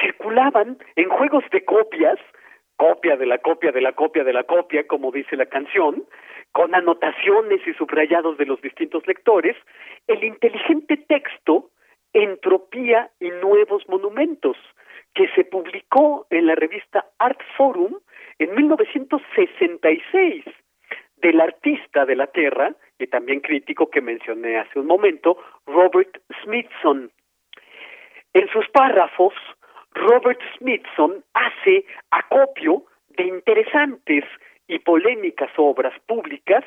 [0.00, 2.18] circulaban en juegos de copias,
[2.76, 6.04] copia de la copia de la copia de la copia, como dice la canción,
[6.52, 9.56] con anotaciones y subrayados de los distintos lectores,
[10.06, 11.70] el inteligente texto
[12.12, 14.56] Entropía y Nuevos Monumentos,
[15.14, 17.98] que se publicó en la revista Art Forum
[18.38, 20.44] en 1966
[21.16, 27.10] del artista de la Tierra y también crítico que mencioné hace un momento, Robert Smithson.
[28.32, 29.34] En sus párrafos,
[29.98, 32.84] Robert Smithson hace acopio
[33.16, 34.24] de interesantes
[34.68, 36.64] y polémicas obras públicas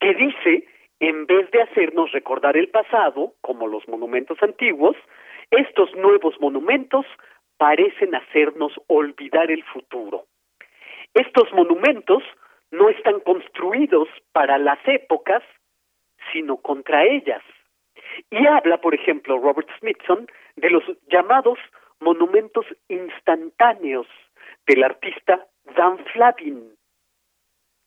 [0.00, 0.66] que dice,
[0.98, 4.96] en vez de hacernos recordar el pasado, como los monumentos antiguos,
[5.50, 7.06] estos nuevos monumentos
[7.56, 10.24] parecen hacernos olvidar el futuro.
[11.14, 12.22] Estos monumentos
[12.72, 15.42] no están construidos para las épocas,
[16.32, 17.42] sino contra ellas.
[18.30, 20.26] Y habla, por ejemplo, Robert Smithson
[20.56, 21.58] de los llamados
[22.02, 24.06] monumentos instantáneos
[24.66, 25.46] del artista
[25.76, 26.74] Dan Flavin.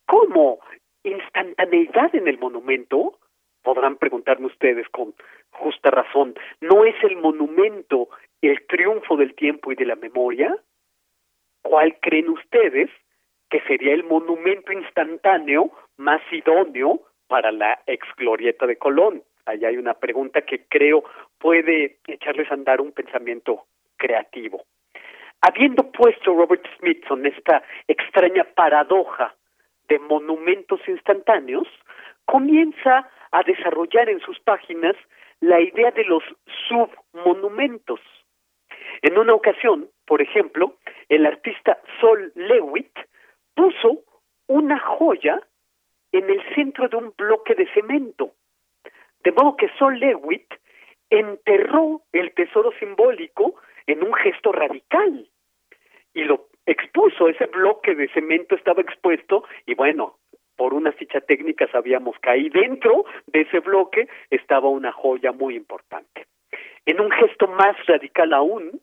[0.07, 0.59] ¿Cómo?
[1.03, 3.19] ¿Instantaneidad en el monumento?
[3.63, 5.13] Podrán preguntarme ustedes con
[5.51, 6.35] justa razón.
[6.61, 8.09] ¿No es el monumento
[8.41, 10.55] el triunfo del tiempo y de la memoria?
[11.61, 12.89] ¿Cuál creen ustedes
[13.49, 19.23] que sería el monumento instantáneo más idóneo para la ex glorieta de Colón?
[19.45, 21.03] Allá hay una pregunta que creo
[21.39, 23.65] puede echarles a andar un pensamiento
[23.97, 24.63] creativo.
[25.41, 29.35] Habiendo puesto Robert Smithson esta extraña paradoja
[29.87, 31.67] de monumentos instantáneos,
[32.25, 34.95] comienza a desarrollar en sus páginas
[35.41, 36.23] la idea de los
[36.67, 37.99] submonumentos.
[39.01, 40.77] En una ocasión, por ejemplo,
[41.09, 42.97] el artista Sol Lewitt
[43.53, 44.03] puso
[44.47, 45.41] una joya
[46.11, 48.31] en el centro de un bloque de cemento.
[49.23, 50.53] De modo que Sol Lewitt
[51.09, 53.55] enterró el tesoro simbólico
[53.87, 55.29] en un gesto radical
[56.13, 60.17] y lo expuso, ese bloque de cemento estaba expuesto y bueno,
[60.55, 65.55] por una ficha técnica sabíamos que ahí dentro de ese bloque estaba una joya muy
[65.55, 66.27] importante.
[66.85, 68.81] En un gesto más radical aún,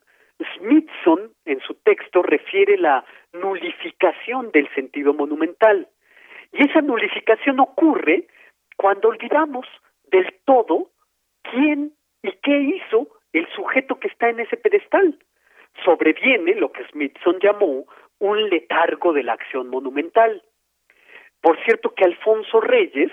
[0.57, 5.89] Smithson en su texto refiere la nulificación del sentido monumental.
[6.53, 8.27] Y esa nulificación ocurre
[8.77, 9.66] cuando olvidamos
[10.11, 10.91] del todo
[11.43, 11.93] quién
[12.23, 15.19] y qué hizo el sujeto que está en ese pedestal.
[15.85, 17.87] Sobreviene lo que Smithson llamó
[18.19, 20.43] un letargo de la acción monumental.
[21.41, 23.11] Por cierto que Alfonso Reyes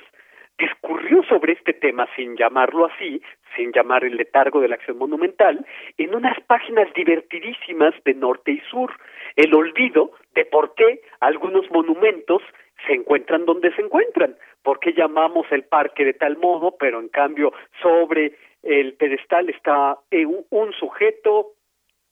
[0.60, 3.22] discurrió sobre este tema sin llamarlo así,
[3.56, 5.66] sin llamar el letargo de la acción monumental,
[5.98, 8.92] en unas páginas divertidísimas de norte y sur,
[9.36, 12.44] el olvido de por qué algunos monumentos
[12.86, 17.10] se encuentran donde se encuentran, por qué llamamos el parque de tal modo, pero en
[17.10, 21.54] cambio sobre el pedestal está un sujeto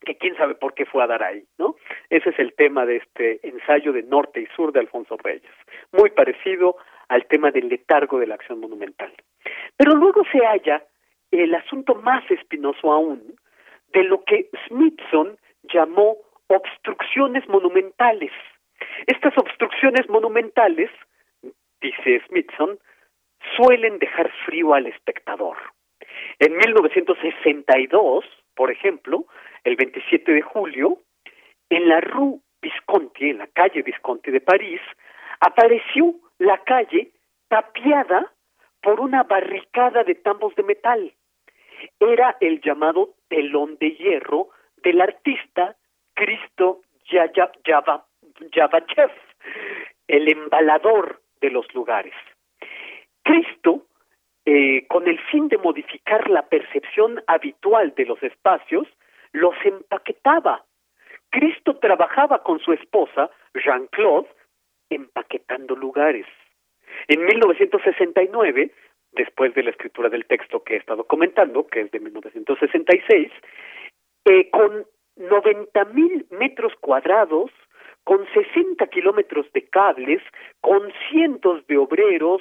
[0.00, 1.76] que quién sabe por qué fue a dar ahí, ¿no?
[2.08, 5.50] Ese es el tema de este ensayo de norte y sur de Alfonso Reyes,
[5.92, 6.76] muy parecido
[7.08, 9.12] al tema del letargo de la acción monumental.
[9.76, 10.84] Pero luego se halla
[11.30, 13.36] el asunto más espinoso aún
[13.92, 16.16] de lo que Smithson llamó
[16.48, 18.32] obstrucciones monumentales.
[19.06, 20.90] Estas obstrucciones monumentales,
[21.80, 22.78] dice Smithson,
[23.56, 25.56] suelen dejar frío al espectador.
[26.40, 28.24] En 1962,
[28.54, 29.26] por ejemplo,
[29.64, 30.98] el 27 de julio,
[31.68, 34.80] en la Rue Visconti, en la calle Visconti de París,
[35.40, 37.10] apareció la calle
[37.48, 38.32] tapiada
[38.82, 41.12] por una barricada de tambos de metal.
[42.00, 44.50] Era el llamado telón de hierro
[44.82, 45.76] del artista
[46.14, 49.10] Cristo Yavachev,
[50.06, 52.14] el embalador de los lugares.
[53.22, 53.87] Cristo,
[54.50, 58.88] eh, con el fin de modificar la percepción habitual de los espacios,
[59.32, 60.64] los empaquetaba.
[61.28, 64.26] Cristo trabajaba con su esposa, Jean-Claude,
[64.88, 66.24] empaquetando lugares.
[67.08, 68.70] En 1969,
[69.12, 73.30] después de la escritura del texto que he estado comentando, que es de 1966,
[74.24, 77.50] eh, con 90 mil metros cuadrados,
[78.02, 80.22] con 60 kilómetros de cables,
[80.62, 82.40] con cientos de obreros,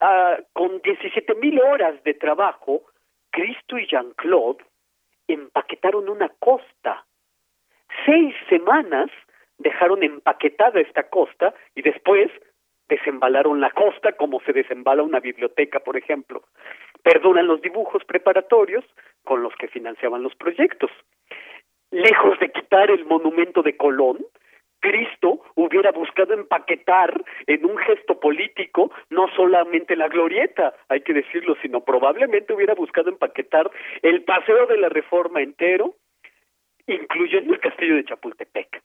[0.00, 2.82] uh, con 17 mil horas de trabajo,
[3.30, 4.64] Cristo y Jean-Claude
[5.28, 7.04] empaquetaron una costa.
[8.04, 9.10] Seis semanas
[9.58, 12.30] dejaron empaquetada esta costa y después
[12.88, 16.42] desembalaron la costa como se desembala una biblioteca, por ejemplo.
[17.02, 18.84] Perdonan los dibujos preparatorios
[19.24, 20.90] con los que financiaban los proyectos.
[21.90, 24.18] Lejos de quitar el monumento de Colón,
[24.80, 31.56] Cristo hubiera buscado empaquetar en un gesto político no solamente la glorieta, hay que decirlo,
[31.62, 33.70] sino probablemente hubiera buscado empaquetar
[34.02, 35.94] el paseo de la reforma entero,
[36.86, 38.82] incluyendo el castillo de Chapultepec.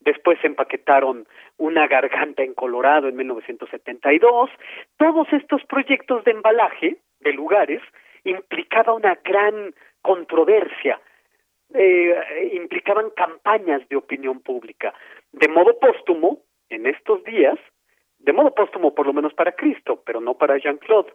[0.00, 1.26] Después empaquetaron
[1.58, 4.50] una garganta en Colorado en 1972.
[4.96, 7.80] Todos estos proyectos de embalaje de lugares
[8.24, 11.00] implicaba una gran controversia,
[11.74, 14.92] eh, implicaban campañas de opinión pública.
[15.32, 17.58] De modo póstumo, en estos días,
[18.18, 21.12] de modo póstumo por lo menos para Cristo, pero no para Jean-Claude,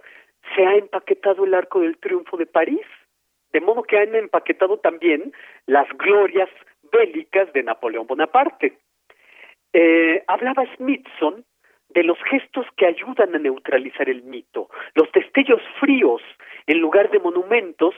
[0.56, 2.86] se ha empaquetado el arco del triunfo de París,
[3.52, 5.34] de modo que han empaquetado también
[5.66, 6.50] las glorias
[6.92, 8.78] bélicas de Napoleón Bonaparte.
[9.74, 11.46] Eh, hablaba Smithson
[11.90, 16.22] de los gestos que ayudan a neutralizar el mito, los destellos fríos
[16.66, 17.96] en lugar de monumentos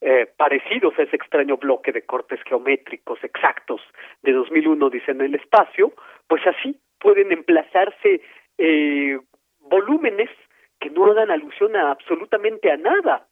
[0.00, 3.80] eh, parecidos a ese extraño bloque de cortes geométricos exactos
[4.22, 5.92] de 2001, dicen el espacio,
[6.26, 8.20] pues así pueden emplazarse
[8.58, 9.18] eh,
[9.60, 10.30] volúmenes
[10.78, 13.26] que no dan alusión a absolutamente a nada.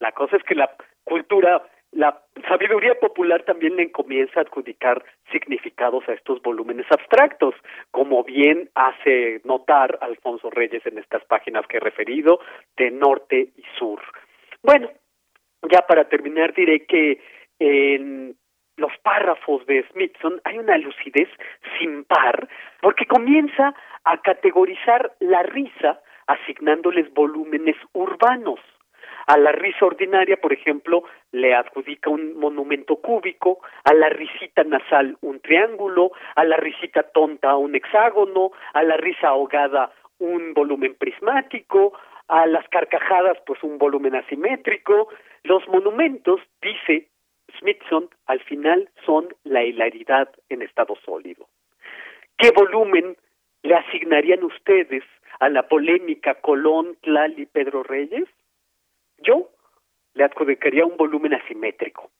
[0.00, 0.70] La cosa es que la
[1.04, 1.62] cultura
[1.94, 7.54] la sabiduría popular también le comienza a adjudicar significados a estos volúmenes abstractos,
[7.92, 12.40] como bien hace notar Alfonso Reyes en estas páginas que he referido,
[12.76, 14.00] de norte y sur.
[14.62, 14.90] Bueno,
[15.70, 17.20] ya para terminar diré que
[17.58, 18.36] en
[18.76, 21.28] los párrafos de Smithson hay una lucidez
[21.78, 22.48] sin par,
[22.80, 23.74] porque comienza
[24.04, 28.60] a categorizar la risa asignándoles volúmenes urbanos.
[29.26, 35.16] A la risa ordinaria, por ejemplo, le adjudica un monumento cúbico, a la risita nasal
[35.22, 41.94] un triángulo, a la risita tonta un hexágono, a la risa ahogada un volumen prismático,
[42.28, 45.08] a las carcajadas pues un volumen asimétrico.
[45.44, 47.08] Los monumentos, dice
[47.58, 51.46] Smithson, al final son la hilaridad en estado sólido.
[52.38, 53.16] ¿Qué volumen
[53.62, 55.04] le asignarían ustedes
[55.40, 58.28] a la polémica Colón, Tlal Pedro Reyes?
[59.18, 59.50] Yo
[60.14, 62.10] le adjudicaría un volumen asimétrico.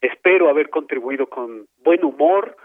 [0.00, 2.56] Espero haber contribuido con buen humor,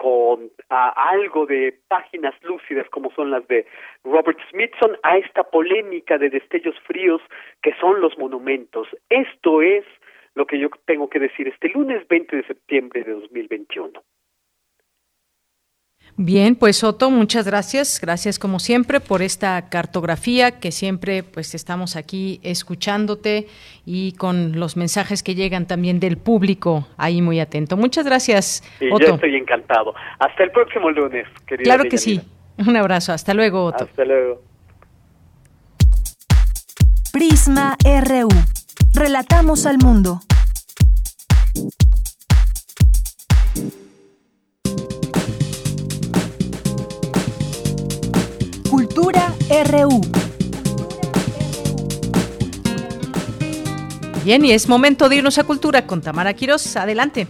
[0.00, 3.66] con algo de páginas lúcidas como son las de
[4.02, 7.20] Robert Smithson a esta polémica de destellos fríos
[7.60, 8.88] que son los monumentos.
[9.10, 9.84] Esto es
[10.34, 14.02] lo que yo tengo que decir este lunes 20 de septiembre de 2021.
[16.22, 17.98] Bien, pues Otto, muchas gracias.
[17.98, 23.46] Gracias como siempre por esta cartografía que siempre pues estamos aquí escuchándote
[23.86, 27.78] y con los mensajes que llegan también del público ahí muy atento.
[27.78, 29.06] Muchas gracias, Otto.
[29.06, 29.94] Yo estoy encantado.
[30.18, 31.64] Hasta el próximo lunes, querida.
[31.64, 32.20] Claro que sí.
[32.58, 33.14] Un abrazo.
[33.14, 33.84] Hasta luego, Otto.
[33.84, 34.42] Hasta luego.
[37.14, 38.28] Prisma RU.
[38.92, 40.20] Relatamos al mundo.
[49.00, 49.32] Cultura
[49.64, 50.02] RU.
[54.22, 56.76] Bien, y es momento de irnos a Cultura con Tamara Quiroz.
[56.76, 57.26] Adelante.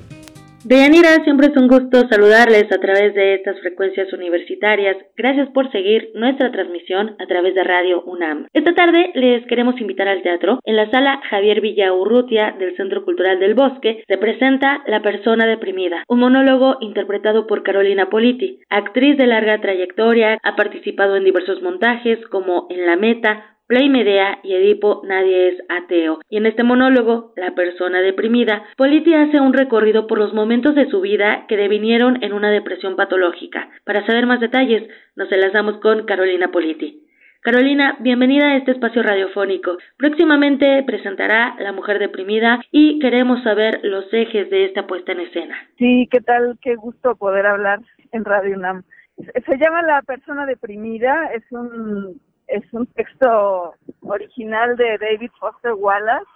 [0.71, 4.97] Deyanira, siempre es un gusto saludarles a través de estas frecuencias universitarias.
[5.17, 8.47] Gracias por seguir nuestra transmisión a través de Radio UNAM.
[8.53, 10.61] Esta tarde les queremos invitar al teatro.
[10.63, 16.05] En la sala Javier Villaurrutia del Centro Cultural del Bosque se presenta La persona deprimida,
[16.07, 22.25] un monólogo interpretado por Carolina Politi, actriz de larga trayectoria, ha participado en diversos montajes
[22.29, 26.19] como En la Meta, Play Medea y Edipo Nadie es ateo.
[26.29, 30.91] Y en este monólogo, La persona deprimida, Politi hace un recorrido por los momentos de
[30.91, 33.71] su vida que devinieron en una depresión patológica.
[33.85, 37.07] Para saber más detalles, nos enlazamos con Carolina Politi.
[37.43, 39.79] Carolina, bienvenida a este espacio radiofónico.
[39.97, 45.57] Próximamente presentará La Mujer Deprimida y queremos saber los ejes de esta puesta en escena.
[45.79, 46.59] Sí, ¿qué tal?
[46.61, 47.79] Qué gusto poder hablar
[48.11, 48.83] en Radio UNAM.
[49.17, 52.21] se llama La persona deprimida, es un
[52.51, 56.27] es un texto original de David Foster Wallace,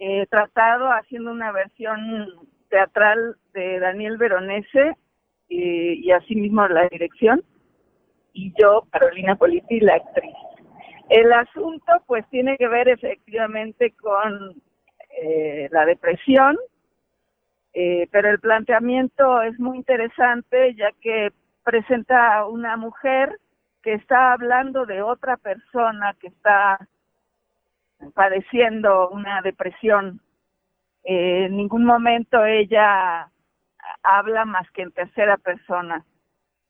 [0.00, 2.26] eh, tratado haciendo una versión
[2.68, 4.96] teatral de Daniel Veronese
[5.48, 7.42] y, y asimismo la dirección,
[8.32, 10.34] y yo, Carolina Politi, la actriz.
[11.08, 14.60] El asunto pues tiene que ver efectivamente con
[15.22, 16.56] eh, la depresión,
[17.72, 21.30] eh, pero el planteamiento es muy interesante ya que
[21.64, 23.38] presenta a una mujer
[23.82, 26.78] que está hablando de otra persona que está
[28.14, 30.20] padeciendo una depresión.
[31.04, 33.30] Eh, en ningún momento ella
[34.02, 36.04] habla más que en tercera persona.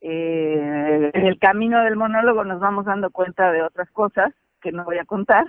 [0.00, 4.84] Eh, en el camino del monólogo nos vamos dando cuenta de otras cosas que no
[4.84, 5.46] voy a contar,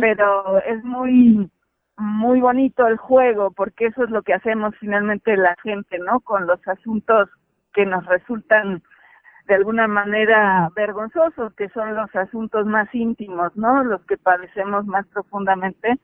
[0.00, 1.50] pero es muy
[1.96, 6.20] muy bonito el juego porque eso es lo que hacemos finalmente la gente, ¿no?
[6.20, 7.28] Con los asuntos
[7.72, 8.82] que nos resultan
[9.48, 13.82] de alguna manera vergonzosos, que son los asuntos más íntimos, ¿no?
[13.82, 15.98] Los que padecemos más profundamente,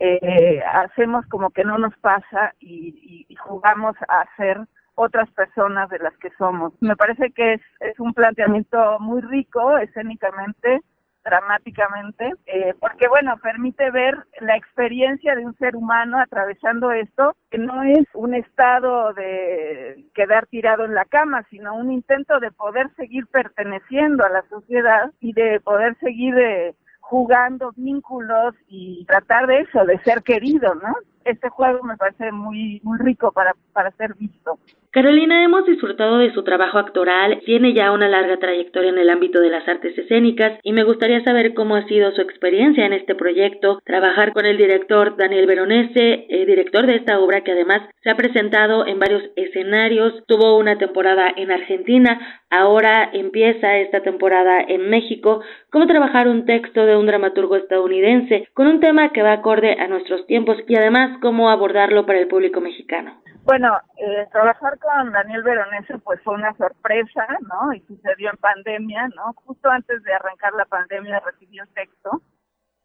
[0.00, 4.58] eh, hacemos como que no nos pasa y, y, jugamos a ser
[4.94, 6.72] otras personas de las que somos.
[6.80, 10.80] Me parece que es, es un planteamiento muy rico escénicamente,
[11.28, 17.58] dramáticamente, eh, porque bueno, permite ver la experiencia de un ser humano atravesando esto, que
[17.58, 22.88] no es un estado de quedar tirado en la cama, sino un intento de poder
[22.96, 29.60] seguir perteneciendo a la sociedad y de poder seguir eh, jugando vínculos y tratar de
[29.60, 30.94] eso, de ser querido, ¿no?
[31.28, 34.58] Este juego me parece muy, muy rico para, para ser visto.
[34.90, 39.38] Carolina, hemos disfrutado de su trabajo actoral, tiene ya una larga trayectoria en el ámbito
[39.38, 43.14] de las artes escénicas y me gustaría saber cómo ha sido su experiencia en este
[43.14, 48.08] proyecto, trabajar con el director Daniel Veronese, eh, director de esta obra que además se
[48.08, 54.88] ha presentado en varios escenarios, tuvo una temporada en Argentina, ahora empieza esta temporada en
[54.88, 59.76] México, cómo trabajar un texto de un dramaturgo estadounidense con un tema que va acorde
[59.78, 63.20] a nuestros tiempos y además cómo abordarlo para el público mexicano.
[63.44, 67.72] Bueno, eh, trabajar con Daniel Veronese pues fue una sorpresa, ¿no?
[67.72, 69.32] Y sucedió en pandemia, ¿no?
[69.44, 72.22] Justo antes de arrancar la pandemia recibí un texto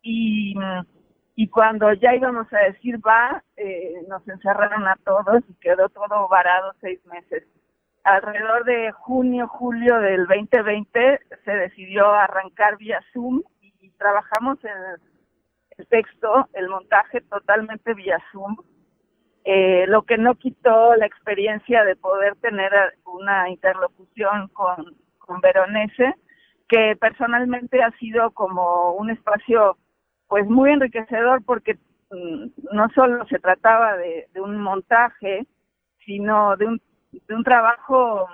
[0.01, 0.55] y,
[1.35, 6.27] y cuando ya íbamos a decir va, eh, nos encerraron a todos y quedó todo
[6.29, 7.43] varado seis meses.
[8.05, 14.71] Alrededor de junio, julio del 2020 se decidió arrancar vía Zoom y trabajamos en
[15.77, 18.57] el texto, el montaje totalmente vía Zoom
[19.45, 22.71] eh, lo que no quitó la experiencia de poder tener
[23.05, 26.15] una interlocución con, con Veronese,
[26.69, 29.77] que personalmente ha sido como un espacio
[30.27, 31.77] pues muy enriquecedor porque
[32.09, 35.45] mm, no solo se trataba de, un montaje,
[36.05, 36.81] sino de un,
[37.11, 38.27] de un trabajo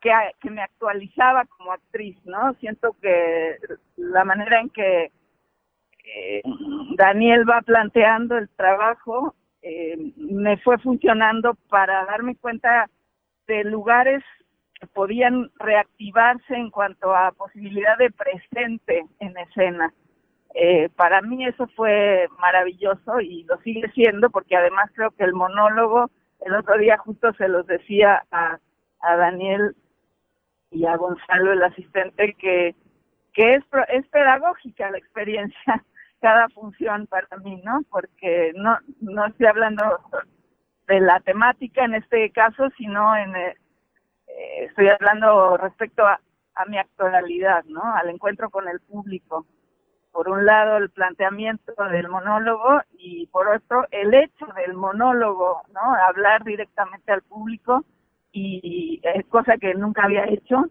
[0.00, 2.54] que me actualizaba como actriz, ¿no?
[2.60, 3.56] Siento que
[3.96, 5.10] la manera en que
[6.18, 6.42] eh,
[6.96, 12.88] Daniel va planteando el trabajo eh, me fue funcionando para darme cuenta
[13.46, 14.22] de lugares
[14.74, 19.92] que podían reactivarse en cuanto a posibilidad de presente en escena.
[20.54, 25.34] Eh, para mí eso fue maravilloso y lo sigue siendo porque además creo que el
[25.34, 28.58] monólogo, el otro día justo se los decía a,
[29.00, 29.76] Daniel
[30.70, 32.74] y a Gonzalo, el asistente, que,
[33.32, 35.84] que es, es pedagógica la experiencia
[36.20, 37.80] cada función para mí, ¿no?
[37.90, 39.82] Porque no, no estoy hablando
[40.86, 43.54] de la temática en este caso, sino en, eh,
[44.60, 46.20] estoy hablando respecto a,
[46.54, 47.82] a mi actualidad, ¿no?
[47.94, 49.46] Al encuentro con el público.
[50.12, 55.80] Por un lado, el planteamiento del monólogo y por otro, el hecho del monólogo, ¿no?
[56.08, 57.84] Hablar directamente al público
[58.32, 60.64] y, es cosa que nunca había hecho.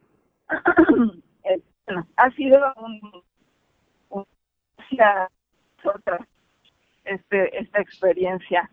[1.49, 1.61] Eh,
[2.17, 3.23] ha sido un,
[4.09, 4.25] un
[5.85, 6.19] otra
[7.07, 8.69] este, esta experiencia.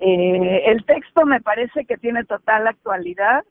[0.00, 3.44] Eh, el texto me parece que tiene total actualidad.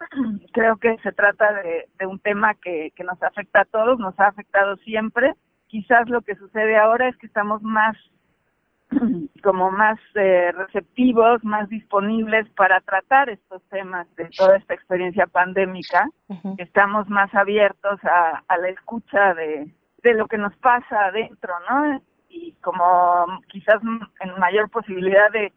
[0.52, 4.28] Creo que se trata de, un tema que, que nos afecta a todos, nos ha
[4.28, 5.34] afectado siempre.
[5.66, 7.96] Quizás lo que sucede ahora es que estamos más
[9.42, 16.08] como más eh, receptivos, más disponibles para tratar estos temas de toda esta experiencia pandémica.
[16.56, 19.70] Estamos más abiertos a, a la escucha de,
[20.02, 22.02] de lo que nos pasa adentro, ¿no?
[22.28, 22.84] Y como
[23.48, 23.80] quizás
[24.20, 25.52] en mayor posibilidad de,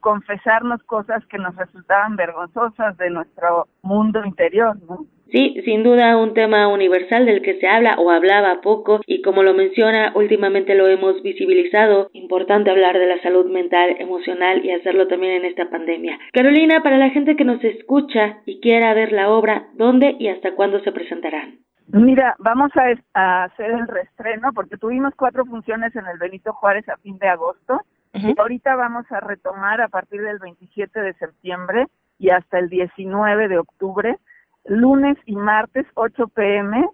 [0.00, 5.06] confesarnos cosas que nos resultaban vergonzosas de nuestro mundo interior, ¿no?
[5.30, 9.42] Sí, sin duda un tema universal del que se habla o hablaba poco y como
[9.42, 12.08] lo menciona, últimamente lo hemos visibilizado.
[12.12, 16.18] Importante hablar de la salud mental, emocional y hacerlo también en esta pandemia.
[16.32, 20.54] Carolina, para la gente que nos escucha y quiera ver la obra, ¿dónde y hasta
[20.54, 21.48] cuándo se presentará?
[21.88, 22.72] Mira, vamos
[23.14, 27.28] a, hacer el reestreno porque tuvimos cuatro funciones en el Benito Juárez a fin de
[27.28, 27.82] agosto.
[28.12, 31.86] y ahorita vamos a retomar a partir del 27 de septiembre
[32.18, 34.18] y hasta el 19 de octubre
[34.64, 36.88] lunes y martes 8 pm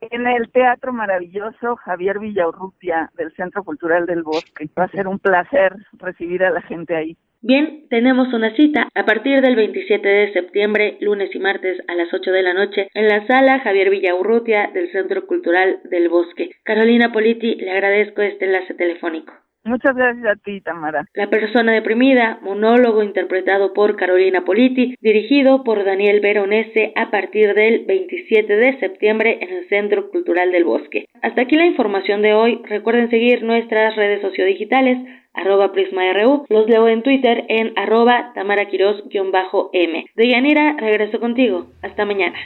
[0.00, 4.68] en el Teatro Maravilloso Javier Villaurrutia del Centro Cultural del Bosque.
[4.78, 7.16] Va a ser un placer recibir a la gente ahí.
[7.48, 12.12] Bien, tenemos una cita a partir del 27 de septiembre, lunes y martes a las
[12.12, 16.50] 8 de la noche, en la sala Javier Villaurrutia del Centro Cultural del Bosque.
[16.64, 19.32] Carolina Politi, le agradezco este enlace telefónico.
[19.66, 21.06] Muchas gracias a ti, Tamara.
[21.14, 27.84] La persona deprimida, monólogo interpretado por Carolina Politi, dirigido por Daniel Veronese a partir del
[27.84, 31.06] 27 de septiembre en el Centro Cultural del Bosque.
[31.20, 32.62] Hasta aquí la información de hoy.
[32.68, 34.98] Recuerden seguir nuestras redes sociodigitales
[35.34, 36.46] arroba prisma.ru.
[36.48, 40.06] Los leo en Twitter en arroba tamaraquiros-m.
[40.14, 41.66] Deyanira, regreso contigo.
[41.82, 42.38] Hasta mañana.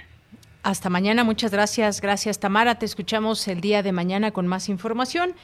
[0.63, 2.01] Hasta mañana, muchas gracias.
[2.01, 2.75] Gracias, Tamara.
[2.77, 5.35] Te escuchamos el día de mañana con más información.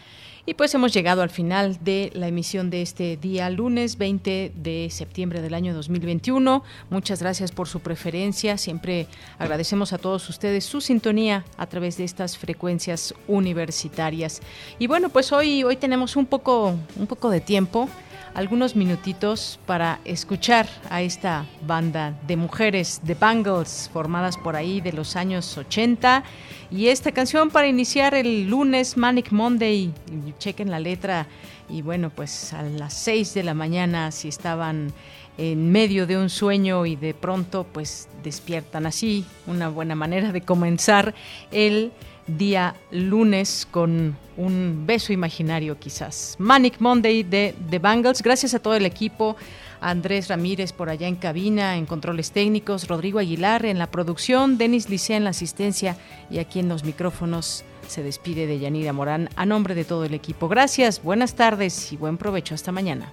[0.49, 4.89] Y pues hemos llegado al final de la emisión de este día lunes 20 de
[4.93, 6.63] septiembre del año 2021.
[6.89, 8.57] Muchas gracias por su preferencia.
[8.57, 9.09] Siempre
[9.41, 14.41] agradecemos a todos ustedes su sintonía a través de estas frecuencias universitarias.
[14.79, 17.89] Y bueno, pues hoy hoy tenemos un poco un poco de tiempo
[18.37, 24.93] algunos minutitos para escuchar a esta banda de mujeres de Bangles formadas por ahí de
[24.93, 26.23] los años 80
[26.71, 29.91] y esta canción para iniciar el lunes Manic Monday.
[30.39, 31.27] Chequen la letra.
[31.71, 34.93] Y bueno pues a las 6 de la mañana si estaban
[35.39, 40.41] en medio de un sueño y de pronto pues despiertan así una buena manera de
[40.41, 41.15] comenzar
[41.51, 41.93] el
[42.27, 46.37] día lunes con un beso imaginario quizás.
[46.39, 48.23] Manic Monday de The Bangles.
[48.23, 49.37] Gracias a todo el equipo.
[49.81, 54.89] Andrés Ramírez por allá en cabina, en controles técnicos, Rodrigo Aguilar en la producción, Denis
[54.89, 55.97] Licea en la asistencia
[56.31, 60.15] y aquí en los micrófonos se despide de Yanira Morán a nombre de todo el
[60.15, 60.49] equipo.
[60.49, 62.55] Gracias, buenas tardes y buen provecho.
[62.55, 63.13] Hasta mañana.